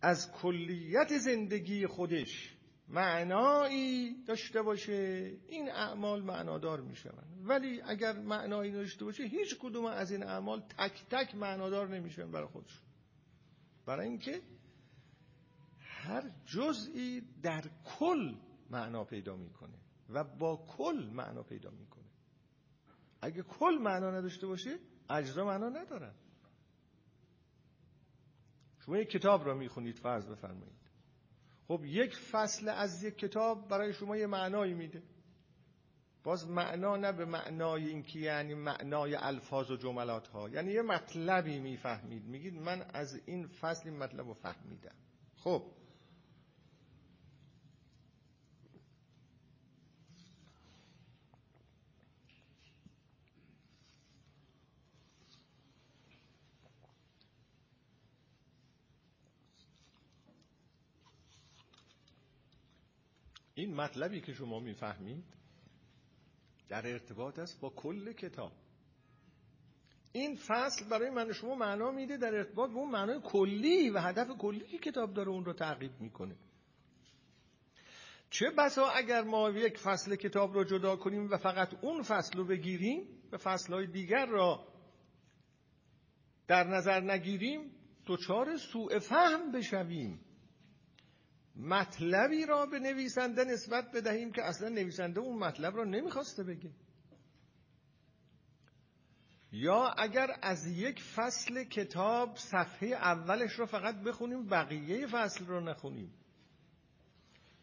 از 0.00 0.32
کلیت 0.32 1.18
زندگی 1.18 1.86
خودش 1.86 2.56
معنایی 2.88 4.24
داشته 4.24 4.62
باشه 4.62 5.32
این 5.48 5.70
اعمال 5.70 6.22
معنادار 6.22 6.80
می‌شوند. 6.80 7.48
ولی 7.48 7.80
اگر 7.80 8.12
معنایی 8.12 8.72
داشته 8.72 9.04
باشه 9.04 9.24
هیچ 9.24 9.58
کدوم 9.60 9.84
از 9.84 10.12
این 10.12 10.22
اعمال 10.22 10.60
تک 10.60 11.04
تک 11.10 11.34
معنادار 11.34 11.88
نمیشن 11.88 12.30
برای 12.30 12.46
خودش 12.46 12.80
برای 13.86 14.08
اینکه 14.08 14.42
هر 15.80 16.30
جزئی 16.46 17.22
در 17.42 17.64
کل 17.84 18.34
معنا 18.74 19.04
پیدا 19.04 19.36
می‌کنه 19.36 19.78
و 20.08 20.24
با 20.24 20.66
کل 20.68 21.10
معنا 21.12 21.42
پیدا 21.42 21.70
می‌کنه. 21.70 22.04
اگه 23.20 23.42
کل 23.42 23.78
معنا 23.80 24.10
نداشته 24.10 24.46
باشه 24.46 24.78
اجزا 25.10 25.44
معنا 25.44 25.68
ندارن 25.68 26.14
شما 28.80 28.98
یک 28.98 29.08
کتاب 29.08 29.46
را 29.46 29.54
می‌خونید 29.54 29.98
فرض 29.98 30.26
بفرمایید. 30.26 30.74
خب 31.68 31.84
یک 31.84 32.16
فصل 32.16 32.68
از 32.68 33.04
یک 33.04 33.18
کتاب 33.18 33.68
برای 33.68 33.92
شما 33.92 34.16
یه 34.16 34.26
معنایی 34.26 34.74
میده. 34.74 35.02
باز 36.24 36.50
معنا 36.50 36.96
نه 36.96 37.12
به 37.12 37.24
معنای 37.24 37.88
اینکه 37.88 38.18
یعنی 38.18 38.54
معنای 38.54 39.14
الفاظ 39.14 39.70
و 39.70 39.76
جملات 39.76 40.28
ها 40.28 40.48
یعنی 40.48 40.72
یه 40.72 40.82
مطلبی 40.82 41.60
می‌فهمید. 41.60 42.24
میگید 42.24 42.54
من 42.54 42.82
از 42.94 43.20
این 43.26 43.46
فصل 43.46 43.88
این 43.88 43.98
مطلب 43.98 44.26
رو 44.26 44.34
فهمیدم. 44.34 44.94
خب 45.36 45.62
این 63.54 63.74
مطلبی 63.74 64.20
که 64.20 64.32
شما 64.32 64.60
می‌فهمید 64.60 65.24
در 66.68 66.86
ارتباط 66.86 67.38
است 67.38 67.60
با 67.60 67.70
کل 67.70 68.12
کتاب. 68.12 68.52
این 70.12 70.36
فصل 70.36 70.88
برای 70.88 71.10
من 71.10 71.32
شما 71.32 71.54
معنا 71.54 71.90
میده 71.90 72.16
در 72.16 72.34
ارتباط 72.34 72.70
با 72.70 72.80
اون 72.80 72.90
معنای 72.90 73.20
کلی 73.24 73.90
و 73.90 73.98
هدف 73.98 74.38
کلی 74.38 74.78
کتاب 74.78 75.14
داره 75.14 75.28
اون 75.28 75.44
رو 75.44 75.52
تعقیب 75.52 76.00
می‌کنه. 76.00 76.36
چه 78.30 78.50
بسا 78.58 78.88
اگر 78.88 79.22
ما 79.22 79.50
یک 79.50 79.78
فصل 79.78 80.16
کتاب 80.16 80.54
رو 80.54 80.64
جدا 80.64 80.96
کنیم 80.96 81.30
و 81.30 81.36
فقط 81.36 81.84
اون 81.84 82.02
فصل 82.02 82.38
رو 82.38 82.44
بگیریم 82.44 83.08
و 83.32 83.38
فصلهای 83.38 83.86
دیگر 83.86 84.26
را 84.26 84.66
در 86.46 86.64
نظر 86.64 87.00
نگیریم 87.00 87.70
دچار 88.06 88.56
سوء 88.56 88.98
فهم 88.98 89.52
بشویم. 89.52 90.20
مطلبی 91.56 92.46
را 92.46 92.66
به 92.66 92.78
نویسنده 92.78 93.44
نسبت 93.44 93.90
بدهیم 93.94 94.32
که 94.32 94.42
اصلا 94.42 94.68
نویسنده 94.68 95.20
اون 95.20 95.38
مطلب 95.38 95.76
را 95.76 95.84
نمی‌خواسته 95.84 96.44
بگه. 96.44 96.70
یا 99.52 99.88
اگر 99.88 100.30
از 100.42 100.66
یک 100.66 101.02
فصل 101.02 101.64
کتاب 101.64 102.36
صفحه 102.36 102.88
اولش 102.88 103.58
را 103.58 103.66
فقط 103.66 103.94
بخونیم 103.94 104.46
بقیه 104.46 105.06
فصل 105.06 105.46
را 105.46 105.60
نخونیم. 105.60 106.14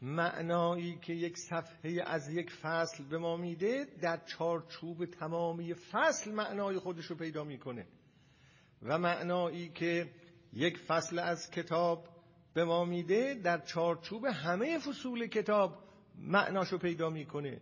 معنایی 0.01 0.99
که 0.99 1.13
یک 1.13 1.37
صفحه 1.37 2.03
از 2.05 2.29
یک 2.29 2.51
فصل 2.51 3.03
به 3.03 3.17
ما 3.17 3.37
میده 3.37 3.85
در 4.01 4.17
چارچوب 4.25 5.05
تمامی 5.05 5.73
فصل 5.73 6.31
معنای 6.31 6.79
خودش 6.79 7.05
رو 7.05 7.15
پیدا 7.15 7.43
می‌کنه. 7.43 7.87
و 8.81 8.97
معنایی 8.97 9.69
که 9.69 10.11
یک 10.53 10.77
فصل 10.77 11.19
از 11.19 11.51
کتاب 11.51 12.10
به 12.53 12.63
ما 12.63 12.85
میده 12.85 13.33
در 13.33 13.57
چارچوب 13.57 14.25
همه 14.25 14.79
فصول 14.79 15.27
کتاب 15.27 15.83
معناشو 16.15 16.77
پیدا 16.77 17.09
می‌کنه. 17.09 17.61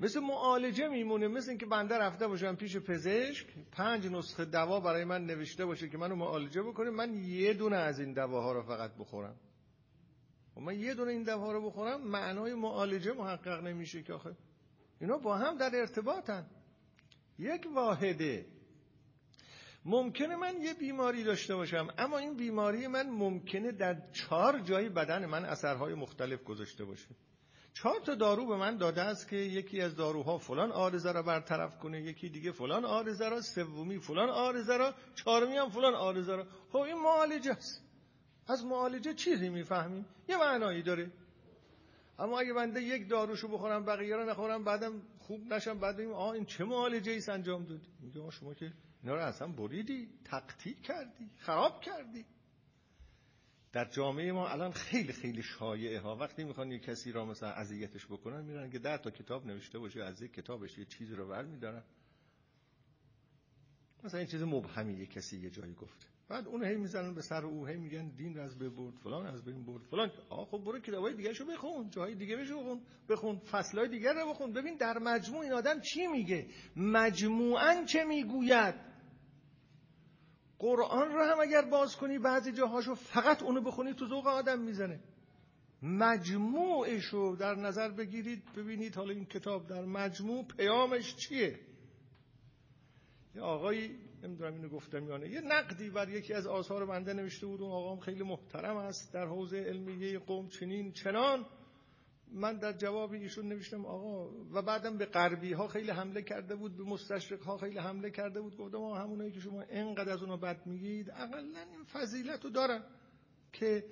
مثل 0.00 0.20
معالجه 0.20 0.88
میمونه 0.88 1.28
مثل 1.28 1.50
اینکه 1.50 1.66
بنده 1.66 1.98
رفته 1.98 2.26
باشم 2.28 2.56
پیش 2.56 2.76
پزشک 2.76 3.46
پنج 3.72 4.06
نسخه 4.06 4.44
دوا 4.44 4.80
برای 4.80 5.04
من 5.04 5.24
نوشته 5.24 5.64
باشه 5.64 5.88
که 5.88 5.98
منو 5.98 6.16
معالجه 6.16 6.62
بکنه 6.62 6.90
من 6.90 7.14
یه 7.14 7.54
دونه 7.54 7.76
از 7.76 8.00
این 8.00 8.12
دواها 8.12 8.52
رو 8.52 8.62
فقط 8.62 8.90
بخورم. 8.98 9.36
و 10.56 10.60
من 10.60 10.80
یه 10.80 10.94
دونه 10.94 11.10
این 11.10 11.22
دواها 11.22 11.52
رو 11.52 11.70
بخورم 11.70 12.00
معنای 12.00 12.54
معالجه 12.54 13.12
محقق 13.12 13.62
نمیشه 13.62 14.02
که 14.02 14.12
آخه. 14.12 14.36
اینا 15.00 15.18
با 15.18 15.36
هم 15.36 15.58
در 15.58 15.70
ارتباطن. 15.74 16.46
یک 17.38 17.66
واحده. 17.74 18.46
ممکنه 19.84 20.36
من 20.36 20.62
یه 20.62 20.74
بیماری 20.74 21.24
داشته 21.24 21.56
باشم 21.56 21.88
اما 21.98 22.18
این 22.18 22.36
بیماری 22.36 22.86
من 22.86 23.10
ممکنه 23.10 23.72
در 23.72 23.96
چهار 24.12 24.58
جای 24.58 24.88
بدن 24.88 25.26
من 25.26 25.44
اثرهای 25.44 25.94
مختلف 25.94 26.44
گذاشته 26.44 26.84
باشه. 26.84 27.08
چهار 27.74 28.00
تا 28.00 28.14
دارو 28.14 28.46
به 28.46 28.56
من 28.56 28.76
داده 28.76 29.02
است 29.02 29.28
که 29.28 29.36
یکی 29.36 29.80
از 29.80 29.96
داروها 29.96 30.38
فلان 30.38 30.72
آرزه 30.72 31.12
را 31.12 31.22
برطرف 31.22 31.78
کنه 31.78 32.02
یکی 32.02 32.28
دیگه 32.28 32.52
فلان 32.52 32.84
آرزه 32.84 33.28
را 33.28 33.40
سومی 33.40 33.98
فلان 33.98 34.28
آرزه 34.28 34.76
را 34.76 34.94
چهارمی 35.14 35.56
هم 35.56 35.70
فلان 35.70 35.94
آرزه 35.94 36.36
را. 36.36 36.46
خب 36.72 36.78
این 36.78 36.96
معالجه 36.96 37.50
است. 37.50 37.82
از 38.48 38.64
معالجه 38.64 39.14
چیزی 39.14 39.48
می‌فهمیم؟ 39.48 40.06
یه 40.28 40.36
معنایی 40.36 40.82
داره. 40.82 41.10
اما 42.18 42.40
اگه 42.40 42.52
بنده 42.52 42.82
یک 42.82 43.08
داروشو 43.08 43.48
بخورم 43.48 43.84
بقیه 43.84 44.16
رو 44.16 44.30
نخورم 44.30 44.64
بعدم 44.64 45.02
خوب 45.18 45.52
نشم 45.52 45.78
بعد 45.78 46.00
آه 46.00 46.30
این 46.30 46.44
چه 46.44 46.64
معالجه 46.64 47.12
ای 47.12 47.22
انجام 47.28 47.64
داد؟ 47.64 47.80
میگه 48.00 48.30
شما 48.30 48.54
که 48.54 48.72
اینا 49.02 49.14
رو 49.14 49.22
اصلا 49.22 49.48
بریدی 49.48 50.08
تقطیع 50.24 50.74
کردی 50.80 51.30
خراب 51.36 51.80
کردی. 51.80 52.24
در 53.72 53.84
جامعه 53.84 54.32
ما 54.32 54.48
الان 54.48 54.70
خیلی 54.72 55.12
خیلی 55.12 55.42
شایعه 55.42 56.00
ها. 56.00 56.16
وقتی 56.16 56.44
می‌خوان 56.44 56.72
یه 56.72 56.78
کسی 56.78 57.12
را 57.12 57.24
مثلا 57.24 57.48
اذیتش 57.48 58.06
بکنن 58.06 58.44
میرن 58.44 58.70
که 58.70 58.78
در 58.78 58.96
تا 58.98 59.10
کتاب 59.10 59.46
نوشته 59.46 59.78
باشه 59.78 60.02
از 60.02 60.22
یک 60.22 60.32
کتابش 60.32 60.78
یه 60.78 60.84
چیزی 60.84 61.14
رو 61.14 61.28
ور 61.28 61.44
میدارن 61.44 61.82
مثلا 64.04 64.20
این 64.20 64.28
چیز 64.28 64.42
مبهمی 64.42 64.94
یه 64.94 65.06
کسی 65.06 65.38
یه 65.38 65.50
جایی 65.50 65.74
گفته. 65.74 66.06
بعد 66.28 66.48
اون 66.48 66.64
هی 66.64 66.76
می‌زنن 66.76 67.14
به 67.14 67.22
سر 67.22 67.46
او 67.46 67.66
هی 67.66 67.76
میگن 67.76 68.08
دین 68.08 68.38
از 68.38 68.58
برد 68.58 68.94
فلان 68.94 69.26
از 69.26 69.44
بین 69.44 69.64
برد 69.64 69.82
فلان. 69.82 70.10
آ 70.28 70.44
خب 70.44 70.58
برو 70.58 70.78
کتابای 70.78 71.14
دیگه 71.14 71.32
شو 71.32 71.44
بخون 71.46 71.90
جای 71.90 72.14
دیگه 72.14 72.36
بشو 72.36 72.60
بخون 72.60 72.80
بخون 73.08 73.38
فصلای 73.38 73.88
دیگه 73.88 74.12
رو 74.12 74.30
بخون. 74.30 74.52
ببین 74.52 74.76
در 74.76 74.98
مجموع 74.98 75.40
این 75.40 75.52
آدم 75.52 75.80
چی 75.80 76.06
میگه؟ 76.06 76.46
مجموعا 76.76 77.84
چه 77.84 78.04
می‌گوید؟ 78.04 78.91
قرآن 80.62 81.12
رو 81.12 81.24
هم 81.24 81.40
اگر 81.40 81.62
باز 81.62 81.96
کنی 81.96 82.18
بعضی 82.18 82.52
جاهاشو 82.52 82.94
فقط 82.94 83.42
اونو 83.42 83.60
بخونی 83.60 83.94
تو 83.94 84.08
ذوق 84.08 84.26
آدم 84.26 84.58
می‌زنه. 84.60 85.00
مجموعش 85.82 87.04
رو 87.04 87.36
در 87.36 87.54
نظر 87.54 87.88
بگیرید 87.88 88.42
ببینید 88.56 88.94
حالا 88.94 89.10
این 89.12 89.24
کتاب 89.24 89.66
در 89.66 89.84
مجموع 89.84 90.44
پیامش 90.44 91.16
چیه. 91.16 91.58
یه 93.34 93.42
آقایی 93.42 93.98
نمی‌دونم 94.22 94.52
اینو 94.52 94.68
گفتم 94.68 95.08
یا 95.08 95.16
نه 95.16 95.28
یه 95.28 95.40
نقدی 95.40 95.90
بر 95.90 96.08
یکی 96.08 96.34
از 96.34 96.46
آثار 96.46 96.86
بنده 96.86 97.12
نوشته 97.12 97.46
بود 97.46 97.62
اون 97.62 97.70
آقام 97.70 98.00
خیلی 98.00 98.22
محترم 98.22 98.76
است 98.76 99.12
در 99.12 99.26
حوزه 99.26 99.58
علمیه 99.58 100.18
قوم 100.18 100.48
چنین 100.48 100.92
چنان. 100.92 101.46
من 102.34 102.56
در 102.58 102.72
جواب 102.72 103.12
ایشون 103.12 103.48
نوشتم 103.48 103.86
آقا 103.86 104.30
و 104.52 104.62
بعدم 104.62 104.98
به 104.98 105.06
غربی 105.06 105.52
ها 105.52 105.68
خیلی 105.68 105.90
حمله 105.90 106.22
کرده 106.22 106.56
بود 106.56 106.76
به 106.76 106.84
مستشرق 106.84 107.42
ها 107.42 107.56
خیلی 107.56 107.78
حمله 107.78 108.10
کرده 108.10 108.40
بود. 108.40 108.56
گفتم 108.56 108.78
ما 108.78 108.98
همونایی 108.98 109.32
که 109.32 109.40
شما 109.40 109.64
انقدر 109.68 110.12
از 110.12 110.20
اونها 110.22 110.36
بد 110.36 110.66
میگید 110.66 111.10
اقلا 111.10 111.38
این 111.38 111.84
فضیلت 111.84 112.44
رو 112.44 112.50
دارن 112.50 112.84
که 113.52 113.84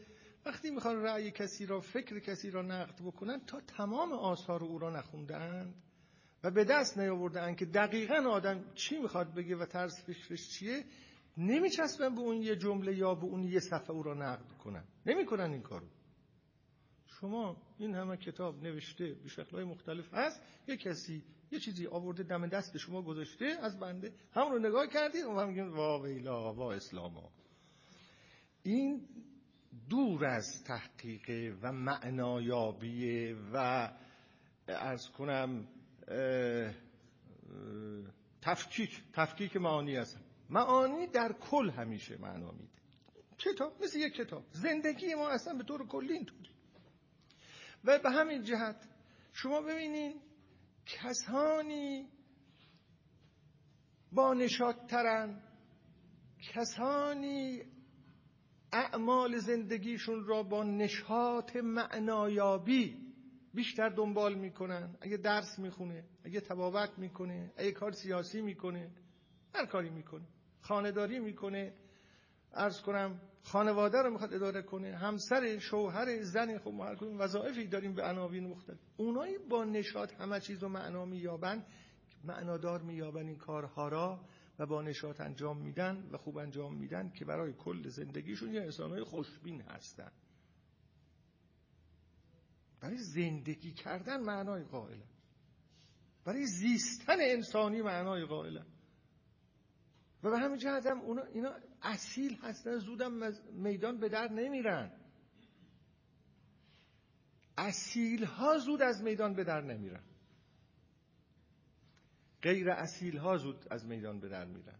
وقتی 0.47 0.70
می‌خوان 0.70 1.03
رأی 1.03 1.30
کسی 1.30 1.66
را 1.66 1.80
فکر 1.80 2.18
کسی 2.18 2.51
را 2.51 2.62
نقد 2.62 3.03
بکنن 3.03 3.41
تا 3.47 3.61
تمام 3.61 4.12
آثار 4.12 4.64
او 4.64 4.78
را 4.78 4.91
نخوندند 4.91 5.74
و 6.45 6.51
به 6.51 6.64
دست 6.64 6.99
نیاوردن 6.99 7.55
که 7.55 7.66
دقیقا 7.66 8.30
آدم 8.30 8.64
چی 8.74 8.99
می‌خواد 8.99 9.34
بگه 9.34 9.57
و 9.57 9.66
طرز 9.66 10.01
فکرش 10.01 10.49
چیه 10.49 10.84
نمیچسبن 11.36 12.14
به 12.14 12.20
اون 12.20 12.36
یه 12.36 12.57
جمله 12.57 12.97
یا 12.97 13.14
به 13.14 13.24
اون 13.24 13.43
یه 13.43 13.61
صفحه 13.61 13.91
او 13.91 14.03
را 14.03 14.14
نقد 14.14 14.53
کنن. 14.53 14.84
نمی‌کنن 15.07 15.53
این 15.53 15.62
کارو. 15.62 15.86
شما 17.20 17.56
این 17.78 17.94
همه 17.94 18.16
کتاب 18.16 18.62
نوشته 18.62 19.14
به 19.22 19.28
شکلهای 19.28 19.64
مختلف 19.64 20.14
هست. 20.14 20.42
یه 20.66 20.76
کسی 20.76 21.24
یه 21.52 21.58
چیزی 21.60 21.86
آورده 21.86 22.22
دم 22.22 22.46
دست 22.46 22.76
شما 22.76 23.02
گذاشته 23.02 23.44
از 23.62 23.78
بنده 23.80 24.12
همون 24.32 24.52
رو 24.52 24.58
نگاه 24.58 24.86
کردید 24.86 25.24
و 25.24 25.40
هم 25.40 25.72
وا 25.72 26.00
ویلا 26.00 26.52
وا 26.52 26.72
اسلاما. 26.72 27.30
این 28.62 29.08
دور 29.90 30.24
از 30.24 30.64
تحقیق 30.64 31.56
و 31.62 31.72
معنایابی 31.72 33.32
و 33.32 33.88
ارز 34.68 35.08
کنم 35.10 35.68
تفکیک 38.42 39.02
تفکیک 39.12 39.56
معانی 39.56 39.96
است. 39.96 40.18
معانی 40.50 41.06
در 41.06 41.32
کل 41.32 41.70
همیشه 41.70 42.18
معنا 42.20 42.50
میده. 42.52 42.80
کتاب 43.38 43.82
مثل 43.82 43.98
یک 43.98 44.14
کتاب. 44.14 44.44
زندگی 44.52 45.14
ما 45.14 45.28
اصلا 45.28 45.54
به 45.54 45.64
طور 45.64 45.86
کلی 45.86 46.12
اینطوری. 46.12 46.49
و 47.85 47.99
به 47.99 48.11
همین 48.11 48.43
جهت 48.43 48.89
شما 49.33 49.61
ببینید 49.61 50.16
کسانی 50.87 52.09
با 54.12 54.35
نشادترن 54.35 55.43
کسانی 56.55 57.62
اعمال 58.72 59.39
زندگیشون 59.39 60.24
را 60.24 60.43
با 60.43 60.64
نشاط 60.64 61.57
معنایابی 61.57 63.11
بیشتر 63.55 63.89
دنبال 63.89 64.35
می‌کنن. 64.35 64.97
اگه 65.01 65.16
درس 65.16 65.59
می‌خونه 65.59 66.05
اگه 66.24 66.41
تبابت 66.41 66.99
می‌کنه 66.99 67.53
اگه 67.57 67.72
کار 67.72 67.93
سیاسی 67.93 68.41
می‌کنه 68.41 68.91
هر 69.55 69.66
کاری 69.66 69.91
می‌کنه. 69.91 70.24
خانداری 70.61 71.18
می‌کنه. 71.18 71.74
ارز 72.53 72.81
کنم 72.81 73.20
خانواده 73.43 73.99
رو 74.03 74.11
می‌خواد 74.11 74.34
اداره 74.34 74.62
کنه 74.62 74.97
همسر 74.97 75.59
شوهر 75.59 76.22
زن 76.22 76.59
خب 76.59 76.70
ما 76.70 76.84
هر 76.84 76.97
وظایفی 77.05 77.66
داریم 77.66 77.95
به 77.95 78.03
عناوین 78.03 78.47
مختلف. 78.47 78.78
اونایی 78.97 79.38
با 79.38 79.64
نشاط 79.64 80.12
همه 80.12 80.41
چیز 80.41 80.62
رو 80.62 80.68
معنا 80.68 81.05
مییابن 81.05 81.64
معنادار 82.24 82.82
مییابن 82.82 83.26
این 83.26 83.36
کارها 83.36 83.88
را 83.88 84.20
و 84.59 84.66
با 84.66 84.82
نشاط 84.82 85.20
انجام 85.20 85.57
میدن 85.62 86.09
و 86.12 86.16
خوب 86.16 86.38
انجام 86.38 86.74
میدن 86.74 87.11
که 87.11 87.24
برای 87.24 87.53
کل 87.53 87.88
زندگیشون 87.88 88.55
یه 88.55 88.62
انسانهای 88.62 89.05
خوشبین 89.05 89.62
هستن. 89.62 90.12
برای 92.80 92.97
زندگی 92.97 93.72
کردن 93.72 94.20
معنای 94.20 94.64
قائلن. 94.64 95.09
برای 96.24 96.47
زیستن 96.47 97.16
انسانی 97.20 97.82
معنای 97.82 98.24
قائلن. 98.24 98.66
و 100.22 100.30
به 100.30 100.38
همین 100.38 100.58
جهت 100.58 100.86
هم 100.86 101.00
اونا 101.00 101.22
اینا 101.22 101.54
اصیل 101.82 102.36
هستن 102.42 102.78
زودم 102.78 103.32
میدان 103.52 103.98
به 103.98 104.08
در 104.08 104.32
نمیرن. 104.32 104.92
اصیل 107.58 108.24
ها 108.24 108.58
زود 108.58 108.82
از 108.82 109.02
میدان 109.02 109.34
به 109.34 109.44
در 109.44 109.60
نمیرن. 109.60 110.02
غیر 112.42 112.70
اصیل 112.70 113.16
ها 113.16 113.36
زود 113.36 113.66
از 113.70 113.86
میدان 113.86 114.20
به 114.20 114.28
در 114.28 114.44
میرن. 114.44 114.78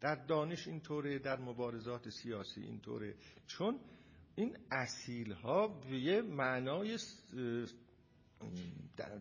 در 0.00 0.14
دانش 0.14 0.68
اینطوره 0.68 1.18
در 1.18 1.40
مبارزات 1.40 2.08
سیاسی 2.08 2.62
اینطوره 2.62 3.14
چون 3.46 3.80
این 4.34 4.56
اصیل 4.70 5.32
ها 5.32 5.68
به 5.68 5.98
یه 5.98 6.22
معنای 6.22 6.98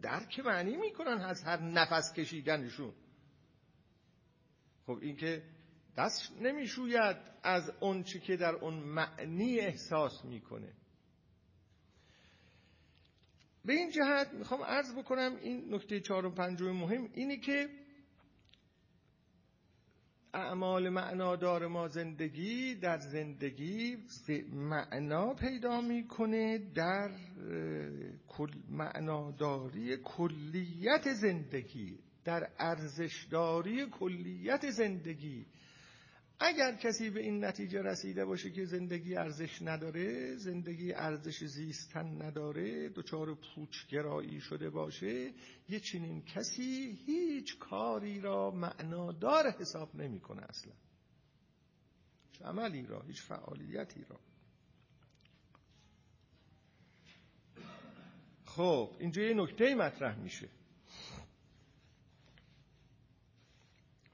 درک 0.02 0.40
معنی 0.40 0.78
می‌کنن 0.78 1.22
از 1.22 1.44
هر 1.44 1.62
نفس 1.62 2.14
کشیدنشون. 2.14 2.94
خب 4.86 4.98
این 5.02 5.16
که 5.16 5.44
دست 5.98 6.32
نمی‌شوید 6.42 7.18
از 7.44 7.72
اون 7.80 8.04
چی 8.04 8.20
که 8.20 8.38
در 8.38 8.56
اون 8.56 8.74
معنی 8.74 9.60
احساس 9.60 10.26
می‌کنه. 10.26 10.74
به 13.66 13.74
این 13.74 13.90
جهت 13.92 14.34
می‌خوام 14.34 14.62
عرض 14.64 14.96
بکنم 14.96 15.36
این 15.36 15.74
نکته 15.74 16.00
چهار 16.00 16.26
و 16.26 16.30
پنجم 16.30 16.72
مهم 16.72 17.10
اینی 17.14 17.40
که 17.40 17.70
اعمال 20.34 20.90
معنادار 20.90 21.68
ما 21.68 21.88
زندگی 21.88 22.76
در 22.76 22.98
زندگی 22.98 23.98
معنا 24.54 25.34
پیدا 25.34 25.82
می‌کنه 25.82 26.58
در 26.58 27.12
معناداری 28.70 29.98
کلیت 29.98 31.14
زندگی. 31.14 32.00
در 32.26 32.52
ارزشداری 32.60 33.86
کلیت 33.90 34.70
زندگی. 34.72 35.46
اگر 36.40 36.76
کسی 36.76 37.10
به 37.10 37.20
این 37.20 37.46
نتیجه 37.46 37.82
رسیده 37.82 38.26
باشه 38.26 38.52
که 38.52 38.66
زندگی 38.66 39.16
ارزش 39.16 39.62
نداره 39.62 40.36
زندگی 40.36 40.94
ارزش 40.94 41.44
زیستن 41.44 42.22
نداره 42.22 42.90
دچار 42.90 43.36
پوچگرایی 43.36 44.42
شده 44.42 44.70
باشه 44.70 45.34
یه 45.70 45.80
چنین 45.80 46.22
کسی 46.22 47.00
هیچ 47.06 47.60
کاری 47.60 48.22
را 48.22 48.52
معنادار 48.52 49.52
حساب 49.52 49.96
نمی‌کنه 49.96 50.42
اصلا. 50.42 50.74
هیچ 52.32 52.42
عملی 52.42 52.86
را 52.86 53.02
هیچ 53.02 53.22
فعالیتی 53.22 54.06
را. 54.10 54.20
خب 58.46 58.96
اینجا 59.00 59.22
یه 59.22 59.34
نکته 59.34 59.76
مطرح 59.76 60.20
میشه. 60.20 60.50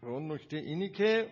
و 0.01 0.07
اون 0.07 0.31
نکته 0.31 0.57
اینی 0.57 0.89
که 0.89 1.29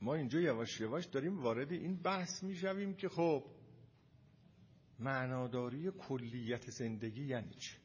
ما 0.00 0.14
اینجا 0.14 0.40
یواش 0.40 0.80
یواش 0.80 1.06
داریم 1.06 1.42
وارد 1.42 1.72
این 1.72 1.96
بحث 1.96 2.42
می‌شویم 2.42 2.94
که 2.94 3.08
خب 3.08 3.44
معناداری 4.98 5.90
کلیت 5.90 6.70
زندگی 6.70 7.24
یعنی 7.24 7.54
چی؟ 7.54 7.76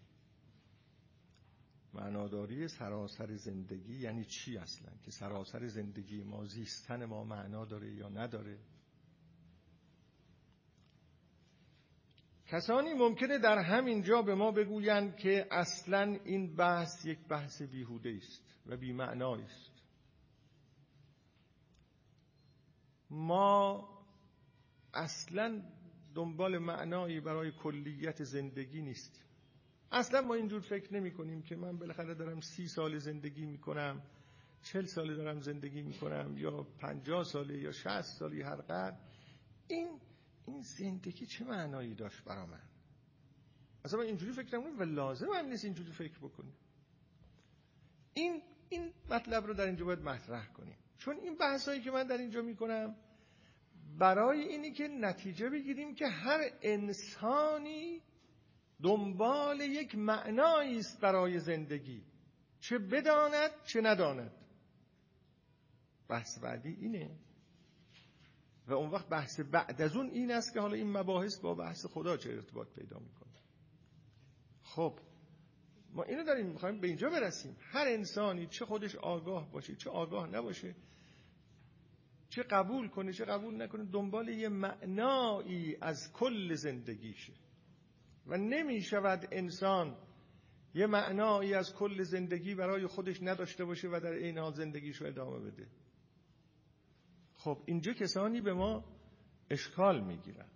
معناداری 1.93 2.67
سراسر 2.67 3.35
زندگی 3.35 3.99
یعنی 3.99 4.25
چی 4.25 4.57
اصلا؟ 4.57 4.91
که 5.05 5.11
سراسر 5.11 5.67
زندگی 5.67 6.23
ما 6.23 6.45
زیستن 6.45 7.05
ما 7.05 7.23
معنا 7.23 7.65
داره 7.65 7.93
یا 7.93 8.09
نداره؟ 8.09 8.59
کسانی 12.53 12.93
ممکنه 12.93 13.37
در 13.37 13.57
همین 13.57 14.03
جا 14.03 14.21
به 14.21 14.35
ما 14.35 14.51
بگویند 14.51 15.15
که 15.15 15.47
اصلا 15.51 16.19
این 16.25 16.55
بحث 16.55 17.05
یک 17.05 17.19
بحث 17.27 17.61
بیهوده 17.61 18.19
است 18.21 18.41
و 18.65 18.77
بیمعنایی 18.77 19.43
است. 19.43 19.71
ما 23.09 23.89
اصلا 24.93 25.61
دنبال 26.15 26.57
معنایی 26.57 27.19
برای 27.19 27.51
کلیت 27.51 28.23
زندگی 28.23 28.81
نیستیم. 28.81 29.25
اصلا 29.91 30.21
ما 30.21 30.33
اینجور 30.33 30.61
فکر 30.61 30.93
نمی 30.93 31.11
کنیم 31.11 31.41
که 31.41 31.55
من 31.55 31.77
بالاخره 31.77 32.13
دارم 32.13 32.39
سی 32.41 32.67
سال 32.67 32.97
زندگی 32.97 33.45
می 33.45 33.57
کنم 33.57 34.01
چل 34.63 34.85
سال 34.85 35.15
دارم 35.15 35.39
زندگی 35.39 35.81
می 35.81 35.93
کنم 35.93 36.37
یا 36.37 36.63
پنجاه 36.63 37.23
ساله 37.23 37.57
یا 37.57 37.71
شهست 37.71 38.19
سالی 38.19 38.41
هر 38.41 38.55
قدر. 38.55 38.97
این 39.67 39.99
این 40.45 40.61
زندگی 40.61 41.25
چه 41.25 41.45
معنایی 41.45 41.95
داشت 41.95 42.23
برا 42.23 42.45
من؟ 42.45 42.61
اصلا 43.85 43.99
من 43.99 44.05
اینجوری 44.05 44.31
فکر 44.31 44.57
نمی 44.57 44.71
و 44.71 44.83
لازم 44.83 45.27
هم 45.33 45.45
نیست 45.45 45.65
اینجوری 45.65 45.91
فکر 45.91 46.19
بکنیم 46.19 46.55
این 48.13 48.41
این 48.69 48.93
مطلب 49.09 49.45
رو 49.45 49.53
در 49.53 49.65
اینجا 49.65 49.85
باید 49.85 49.99
مطرح 49.99 50.47
کنیم. 50.47 50.77
چون 50.97 51.17
این 51.17 51.35
بحثایی 51.37 51.81
که 51.81 51.91
من 51.91 52.07
در 52.07 52.17
اینجا 52.17 52.41
می‌کنم 52.41 52.95
برای 53.99 54.39
اینی 54.39 54.71
که 54.71 54.87
نتیجه 54.87 55.49
بگیریم 55.49 55.95
که 55.95 56.07
هر 56.07 56.39
انسانی 56.61 58.01
دنبال 58.83 59.61
یک 59.61 59.95
معنایی 59.95 60.77
است 60.77 61.01
برای 61.01 61.39
زندگی. 61.39 62.03
چه 62.59 62.77
بداند 62.77 63.51
چه 63.63 63.81
نداند. 63.81 64.31
بحث 66.09 66.39
بعدی 66.39 66.69
اینه. 66.69 67.19
و 68.67 68.73
اون 68.73 68.89
وقت 68.89 69.09
بحث 69.09 69.39
بعد 69.39 69.81
از 69.81 69.95
اون 69.95 70.09
این 70.09 70.31
است 70.31 70.53
که 70.53 70.59
حالا 70.59 70.73
این 70.73 70.97
مباحث 70.97 71.39
با 71.39 71.55
بحث 71.55 71.85
خدا 71.85 72.17
چه 72.17 72.29
ارتباط 72.29 72.67
پیدا 72.67 72.99
می‌کنه. 72.99 73.33
خب 74.63 74.99
ما 75.93 76.03
اینو 76.03 76.23
داریم 76.23 76.45
می‌خوایم 76.45 76.79
به 76.79 76.87
اینجا 76.87 77.09
برسیم. 77.09 77.57
هر 77.59 77.87
انسانی 77.87 78.47
چه 78.47 78.65
خودش 78.65 78.95
آگاه 78.95 79.51
باشه 79.51 79.75
چه 79.75 79.89
آگاه 79.89 80.27
نباشه 80.27 80.75
چه 82.29 82.43
قبول 82.43 82.89
کنه 82.89 83.13
چه 83.13 83.25
قبول 83.25 83.61
نکنه 83.61 83.85
دنبال 83.85 84.27
یه 84.27 84.49
معنایی 84.49 85.77
از 85.81 86.11
کل 86.13 86.55
زندگیشه. 86.55 87.33
و 88.27 88.37
نمی 88.37 88.81
شود 88.81 89.27
انسان 89.31 89.97
یه 90.75 90.87
معنایی 90.87 91.53
از 91.53 91.73
کل 91.73 92.03
زندگی 92.03 92.55
برای 92.55 92.87
خودش 92.87 93.21
نداشته 93.21 93.65
باشه 93.65 93.87
و 93.87 93.99
در 94.03 94.11
این 94.11 94.37
حال 94.37 94.53
زندگیش 94.53 94.97
رو 94.97 95.07
ادامه 95.07 95.39
بده. 95.39 95.67
خب 97.43 97.57
اینجا 97.65 97.93
کسانی 97.93 98.41
به 98.41 98.53
ما 98.53 98.83
اشکال 99.49 100.03
می‌گیرن. 100.03 100.49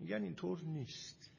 میگن 0.00 0.22
اینطور 0.22 0.60
نیست. 0.62 1.30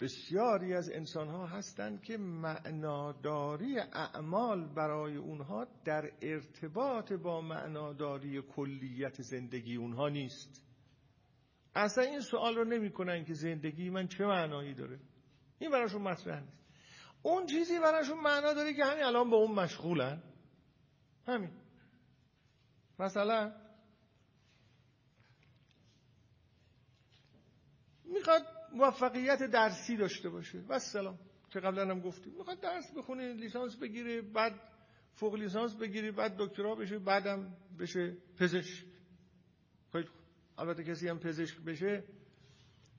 بسیاری 0.00 0.74
از 0.74 0.90
انسان 0.90 1.28
ها 1.28 1.46
هستند 1.46 2.02
که 2.02 2.16
معناداری 2.16 3.78
اعمال 3.78 4.74
برای 4.74 5.16
اونها 5.16 5.66
در 5.84 6.10
ارتباط 6.22 7.12
با 7.12 7.40
معناداری 7.40 8.42
کلیت 8.42 9.22
زندگی 9.22 9.76
اونها 9.76 10.08
نیست. 10.08 10.62
اصلا 11.74 12.04
این 12.04 12.20
سوال 12.20 12.54
رو 12.54 12.64
نمی 12.64 12.90
کنن 12.90 13.24
که 13.24 13.34
زندگی 13.34 13.90
من 13.90 14.08
چه 14.08 14.24
معنایی 14.24 14.74
داره. 14.74 15.00
این 15.58 15.70
براشون 15.70 16.02
مطرح 16.02 16.40
نیست. 16.40 16.60
اون 17.22 17.46
چیزی 17.46 17.78
براشون 17.78 18.20
معنا 18.20 18.52
داره 18.52 18.74
که 18.74 18.84
همین 18.84 19.04
الان 19.04 19.30
با 19.30 19.36
اون 19.36 19.52
مشغولن. 19.52 20.22
همین. 21.26 21.50
مثلا 23.00 23.52
می‌خواد 28.04 28.42
موفقیت 28.72 29.42
درسی 29.42 29.96
داشته 29.96 30.28
باشه. 30.28 30.58
و 30.68 30.78
سلام 30.78 31.18
که 31.50 31.60
قبلا 31.60 31.90
هم 31.90 32.00
گفتیم. 32.00 32.32
می‌خواد 32.32 32.60
درس 32.60 32.92
بخونه 32.96 33.32
لیسانس 33.32 33.76
بگیره 33.76 34.22
بعد 34.22 34.60
فوق 35.14 35.34
لیسانس 35.34 35.74
بگیره 35.76 36.12
بعد 36.12 36.36
دکترا 36.38 36.74
بشه 36.74 36.98
بعدم 36.98 37.56
بشه 37.78 38.16
پزشک. 38.38 38.84
البته 40.58 40.84
کسی 40.84 41.08
هم 41.08 41.18
پزشک 41.18 41.60
بشه 41.60 42.04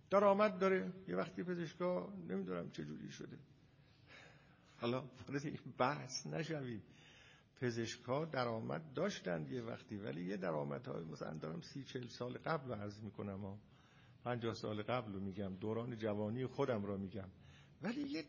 درآمد 0.09 0.59
داره. 0.59 0.93
یه 1.07 1.15
وقتی 1.15 1.43
پزشکا 1.43 2.13
نمی‌دونم 2.29 2.71
چه 2.71 2.85
جوری 2.85 3.11
شده. 3.11 3.37
حالا 4.79 5.03
این 5.29 5.57
بحث 5.77 6.25
نشویم 6.27 6.83
پزشکا 7.61 8.25
درآمد 8.25 8.93
داشتند 8.93 9.51
یه 9.51 9.61
وقتی 9.61 9.97
ولی 9.97 10.25
یه 10.25 10.37
درآمد 10.37 10.87
های 10.87 11.03
مثلا 11.03 11.33
دارم 11.33 11.61
سی 11.61 11.83
چل 11.83 12.07
سال 12.07 12.37
قبل 12.37 12.73
عرض 12.73 12.99
می‌کنم 12.99 13.39
ها. 13.41 13.57
پنجاه 14.23 14.53
سال 14.53 14.81
قبل 14.81 15.13
رو 15.13 15.19
میگم 15.19 15.55
دوران 15.55 15.97
جوانی 15.97 16.45
خودم 16.45 16.85
را 16.85 16.97
میگم. 16.97 17.29
ولی 17.81 18.01
یه 18.01 18.23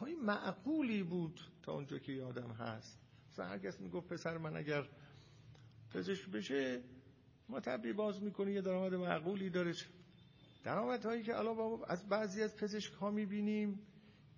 های 0.00 0.14
معقولی 0.14 1.02
بود 1.02 1.40
تا 1.62 1.72
اونجا 1.72 1.98
که 1.98 2.12
یادم 2.12 2.50
هست. 2.50 3.00
مثلا 3.32 3.46
هر 3.46 3.58
کس 3.58 3.80
می‌گفت 3.80 4.08
پسر 4.08 4.38
من 4.38 4.56
اگر 4.56 4.88
پزشک 5.90 6.28
بشه 6.28 6.82
ما 7.48 7.60
طبی 7.60 7.92
باز 7.92 8.22
می‌کنی 8.22 8.52
یه 8.52 8.60
درآمد 8.60 8.94
معقولی 8.94 9.50
داره. 9.50 9.74
درآمد 10.64 11.04
هایی 11.04 11.22
که 11.22 11.36
الان 11.36 11.80
از 11.88 12.08
بعضی 12.08 12.42
از 12.42 12.56
پزشک 12.56 12.92
ها 12.92 13.10
می‌بینیم 13.10 13.80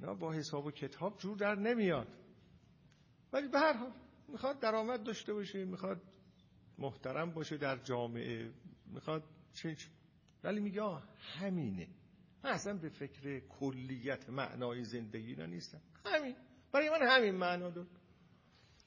نه 0.01 0.15
با 0.15 0.33
حساب 0.33 0.67
و 0.67 0.71
کتاب 0.71 1.19
جور 1.19 1.37
در 1.37 1.55
نمیاد. 1.55 2.09
ولی 3.33 3.49
به 3.49 3.59
هر 3.59 3.73
حال 3.73 3.93
می‌خواد 4.31 4.61
درآمد 4.61 5.03
داشته 5.03 5.33
باشه 5.33 5.65
می‌خواد 5.65 6.03
محترم 6.79 7.31
باشه 7.31 7.57
در 7.57 7.77
جامعه 7.77 8.53
می‌خواد 8.87 9.25
چه 9.55 9.77
ولی 10.45 10.61
میگه 10.61 10.83
همینه. 11.19 11.89
من 12.45 12.51
اصلا 12.51 12.79
به 12.79 12.89
فکر 12.89 13.41
کلیت 13.41 14.31
معنای 14.31 14.85
زندگی 14.85 15.35
را 15.35 15.47
نیستم. 15.47 15.81
همین. 16.07 16.37
برای 16.73 16.91
من 16.91 17.03
همین 17.03 17.35
معنا 17.35 17.71
دار 17.71 17.87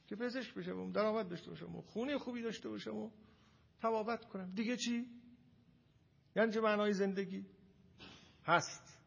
که 0.07 0.15
پزشک 0.15 0.53
بشم 0.53 0.91
درآمد 0.91 1.29
داشته 1.29 1.49
باشم 1.49 1.81
خونه 1.81 2.17
خوبی 2.17 2.41
داشته 2.41 2.69
باشم 2.69 2.95
و 2.95 3.11
تبابت 3.81 4.25
کنم. 4.25 4.51
دیگه 4.55 4.77
چی؟ 4.77 5.05
یعنی 6.35 6.51
چه 6.51 6.61
معنای 6.61 6.93
زندگی؟ 6.93 7.45
هست. 8.45 8.99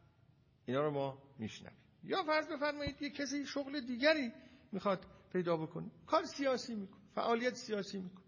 اینا 0.65 0.81
رو 0.81 0.91
ما 0.91 1.23
میشنویم. 1.39 1.77
یا 2.03 2.23
فرض 2.23 2.47
بفرمایید 2.47 3.01
یه 3.01 3.09
کسی 3.09 3.45
شغل 3.45 3.79
دیگری 3.79 4.31
می‌خواد 4.71 5.05
پیدا 5.33 5.57
بکنه 5.57 5.91
کار 6.05 6.23
سیاسی 6.23 6.75
می‌کنه 6.75 7.01
فعالیت 7.15 7.53
سیاسی 7.53 7.97
می‌کنه 7.97 8.27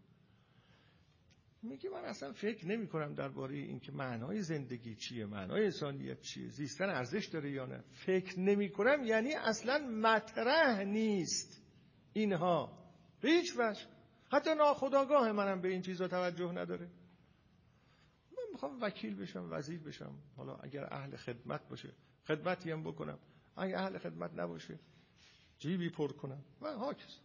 میگه 1.62 1.90
من 1.90 2.06
اصلا 2.06 2.34
فکر 2.34 2.68
نمی 2.68 2.88
کنم 2.88 3.14
درباره 3.14 3.56
اینکه 3.56 3.92
معنای 3.92 4.42
زندگی 4.42 4.96
چیه 4.96 5.26
معنای 5.26 5.66
انسانیت 5.66 6.22
چیه 6.22 6.50
زیستن 6.50 6.90
ارزش 6.90 7.26
داره 7.26 7.52
یا 7.52 7.66
نه. 7.66 7.84
فکر 8.06 8.40
نمی 8.40 8.70
کنم 8.70 9.04
یعنی 9.04 9.34
اصلا 9.34 9.78
مطرح 9.78 10.84
نیست 10.84 11.64
اینها. 12.14 12.90
به 13.22 13.30
هیچ 13.30 13.54
وجه. 13.58 13.82
حتی 14.32 14.56
ناخداگاه 14.56 15.32
منم 15.32 15.62
به 15.62 15.68
این 15.68 15.82
چیزا 15.82 16.08
توجه 16.08 16.52
نداره. 16.52 16.86
من 18.32 18.44
می‌خوام 18.52 18.82
وکیل 18.82 19.16
بشم 19.16 19.48
وزیر 19.52 19.80
بشم. 19.80 20.16
حالا 20.36 20.56
اگر 20.56 20.94
اهل 20.94 21.16
خدمت 21.16 21.70
باشه 21.70 21.94
خدمتی 22.28 22.72
هم 22.72 22.84
بکنم. 22.84 23.20
اگر 23.58 23.76
اهل 23.76 23.98
خدمت 23.98 24.32
نباشه 24.34 24.80
جیبی 25.60 25.90
پر 25.90 26.12
کنم 26.12 26.44
و 26.62 26.78
هاکس 26.78 27.20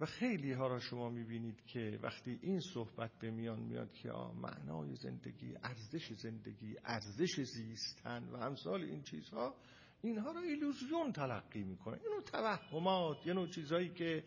و 0.00 0.06
خیلی 0.06 0.52
ها 0.52 0.66
را 0.66 0.78
شما 0.78 1.10
می‌بینید 1.10 1.64
که 1.66 1.98
وقتی 2.02 2.38
این 2.42 2.60
صحبت 2.60 3.18
به 3.18 3.30
میان 3.30 3.60
میاد 3.60 3.92
که 3.92 4.10
آه 4.10 4.34
معنای 4.34 4.94
زندگی 4.94 5.54
ارزش 5.62 6.12
زندگی 6.12 6.76
ارزش 6.84 7.40
زیستن 7.40 8.24
و 8.24 8.36
امثال 8.36 8.82
این 8.82 9.02
چیزها 9.02 9.54
اینها 10.02 10.32
را 10.32 10.40
ایلوزیون 10.40 11.12
تلقی 11.12 11.62
می‌کنه. 11.62 12.00
اینو 12.02 12.22
توهمات 12.22 13.26
یه 13.26 13.32
نوع 13.32 13.48
چیزهایی 13.48 13.88
که 13.88 14.24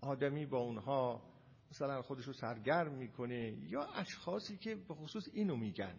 آدمی 0.00 0.46
با 0.46 0.58
اونها 0.58 1.22
مثلا 1.70 2.02
خودشو 2.02 2.32
سرگرم 2.32 2.94
می‌کنه 2.94 3.58
یا 3.68 3.82
اشخاصی 3.82 4.56
که 4.56 4.74
به 4.74 4.94
خصوص 4.94 5.28
اینو 5.32 5.56
میگن. 5.56 5.98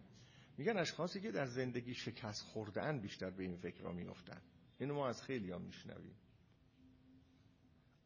میگن 0.57 0.77
اشخاصی 0.77 1.21
که 1.21 1.31
در 1.31 1.45
زندگی 1.45 1.93
شکست 1.93 2.41
خوردن 2.41 2.99
بیشتر 2.99 3.29
به 3.29 3.43
این 3.43 3.57
فکر 3.57 3.83
را 3.83 3.91
میفتن 3.91 4.41
اینو 4.79 4.93
ما 4.93 5.07
از 5.07 5.21
خیلی 5.21 5.51
ها 5.51 5.57
میشنویم. 5.57 6.15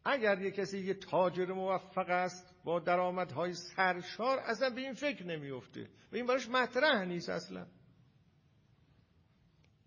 اگر 0.05 0.41
یه 0.41 0.51
کسی 0.51 0.79
یه 0.79 0.93
تاجر 0.93 1.53
موفق 1.53 2.09
است 2.09 2.55
با 2.63 2.79
درآمدهای 2.79 3.53
سرشار 3.53 4.39
اصلا 4.39 4.69
به 4.69 4.81
این 4.81 4.93
فکر 4.93 5.25
نمیفته 5.25 5.89
و 6.11 6.15
این 6.15 6.25
براش 6.25 6.49
مطرح 6.49 7.05
نیست 7.05 7.29
اصلا. 7.29 7.67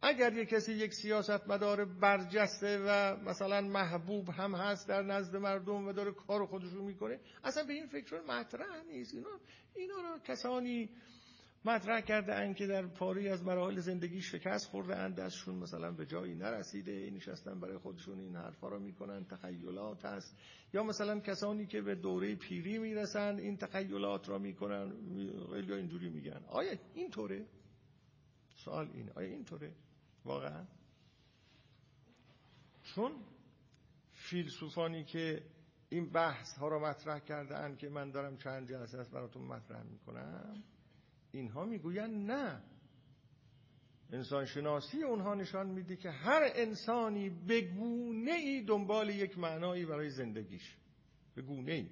اگر 0.03 0.33
یه 0.33 0.47
کسی 0.47 0.73
یک 0.73 0.95
سیاست 0.95 1.49
مدار 1.49 1.85
برجسته 1.85 2.79
و 2.87 3.17
مثلا 3.17 3.61
محبوب 3.61 4.29
هم 4.29 4.55
هست 4.55 4.89
در 4.89 5.03
نزد 5.03 5.37
مردم 5.37 5.89
و 5.89 5.93
داره 5.93 6.13
کار 6.13 6.47
خودش 6.47 6.73
رو 6.73 6.85
می‌کنه 6.85 7.21
اصلا 7.45 7.65
به 7.65 7.73
این 7.73 7.87
فکر 7.87 8.21
مطرح 8.21 8.83
نیست. 8.83 9.15
اینا, 9.15 9.41
اینا 9.75 9.95
رو 9.95 10.19
کسانی 10.19 10.91
مطرح 11.67 12.01
کرده 12.01 12.35
اند 12.35 12.57
که 12.57 12.67
در 12.67 12.87
پاری 12.87 13.29
از 13.29 13.45
مراحل 13.45 13.81
زندگی 13.81 14.23
شکست 14.23 14.69
خورده 14.69 14.97
اند 14.97 15.21
ازشون 15.21 15.55
مثلا 15.55 15.93
به 15.93 16.07
جایی 16.07 16.35
نرسیده 16.35 17.11
نشستن 17.11 17.61
برای 17.61 17.79
خودشون 17.79 18.21
این 18.21 18.37
حرفا 18.37 18.69
رو 18.69 18.79
می‌کنن 18.79 19.25
تخیلات 19.25 20.05
هست. 20.05 20.37
یا 20.73 20.83
مثلا 20.83 21.21
کسانی 21.21 21.67
که 21.67 21.81
به 21.81 21.95
دوره 21.95 22.35
پیری 22.35 22.79
می‌رسن 22.79 23.39
این 23.39 23.57
تخیلات 23.57 24.29
را 24.29 24.39
می‌کنن 24.39 24.93
خیلی 25.53 25.73
اینجوری 25.73 26.09
میگن. 26.09 26.45
آیا 26.49 26.73
این 26.95 27.11
طوره 27.11 27.47
سوال 28.49 28.91
این 28.95 29.11
آیا 29.17 29.29
این 29.29 29.45
طوره 29.45 29.73
واقعا؟ 30.25 30.67
چون 32.83 33.13
فیلسوفانی 34.13 35.05
که 35.05 35.43
این 35.89 36.11
بحث 36.11 36.59
ها 36.59 36.69
رو 36.69 36.87
مطرح 36.87 37.19
کرده 37.19 37.77
که 37.77 37.89
من 37.89 38.11
دارم 38.11 38.37
چند 38.37 38.69
جلسه 38.69 38.99
است 38.99 39.11
براتون 39.11 39.43
مطرح 39.43 39.83
می‌کنم 39.83 40.65
اینها 41.37 41.65
می‌گویند 41.65 42.31
نه. 42.31 42.63
انسان 44.13 44.45
شناسی 44.45 45.03
اونها 45.03 45.35
نشان 45.35 45.67
میده 45.67 45.97
که 45.97 46.11
هر 46.11 46.43
انسانی 46.55 47.31
به 47.31 47.61
گونه 47.61 48.33
ای 48.33 48.65
دنبال 48.65 49.09
یک 49.09 49.39
معنایی 49.39 49.87
برای 49.87 50.11
زندگیش. 50.11 50.77
به 51.35 51.43
گونه 51.43 51.73
ای 51.73 51.91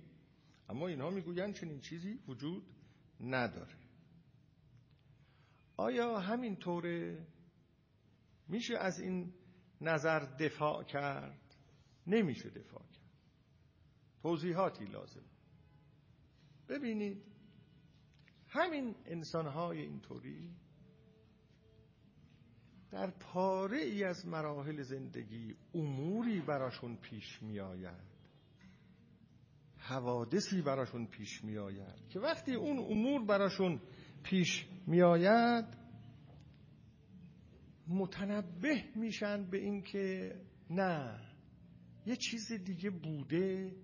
اما 0.69 0.89
اینها 0.89 1.11
می‌گویند 1.11 1.55
چنین 1.55 1.81
چیزی 1.81 2.21
وجود 2.29 2.65
نداره. 3.21 3.77
آیا 5.77 6.19
همین 6.19 6.57
طوره 6.57 7.27
میشه 8.49 8.79
از 8.79 9.01
این 9.01 9.35
نظر 9.81 10.19
دفاع 10.19 10.85
کرد؟ 10.85 11.57
نمیشه 12.07 12.51
دفاع 12.51 12.83
کرد. 12.83 13.11
توضیحاتی 14.23 14.85
لازم. 14.85 15.25
ببینید 16.69 17.34
همین 18.55 18.95
انسانهای 19.07 19.81
اینطوری 19.81 20.51
در 22.91 23.11
پاره 23.11 23.79
ای 23.79 24.05
از 24.05 24.27
مراحل 24.27 24.83
زندگی 24.83 25.57
اموری 25.75 26.41
براشون 26.41 26.97
پیش 26.97 27.43
می 27.43 27.61
آید 27.61 28.15
حوادثی 29.77 30.63
براشون 30.63 31.07
پیش 31.07 31.45
می 31.45 31.59
آید 31.59 32.09
که 32.09 32.21
وقتی 32.21 32.55
اون 32.55 32.79
امور 32.79 33.25
براشون 33.25 33.81
پیش 34.23 34.67
می 34.87 35.03
آید 35.03 35.65
متنبه 37.89 38.85
میشن 38.97 39.51
به 39.51 39.59
اینکه 39.59 40.35
نه 40.71 41.21
یه 42.07 42.17
چیز 42.17 42.53
دیگه 42.53 42.91
بوده 42.91 43.77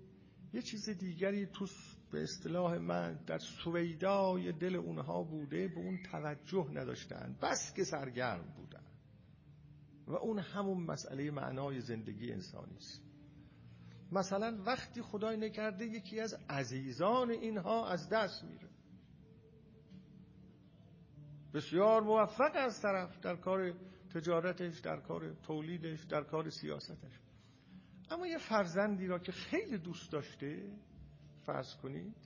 یه 0.53 0.63
چیز 0.63 0.91
دیگری 0.91 1.47
تو 1.47 1.67
به 2.11 2.23
اصطلاح 2.23 2.79
من 2.79 3.25
در 3.27 3.39
سویدای 3.39 4.53
دل 4.53 4.77
اونها 4.77 5.23
بوده 5.23 5.69
به 5.69 5.81
اون 5.81 6.03
توجه 6.03 6.71
نداشتن 6.73 7.37
بس 7.43 7.73
که 7.77 7.85
سرگرم 7.85 8.55
بودن. 8.57 8.85
و 10.07 10.13
اون 10.13 10.39
همون 10.39 10.83
مسئله 10.83 11.31
معنای 11.31 11.81
زندگی 11.81 12.33
انسانی 12.33 12.77
است. 12.77 13.03
مثلا 14.13 14.63
وقتی 14.67 15.03
خدای 15.03 15.37
نکرده 15.37 15.85
یکی 15.85 16.21
از 16.21 16.35
عزیزان 16.49 17.31
اینها 17.31 17.89
از 17.89 18.09
دست 18.09 18.45
میره. 18.45 18.69
بسیار 21.55 22.03
موفق 22.03 22.53
از 22.55 22.83
طرف 22.83 23.21
در 23.21 23.37
کار 23.37 23.75
تجارتش 24.15 24.81
در 24.81 25.01
کار 25.01 25.35
تولیدش 25.35 26.05
در 26.05 26.23
کار 26.23 26.51
سیاستش. 26.51 27.21
اما 28.11 28.27
یه 28.27 28.39
فرزندی 28.39 29.07
را 29.07 29.19
که 29.19 29.33
خیلی 29.33 29.79
دوست 29.79 30.13
داشته 30.13 30.73
فرض 31.53 31.75
کنید. 31.77 32.17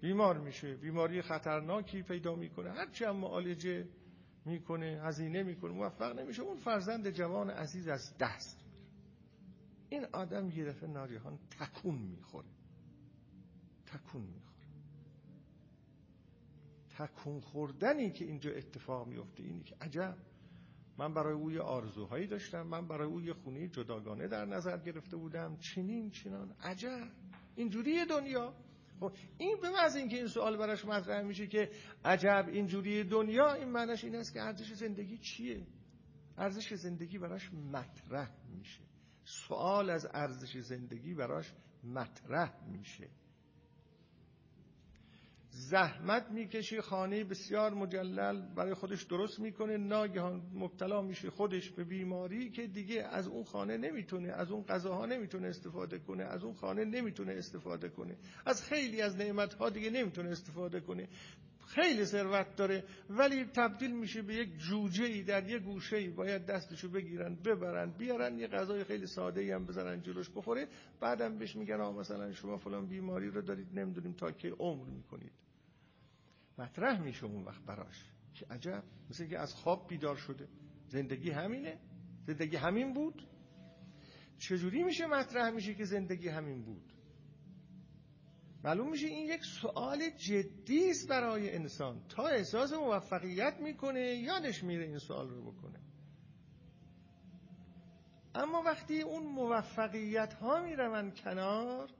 بیمار 0.00 0.38
میشه 0.38 0.76
بیماری 0.76 1.22
خطرناکی 1.22 2.02
پیدا 2.02 2.34
می‌کنه 2.34 2.70
هرچی 2.70 3.04
هم 3.04 3.16
معالجه 3.16 3.88
می‌کنه 4.44 5.00
هزینه 5.02 5.42
می‌کنه 5.42 5.72
موفق 5.72 6.18
نمیشه 6.18 6.42
اون 6.42 6.56
فرزند 6.56 7.10
جوان 7.10 7.50
عزیز 7.50 7.88
از 7.88 8.18
دست 8.18 8.64
میره. 8.64 8.78
این 9.88 10.04
آدم 10.12 10.50
یه 10.50 10.64
دفعه 10.64 10.90
ناریهان 10.90 11.38
تکون 11.60 11.94
می‌خوره. 11.94 12.48
تکون 13.86 14.22
می‌خوره. 14.22 14.48
تکون 16.98 17.40
خوردنی 17.40 18.10
که 18.10 18.24
اینجا 18.24 18.50
اتفاق 18.50 19.06
میفته 19.06 19.42
اینی 19.42 19.62
که 19.62 19.76
عجب. 19.80 20.16
من 20.98 21.14
برای 21.14 21.34
او 21.34 21.50
یه 21.50 21.60
آرزوهایی 21.60 22.26
داشتم 22.26 22.62
من 22.62 22.88
برای 22.88 23.06
او 23.06 23.20
یه 23.20 23.32
خونه 23.32 23.68
جداگانه 23.68 24.28
در 24.28 24.44
نظر 24.44 24.78
گرفته 24.78 25.16
بودم. 25.16 25.56
چنین 25.56 26.10
چنان. 26.10 26.54
عجب. 26.60 27.08
اینجوری 27.58 28.04
دنیا. 28.04 28.54
خب 29.00 29.12
این 29.38 29.56
به 29.62 29.70
محض 29.70 29.96
اینکه 29.96 30.16
این 30.16 30.26
سوال 30.26 30.56
براش 30.56 30.84
مطرح 30.84 31.22
میشه 31.22 31.46
که 31.46 31.70
عجب 32.04 32.46
اینجوری 32.48 33.04
دنیا 33.04 33.52
این 33.54 33.68
معنیش 33.68 34.04
این 34.04 34.14
است 34.14 34.32
که 34.32 34.42
ارزش 34.42 34.72
زندگی 34.72 35.18
چیه؟ 35.18 35.66
ارزش 36.38 36.74
زندگی 36.74 37.18
براش 37.18 37.50
مطرح 37.52 38.30
میشه. 38.50 38.80
سوال 39.24 39.90
از 39.90 40.06
ارزش 40.14 40.58
زندگی 40.58 41.14
براش 41.14 41.52
مطرح 41.84 42.66
میشه. 42.66 43.08
زحمت 45.58 46.30
می‌کشه 46.30 46.82
خانه 46.82 47.24
بسیار 47.24 47.74
مجلل 47.74 48.54
برای 48.54 48.74
خودش 48.74 49.02
درست 49.02 49.40
می‌کنه 49.40 49.76
ناگهان 49.76 50.42
مبتلا 50.54 51.02
میشه 51.02 51.30
خودش 51.30 51.70
به 51.70 51.84
بیماری 51.84 52.50
که 52.50 52.66
دیگه 52.66 53.02
از 53.02 53.26
اون 53.26 53.44
خانه 53.44 53.76
نمی‌تونه 53.76 54.28
از 54.28 54.50
اون 54.50 54.64
غذاها 54.64 55.06
نمی‌تونه 55.06 55.48
استفاده 55.48 55.98
کنه 55.98 56.24
از 56.24 56.44
اون 56.44 56.54
خانه 56.54 56.84
نمی‌تونه 56.84 57.32
استفاده 57.32 57.88
کنه. 57.88 58.16
از 58.46 58.62
خیلی 58.62 59.02
از 59.02 59.16
نعمتها 59.16 59.70
دیگه 59.70 59.90
نمی‌تونه 59.90 60.28
استفاده 60.28 60.80
کنه. 60.80 61.08
خیلی 61.66 62.04
ثروت 62.04 62.56
داره 62.56 62.84
ولی 63.10 63.44
تبدیل 63.44 63.96
میشه 63.96 64.22
به 64.22 64.34
یک 64.34 64.58
جوجه 64.58 65.04
ای 65.04 65.22
در 65.22 65.48
یک 65.48 65.62
گوشه 65.62 65.96
ای 65.96 66.08
باید 66.08 66.46
دستشو 66.46 66.90
بگیرن 66.90 67.34
ببرن 67.34 67.90
بیارن 67.98 68.38
یه 68.38 68.46
غذای 68.46 68.84
خیلی 68.84 69.06
ساده 69.06 69.40
ای 69.40 69.50
هم 69.50 69.66
بذارن 69.66 70.02
جلوش 70.02 70.30
بخوره. 70.30 70.68
بعدم 71.00 71.38
بهش 71.38 71.56
میگن 71.56 71.80
آ 71.80 71.92
مثلا 71.92 72.32
شما 72.32 72.56
فلان 72.56 72.86
بیماری 72.86 73.30
رو 73.30 73.42
دارید 73.42 73.78
نمی‌دونیم 73.78 74.12
تا 74.12 74.32
که 74.32 74.50
عمر 74.58 74.84
می‌کنید. 74.88 75.47
مطرح 76.58 77.00
میشه 77.02 77.24
اون 77.24 77.44
وقت 77.44 77.62
براش. 77.64 78.04
که 78.34 78.46
عجب. 78.50 78.84
مثل 79.10 79.26
که 79.26 79.38
از 79.38 79.54
خواب 79.54 79.88
بیدار 79.88 80.16
شده. 80.16 80.48
زندگی 80.88 81.30
همینه. 81.30 81.78
زندگی 82.26 82.56
همین 82.56 82.94
بود. 82.94 83.26
چجوری 84.38 84.84
میشه 84.84 85.06
مطرح 85.06 85.50
میشه 85.50 85.74
که 85.74 85.84
زندگی 85.84 86.28
همین 86.28 86.62
بود؟ 86.62 86.92
معلوم 88.64 88.90
میشه 88.90 89.06
این 89.06 89.26
یک 89.26 89.44
سوال 89.44 90.10
جدی 90.10 90.90
است 90.90 91.08
برای 91.08 91.54
انسان. 91.54 92.02
تا 92.08 92.26
احساس 92.26 92.72
موفقیت 92.72 93.60
می‌کنه 93.60 94.00
یادش 94.00 94.64
میره 94.64 94.84
این 94.84 94.98
سوال 94.98 95.28
رو 95.28 95.52
بکنه. 95.52 95.80
اما 98.34 98.62
وقتی 98.62 99.02
اون 99.02 99.22
موفقیت 99.22 100.34
ها 100.34 100.62
می‌روند 100.62 101.14
کنار 101.14 101.90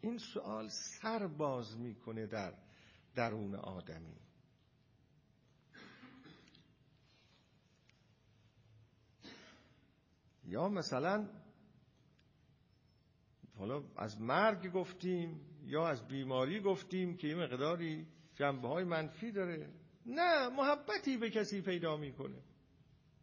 این 0.00 0.18
سوال 0.18 0.68
سر 0.68 1.26
باز 1.26 1.78
می‌کنه 1.78 2.26
در 2.26 2.65
درون 3.16 3.54
آدمی. 3.54 4.16
یا 10.44 10.68
مثلا 10.68 11.28
حالا 13.58 13.82
از 13.96 14.20
مرگ 14.20 14.72
گفتیم 14.72 15.40
یا 15.64 15.88
از 15.88 16.08
بیماری 16.08 16.60
گفتیم 16.60 17.16
که 17.16 17.28
یه 17.28 17.34
مقداری 17.34 18.06
جنبه 18.34 18.68
های 18.68 18.84
منفی 18.84 19.32
داره. 19.32 19.70
نه 20.06 20.48
محبتی 20.48 21.16
به 21.16 21.30
کسی 21.30 21.60
پیدا 21.62 21.96
می‌کنه 21.96 22.42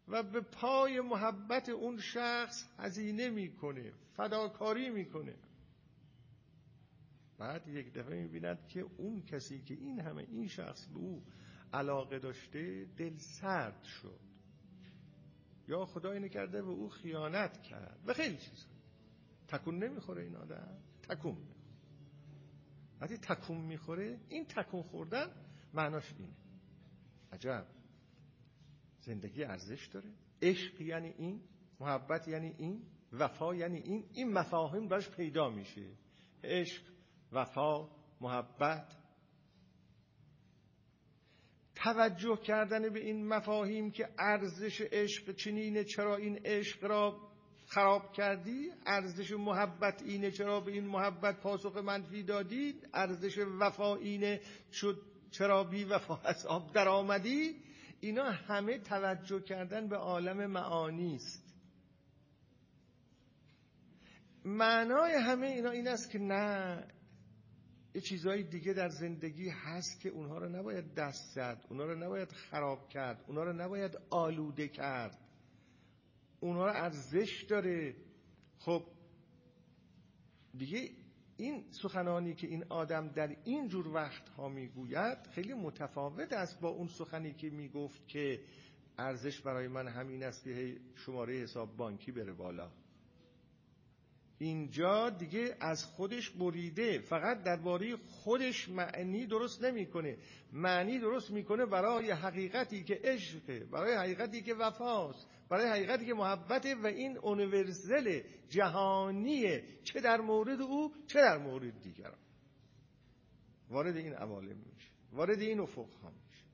و 0.08 0.22
به 0.22 0.40
پای 0.40 1.00
محبت 1.00 1.68
اون 1.68 1.98
شخص 1.98 2.68
هزینه 2.78 3.30
می‌کنه 3.30 3.92
فداکاری 4.16 4.90
می‌کنه. 4.90 5.34
بعد 7.38 7.68
یک 7.68 7.92
دفعه 7.92 8.22
می‌بیند 8.22 8.68
که 8.68 8.80
اون 8.96 9.22
کسی 9.22 9.62
که 9.62 9.74
این 9.74 10.00
همه 10.00 10.26
این 10.30 10.48
شخص 10.48 10.86
به 10.86 10.98
او 10.98 11.22
علاقه 11.72 12.18
داشته 12.18 12.86
دل 12.96 13.16
سرد 13.16 13.82
شد. 13.84 14.20
یا 15.68 15.84
خدا 15.84 16.12
اینه 16.12 16.28
کرده 16.28 16.62
به 16.62 16.68
او 16.68 16.88
خیانت 16.88 17.62
کرد. 17.62 18.00
و 18.06 18.12
خیلی 18.12 18.36
چیزا. 18.36 18.66
تکون 19.48 19.84
نمی‌خوره 19.84 20.22
این 20.22 20.36
آدم. 20.36 20.78
تکون 21.08 21.36
وقتی 23.00 23.18
تکون 23.18 23.60
می‌خوره 23.60 24.20
این 24.28 24.44
تکون 24.44 24.82
خوردن 24.82 25.30
معناش 25.74 26.14
اینه. 26.18 26.32
عجب. 27.32 27.66
زندگی 29.00 29.44
ارزش 29.44 29.86
داره. 29.86 30.10
عشق 30.42 30.80
یعنی 30.80 31.08
این 31.08 31.40
محبت 31.80 32.28
یعنی 32.28 32.54
این 32.58 32.82
وفا 33.12 33.54
یعنی 33.54 33.78
این 33.78 34.04
این 34.12 34.32
مفاهیم 34.32 34.88
براش 34.88 35.10
پیدا 35.10 35.50
میشه. 35.50 35.86
عشق 36.44 36.93
وفا 37.34 37.88
محبت. 38.20 38.96
توجه 41.74 42.36
کردن 42.36 42.88
به 42.88 43.00
این 43.00 43.28
مفاهیم 43.28 43.90
که 43.90 44.08
ارزش 44.18 44.80
عشق 44.80 45.32
چنینه 45.32 45.84
چرا 45.84 46.16
این 46.16 46.40
عشق 46.44 46.84
را 46.84 47.20
خراب 47.66 48.12
کردی 48.12 48.70
ارزش 48.86 49.32
محبت 49.32 50.02
اینه 50.02 50.30
چرا 50.30 50.60
به 50.60 50.72
این 50.72 50.86
محبت 50.86 51.40
پاسخ 51.40 51.76
منفی 51.76 52.22
دادید 52.22 52.88
ارزش 52.94 53.38
وفا 53.60 53.96
اینه 53.96 54.40
شد 54.72 55.02
چرا 55.30 55.64
بی 55.64 55.84
وفا 55.84 56.16
از 56.16 56.46
آب 56.46 56.72
در 56.72 56.88
آمدی 56.88 57.56
اینا 58.00 58.30
همه 58.30 58.78
توجه 58.78 59.40
کردن 59.40 59.88
به 59.88 59.96
عالم 59.96 60.46
معانی 60.46 61.14
است. 61.14 61.44
معنای 64.44 65.12
همه 65.12 65.46
اینا 65.46 65.70
این 65.70 65.88
است 65.88 66.10
که 66.10 66.18
نه 66.18 66.84
یه 67.94 68.00
چیزهای 68.00 68.42
دیگه 68.42 68.72
در 68.72 68.88
زندگی 68.88 69.48
هست 69.48 70.00
که 70.00 70.08
اونها 70.08 70.38
رو 70.38 70.48
نباید 70.48 70.94
دست 70.94 71.34
زد 71.34 71.64
اونها 71.68 71.86
رو 71.86 71.94
نباید 71.94 72.32
خراب 72.32 72.88
کرد 72.88 73.24
اونها 73.26 73.44
رو 73.44 73.52
نباید 73.52 73.98
آلوده 74.10 74.68
کرد. 74.68 75.18
اونها 76.40 76.66
رو 76.66 76.72
ارزش 76.72 77.42
داره. 77.48 77.96
خب 78.58 78.86
دیگه 80.58 80.90
این 81.36 81.64
سخنانی 81.70 82.34
که 82.34 82.46
این 82.46 82.64
آدم 82.68 83.08
در 83.08 83.36
این 83.44 83.68
جور 83.68 83.88
وقت 83.88 84.28
ها 84.28 84.48
می‌گوید 84.48 85.26
خیلی 85.26 85.54
متفاوت 85.54 86.32
است 86.32 86.60
با 86.60 86.68
اون 86.68 86.86
سخنی 86.88 87.34
که 87.34 87.50
می‌گفت 87.50 88.08
که 88.08 88.40
ارزش 88.98 89.40
برای 89.40 89.68
من 89.68 89.88
همین 89.88 90.22
است 90.22 90.44
که 90.44 90.80
شماره 90.94 91.34
حساب 91.34 91.76
بانکی 91.76 92.12
بره 92.12 92.32
بالا. 92.32 92.70
اینجا 94.44 95.10
دیگه 95.10 95.56
از 95.60 95.84
خودش 95.84 96.30
بریده. 96.30 96.98
فقط 96.98 97.42
درباره 97.42 97.96
خودش 97.96 98.68
معنی 98.68 99.26
درست 99.26 99.64
نمی‌کنه. 99.64 100.18
معنی 100.52 100.98
درست 100.98 101.30
می‌کنه 101.30 101.66
برای 101.66 102.10
حقیقتی 102.10 102.84
که 102.84 103.00
عشقه 103.04 103.64
برای 103.64 103.94
حقیقتی 103.94 104.42
که 104.42 104.54
وفاست 104.54 105.26
برای 105.48 105.66
حقیقتی 105.68 106.06
که 106.06 106.14
محبته 106.14 106.74
و 106.74 106.86
این 106.86 107.18
اونیورسل 107.18 108.20
جهانیه 108.48 109.64
چه 109.84 110.00
در 110.00 110.20
مورد 110.20 110.60
او 110.60 110.92
چه 111.06 111.18
در 111.18 111.38
مورد 111.38 111.80
دیگران. 111.80 112.18
وارد 113.70 113.96
این 113.96 114.12
عوالم 114.12 114.56
میشه. 114.56 114.88
وارد 115.12 115.40
این 115.40 115.60
افق 115.60 115.92
ها 116.02 116.10
میشه. 116.10 116.44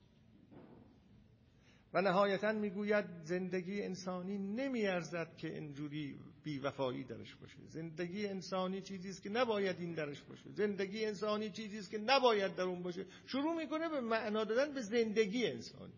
و 1.94 2.02
نهایتا 2.02 2.52
می‌گوید 2.52 3.05
زندگی 3.24 3.82
انسانی 3.82 4.39
نمیارزد 4.39 5.36
که 5.36 5.55
اینجوری 5.55 6.19
بیوفایی 6.43 7.05
درش 7.05 7.35
باشه. 7.35 7.57
زندگی 7.69 8.27
انسانی 8.27 8.81
چیزی 8.83 9.11
است 9.11 9.23
که 9.23 9.29
نباید 9.29 9.81
این 9.81 9.95
درش 9.95 10.21
باشه. 10.23 10.51
زندگی 10.53 11.05
انسانی 11.05 11.51
چیزی 11.51 11.79
است 11.79 11.91
که 11.91 11.99
نباید 11.99 12.55
در 12.55 12.62
اون 12.62 12.83
باشه. 12.83 13.07
شروع 13.27 13.57
می‌کنه 13.57 13.89
به 13.89 14.01
معنا 14.01 14.45
دادن 14.45 14.75
به 14.75 14.81
زندگی 14.81 15.47
انسانی. 15.47 15.93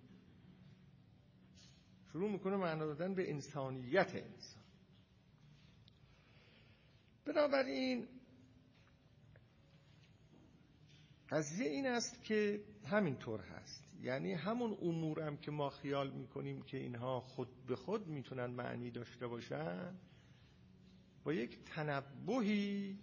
شروع 2.12 2.31
می‌کنه 2.31 2.56
معنا 2.56 2.86
دادن 2.86 3.14
به 3.14 3.31
انسانیت 3.31 4.14
انسان. 4.14 4.62
بنابراین 7.24 8.09
قضیه 11.31 11.69
این 11.69 11.86
است 11.86 12.24
که 12.24 12.60
همینطور 12.86 13.40
هست. 13.40 13.82
یعنی 14.02 14.32
همون 14.32 14.78
امورم 14.82 15.36
که 15.36 15.51
ما 15.51 15.70
خیال 15.70 16.10
می‌کنیم 16.10 16.62
که 16.62 16.77
اینها 16.77 17.20
خود 17.20 17.48
به 17.66 17.77
خود 17.77 18.06
می‌تونن 18.06 18.47
معنی 18.47 18.90
داشته 18.90 19.27
باشن 19.27 19.94
با 21.24 21.32
یک 21.32 21.64
تنبهی 21.64 22.98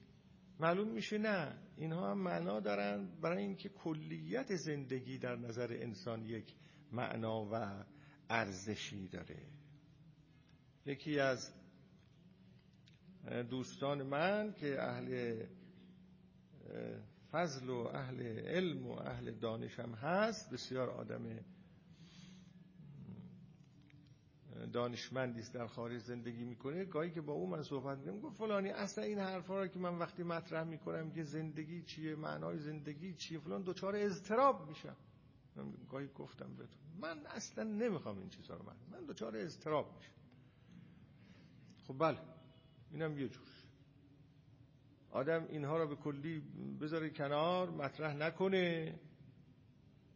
معلوم 0.59 0.87
میشه 0.87 1.17
نه 1.17 1.57
اینها 1.77 2.11
هم 2.11 2.17
معنا 2.17 2.59
دارن 2.59 3.07
برای 3.21 3.43
اینکه 3.43 3.69
کلیت 3.69 4.55
زندگی 4.55 5.17
در 5.17 5.35
نظر 5.35 5.67
انسان 5.71 6.25
یک 6.25 6.55
معنا 6.91 7.45
و 7.51 7.83
ارزشی 8.29 9.07
داره. 9.07 9.37
یکی 10.85 11.19
از 11.19 11.53
دوستان 13.49 14.03
من 14.03 14.53
که 14.53 14.81
اهل 14.81 15.43
فضل 17.31 17.69
و 17.69 17.77
اهل 17.77 18.21
علم 18.39 18.87
و 18.87 18.91
اهل 18.91 19.31
دانشم 19.31 19.93
هست 19.93 20.53
بسیار 20.53 20.89
آدم 20.89 21.39
دانشمندی 24.65 25.40
است 25.40 25.53
در 25.53 25.68
خارج 25.68 26.02
زندگی 26.02 26.44
می‌کنه 26.44 26.86
گاهی 26.86 27.11
که 27.11 27.22
با 27.22 27.34
او 27.34 27.49
من 27.49 27.64
صحبت 27.64 27.98
می‌کنم 27.98 28.19
گفت 28.19 28.38
فلانی 28.38 28.69
اصلا 28.69 29.03
این 29.03 29.19
حرفا 29.19 29.61
رو 29.61 29.68
که 29.68 29.80
من 29.80 29.98
وقتی 29.98 30.23
مطرح 30.23 30.64
می‌کنم 30.64 31.11
که 31.11 31.23
زندگی 31.23 31.84
چیه 31.84 32.15
معنای 32.15 32.60
زندگی 32.60 33.14
چیه 33.14 33.40
فلان 33.40 33.61
دوچار 33.61 33.95
اضطراب 33.95 34.69
میشم. 34.69 34.95
من 35.56 35.73
گاهی 35.91 36.07
گفتم 36.15 36.56
بهتون 36.56 36.80
من 37.02 37.26
اصلا 37.26 37.64
نمی‌خوام 37.64 38.19
این 38.19 38.30
چیزا 38.30 38.56
رو 38.56 38.64
من 38.65 38.98
من 38.99 39.06
دوچار 39.06 39.38
اضطراب 39.38 39.95
میشم. 39.98 40.14
خب 41.88 41.95
بله 41.99 42.19
اینم 42.91 43.19
یه 43.19 43.27
جور. 43.27 43.44
آدم 45.11 45.45
اینها 45.49 45.77
را 45.77 45.86
به 45.86 45.95
کلی 45.95 46.40
بذاره 46.81 47.10
کنار 47.10 47.69
مطرح 47.69 48.14
نکنه. 48.14 48.99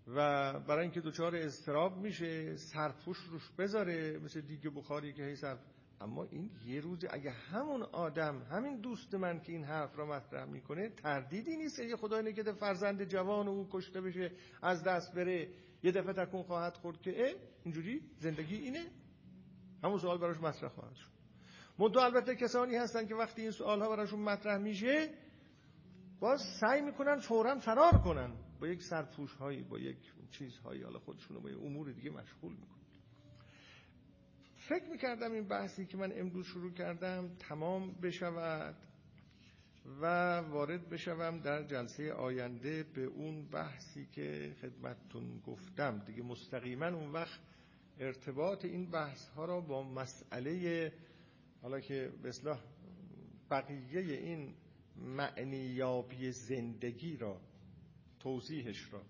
و 0.07 0.53
برای 0.59 0.81
اینکه 0.81 1.01
دچار 1.01 1.35
استراب 1.35 1.97
میشه 1.97 2.55
سرپوش 2.55 3.17
روش 3.17 3.51
بذاره 3.57 4.19
مثل 4.19 4.41
دیگه 4.41 4.69
بخاری 4.69 5.13
که 5.13 5.23
هی 5.23 5.35
سر 5.35 5.57
اما 6.01 6.23
این 6.23 6.49
یه 6.65 6.81
روز 6.81 6.99
اگه 7.09 7.31
همون 7.31 7.84
آدم 7.84 8.41
همین 8.51 8.81
دوست 8.81 9.15
من 9.15 9.39
که 9.39 9.51
این 9.51 9.63
حرف 9.63 9.99
را 9.99 10.05
مطرح 10.05 10.45
می‌کنه 10.45 10.89
تردیدی 10.89 11.57
نیست 11.57 11.80
یه 11.80 11.95
خدای 11.95 12.23
نگده 12.23 12.53
فرزند 12.53 13.03
جوان 13.03 13.47
او 13.47 13.67
کشته 13.71 14.01
بشه 14.01 14.31
از 14.61 14.84
دست 14.84 15.13
بره 15.13 15.47
یه 15.84 15.91
دفعه 15.91 16.13
تکون 16.13 16.43
خواهد 16.43 16.73
خورد 16.73 17.01
که 17.01 17.35
اینجوری 17.63 18.01
زندگی 18.19 18.55
اینه؟ 18.55 18.85
همون 19.84 19.97
سوال 19.97 20.17
براش 20.17 20.38
مطرح 20.38 20.69
خواهد 20.69 20.95
شد. 20.95 21.09
منتها 21.80 22.05
البته 22.05 22.35
کسانی 22.35 22.75
هستن 22.75 23.07
که 23.07 23.15
وقتی 23.15 23.41
این 23.41 23.51
سوال 23.51 23.81
ها 23.81 23.89
براشون 23.89 24.19
مطرح 24.19 24.57
میشه 24.57 25.09
باز 26.19 26.41
سعی 26.59 26.81
می‌کنن 26.81 27.19
فورا 27.19 27.59
فرار 27.59 27.91
کنن. 27.91 28.34
با 28.64 28.69
یک 28.69 28.84
سرپوش 28.84 29.34
هایی 29.34 29.64
با 29.64 29.80
یک 29.80 29.98
چیزهایی 30.31 30.81
حالا 30.81 30.99
خودشون 30.99 31.40
با 31.40 31.49
امور 31.49 31.91
دیگه 31.91 32.10
مشغول 32.10 32.52
می‌کنن. 32.52 32.84
فکر 34.56 34.85
می‌کردم 34.91 35.31
این 35.31 35.48
بحثی 35.48 35.85
که 35.85 35.98
من 35.98 36.11
امروز 36.15 36.45
شروع 36.45 36.73
کردم 36.73 37.35
تمام 37.35 37.91
بشود 37.91 38.76
و 40.02 40.06
وارد 40.38 40.90
بشوم 40.90 41.40
در 41.40 41.64
جلسه 41.64 42.14
آینده 42.14 42.84
به 42.84 43.03
اون 43.03 43.45
بحثی 43.45 44.06
که 44.06 44.56
خدمتتون 44.61 45.40
گفتم. 45.40 45.99
دیگه 45.99 46.23
مستقیما 46.23 46.88
اون 46.88 47.11
وقت 47.11 47.40
ارتباط 47.99 48.65
این 48.65 48.91
بحث 48.91 49.30
ها 49.30 49.45
را 49.45 49.61
با 49.61 49.84
مسئله 49.84 50.94
حالا 51.61 51.80
که 51.80 52.14
به 52.22 52.30
اصلاح 52.30 52.60
بقیه 53.52 54.02
این 54.02 54.56
معنیابی 54.95 56.31
زندگی 56.31 57.18
را 57.18 57.41
توضیحش 58.24 58.94
را. 58.94 59.02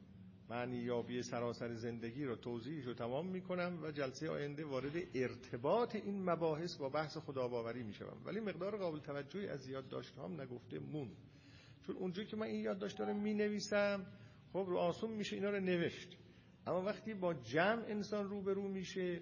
معنیابی 0.49 1.23
سراسر 1.23 1.73
زندگی 1.73 2.26
را 2.26 2.35
توضیحش 2.35 2.85
رو 2.85 2.94
تمام 2.94 3.27
می‌کنم 3.27 3.80
و 3.84 3.91
جلسه 3.91 4.30
آینده 4.30 4.65
وارد 4.65 4.91
ارتباط 5.14 5.95
این 5.95 6.23
مباحث 6.23 6.76
با 6.76 6.90
بحث 6.90 7.18
خداباوری 7.18 7.84
می‌شوم. 7.84 8.18
ولی 8.26 8.40
مقدار 8.40 8.77
قابل 8.77 8.99
توجهی 8.99 9.48
از 9.48 9.68
یادداشت 9.68 10.18
هم 10.18 10.41
نگفته 10.41 10.80
مون. 10.80 11.10
چون 11.88 11.95
اونجایی 11.95 12.27
که 12.27 12.35
من 12.35 12.45
این 12.45 12.61
یادداشت 12.61 13.02
رو 13.02 13.14
می 13.14 13.34
نویسم 13.34 14.06
خب 14.53 14.65
رو 14.68 14.77
آسون 14.77 15.11
میشه 15.11 15.35
اینا 15.35 15.49
رو 15.49 15.60
نوشت. 15.60 16.18
اما 16.68 16.81
وقتی 16.81 17.14
با 17.14 17.34
جمع 17.34 17.84
انسان 17.88 18.30
روبرو 18.30 18.68
میشه 18.68 19.22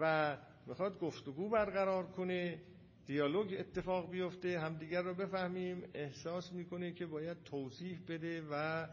و 0.00 0.36
می‌خواد 0.66 0.98
گفتگو 1.00 1.48
برقرار 1.48 2.06
کنه 2.06 2.62
دیالوگ 3.06 3.56
اتفاق 3.58 4.10
بیفته 4.10 4.60
همدیگر 4.60 5.02
رو 5.02 5.14
بفهمیم 5.14 5.82
احساس 5.94 6.52
می‌کنه 6.52 6.92
که 6.92 7.06
باید 7.06 7.42
توضیح 7.42 8.00
بده 8.08 8.42
و 8.50 8.86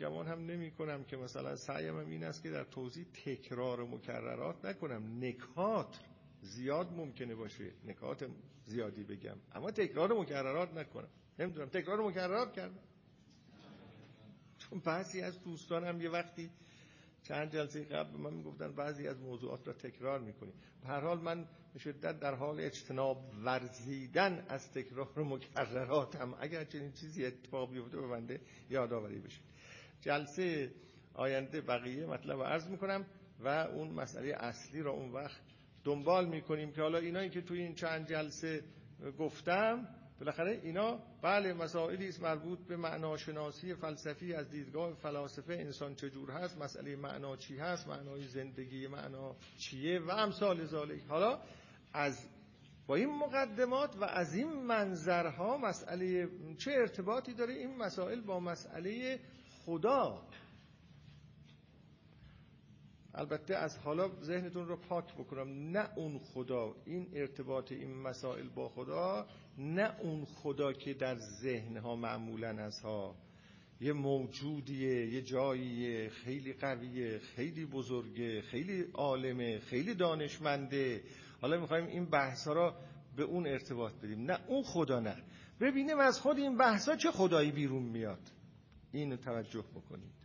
گمان 0.00 0.26
هم 0.26 0.46
نمی 0.46 0.70
کنم 0.70 1.04
که 1.04 1.16
مثلا 1.16 1.56
سعیم 1.56 1.96
این 1.96 2.24
است 2.24 2.42
که 2.42 2.50
در 2.50 2.64
توضیح 2.64 3.06
تکرار 3.24 3.84
مکررات 3.84 4.64
نکنم. 4.64 5.24
نکات 5.24 6.00
زیاد 6.40 6.92
ممکنه 6.92 7.34
باشه. 7.34 7.72
نکات 7.84 8.30
زیادی 8.64 9.02
بگم. 9.02 9.36
اما 9.52 9.70
تکرار 9.70 10.20
مکررات 10.20 10.74
نکنم. 10.74 11.08
نمی‌دونم. 11.38 11.68
تکرار 11.68 12.00
مکررات 12.08 12.52
کردم. 12.52 12.78
چون 14.58 14.78
بعضی 14.78 15.20
از 15.20 15.42
دوستانم 15.42 16.00
یه 16.00 16.10
وقتی 16.10 16.50
چند 17.28 17.52
جلسه 17.52 17.84
قبل 17.84 18.16
من 18.20 18.32
می‌گفتن 18.32 18.72
بعضی 18.72 19.08
از 19.08 19.20
موضوعات 19.20 19.66
را 19.68 19.72
تکرار 19.72 20.20
می‌کنیم 20.20 20.52
به 20.82 20.88
هر 20.88 21.00
حال 21.00 21.18
من 21.20 21.46
به 21.72 21.78
شدت 21.78 22.20
در 22.20 22.34
حال 22.34 22.60
اجتناب 22.60 23.24
ورزیدن 23.44 24.46
از 24.48 24.72
تکرار 24.72 25.08
مکرراتم. 25.16 26.34
اگر 26.40 26.64
چنین 26.64 26.92
چیزی 26.92 27.26
اتفاق 27.26 27.72
بیفته 27.72 27.96
به 27.96 28.06
بنده 28.08 28.40
یادآوری 28.70 29.18
بشه. 29.18 29.40
جلسه 30.00 30.70
آینده 31.14 31.60
بقیه 31.60 32.06
مطلب 32.06 32.42
عرض 32.42 32.68
می‌کنم 32.68 33.06
و 33.40 33.48
اون 33.48 33.88
مسئله 33.90 34.34
اصلی 34.34 34.82
را 34.82 34.90
اون 34.92 35.12
وقت 35.12 35.40
دنبال 35.84 36.28
می‌کنیم 36.28 36.72
که 36.72 36.82
حالا 36.82 36.98
اینایی 36.98 37.30
که 37.30 37.40
توی 37.40 37.60
این 37.60 37.74
چند 37.74 38.08
جلسه 38.08 38.64
گفتم 39.18 39.88
بالاخره 40.20 40.60
اینا 40.62 40.98
بله 41.22 41.52
مسائلی 41.52 42.08
است 42.08 42.22
مربوط 42.22 42.58
به 42.58 42.76
معناشناسی 42.76 43.74
فلسفی 43.74 44.34
از 44.34 44.50
دیدگاه 44.50 44.94
فلاسفه 44.94 45.52
انسان 45.52 45.94
چجور 45.94 46.30
هست 46.30 46.58
مسئله 46.58 46.96
معنا 46.96 47.36
چی 47.36 47.58
هست 47.58 47.88
معنای 47.88 48.22
زندگی 48.28 48.86
معنا 48.86 49.36
چیه 49.58 50.00
و 50.00 50.10
امثال 50.10 50.64
ذالک 50.64 51.02
حالا 51.08 51.40
از 51.92 52.28
با 52.86 52.94
این 52.94 53.18
مقدمات 53.18 53.96
و 53.96 54.04
از 54.04 54.34
این 54.34 54.52
منظرها 54.52 55.56
مسئله 55.56 56.28
چه 56.58 56.70
ارتباطی 56.70 57.34
داره؟ 57.34 57.54
این 57.54 57.76
مسائل 57.76 58.20
با 58.20 58.40
مسئله 58.40 59.20
خدا. 59.64 60.22
البته 63.14 63.56
از 63.56 63.78
حالا 63.78 64.10
ذهنتون 64.22 64.68
رو 64.68 64.76
پاک 64.76 65.14
بکنم 65.14 65.70
نه 65.70 65.88
اون 65.96 66.18
خدا. 66.18 66.74
این 66.84 67.10
ارتباط 67.12 67.72
این 67.72 68.02
مسائل 68.02 68.48
با 68.48 68.68
خدا 68.68 69.26
نه 69.58 70.00
اون 70.00 70.24
خدا 70.24 70.72
که 70.72 70.94
در 70.94 71.16
ذهن 71.16 71.76
ها 71.76 71.96
معمولا 71.96 72.48
از 72.48 72.80
ها 72.80 73.14
یه 73.80 73.92
موجودیه 73.92 75.06
یه 75.06 75.22
جاییه 75.22 76.08
خیلی 76.08 76.52
قویه 76.52 77.18
خیلی 77.18 77.66
بزرگه 77.66 78.42
خیلی 78.42 78.84
عالمه 78.94 79.58
خیلی 79.58 79.94
دانشمنده. 79.94 81.02
حالا 81.40 81.60
می‌خوایم 81.60 81.86
این 81.86 82.04
بحث 82.04 82.48
را 82.48 82.76
به 83.16 83.22
اون 83.22 83.46
ارتباط 83.46 83.92
بدیم. 83.92 84.30
نه 84.30 84.38
اون 84.46 84.62
خدا 84.62 85.00
نه. 85.00 85.16
ببینیم 85.60 85.98
از 85.98 86.20
خود 86.20 86.38
این 86.38 86.56
بحث 86.56 86.88
ها 86.88 86.96
چه 86.96 87.10
خدایی 87.10 87.52
بیرون 87.52 87.82
میاد. 87.82 88.30
این 88.92 89.16
توجه 89.16 89.64
بکنید. 89.74 90.16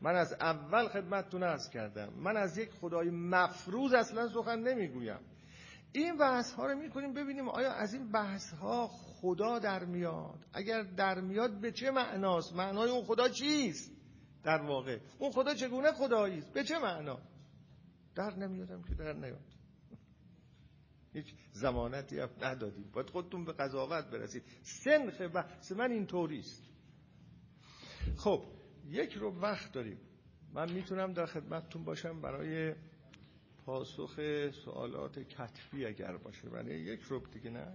من 0.00 0.16
از 0.16 0.32
اول 0.32 0.88
خدمتتون 0.88 1.42
ارز 1.42 1.70
کردم. 1.70 2.12
من 2.16 2.36
از 2.36 2.58
یک 2.58 2.70
خدای 2.70 3.10
مفروض 3.10 3.92
اصلا 3.92 4.28
سخن 4.28 4.58
نمی‌گویم. 4.58 5.18
این 5.98 6.16
بحث 6.16 6.52
ها 6.52 6.66
رو 6.66 6.78
می‌کنیم 6.78 7.14
ببینیم 7.14 7.48
آیا 7.48 7.72
از 7.72 7.94
این 7.94 8.12
بحث 8.12 8.52
ها 8.52 8.88
خدا 8.88 9.58
در 9.58 9.84
میاد؟ 9.84 10.38
اگر 10.52 10.82
در 10.82 11.20
میاد 11.20 11.60
به 11.60 11.72
چه 11.72 11.90
معناست؟ 11.90 12.52
معنای 12.52 12.90
اون 12.90 13.04
خدا 13.04 13.28
چیست؟ 13.28 13.92
در 14.44 14.62
واقع. 14.62 14.98
اون 15.18 15.30
خدا 15.30 15.54
چگونه 15.54 15.92
خدایی 15.92 16.38
است؟ 16.38 16.52
به 16.52 16.64
چه 16.64 16.78
معنا؟ 16.78 17.18
در 18.14 18.36
نمیادم 18.36 18.82
که 18.82 18.94
در 18.94 19.12
نیاد. 19.12 19.56
هیچ 21.12 21.34
زمانتی 21.52 22.18
هم 22.18 22.30
ندادیم. 22.40 22.90
باید 22.92 23.10
خودتون 23.10 23.44
به 23.44 23.52
قضاوت 23.52 24.04
برسید. 24.04 24.42
سنخ 24.62 25.20
بحث 25.20 25.72
من 25.72 25.90
این 25.90 26.06
است. 26.38 26.62
خب 28.16 28.44
یک 28.86 29.12
رو 29.12 29.40
وقت 29.40 29.72
داریم. 29.72 30.00
من 30.54 30.72
می‌تونم 30.72 31.12
در 31.12 31.26
خدمتتون 31.26 31.84
باشم 31.84 32.20
برای 32.20 32.74
پاسخ 33.66 34.20
سوالات 34.64 35.18
کتفی 35.18 35.86
اگر 35.86 36.16
باشه. 36.16 36.48
ولی 36.48 36.74
یک 36.74 37.00
رب 37.10 37.30
دیگه 37.30 37.50
نه؟ 37.50 37.66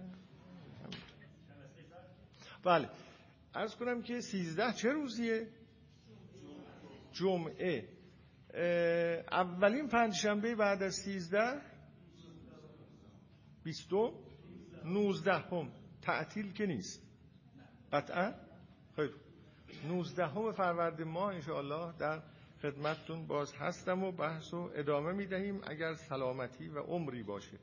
بله. 2.64 2.90
ارز 3.54 3.76
کنم 3.76 4.02
که 4.02 4.20
سیزده 4.20 4.72
چه 4.72 4.92
روزیه؟ 4.92 5.48
جمعه. 7.12 7.88
اولین 9.32 9.88
پنجشنبه 9.88 10.54
بعد 10.54 10.82
از 10.82 10.94
سیزده؟ 10.94 11.60
بیستم؟ 13.64 14.12
نوزده 14.84 15.34
هم 15.34 15.72
تعطیل 16.02 16.52
که 16.52 16.66
نیست. 16.66 17.02
قطعا؟ 17.92 18.34
خیلی 18.96 19.14
نوزدهم 19.88 20.52
فروردین 20.52 21.08
ماه 21.08 21.34
انشاءالله 21.34 21.92
در 21.98 22.22
خدمتتون 22.62 23.26
باز 23.26 23.54
هستم 23.54 24.04
و 24.04 24.12
بحث 24.12 24.54
و 24.54 24.70
ادامه 24.74 25.12
می‌دهیم. 25.12 25.60
اگر 25.66 25.94
سلامتی 25.94 26.68
و 26.68 26.78
عمری 26.78 27.22
باشه. 27.22 27.58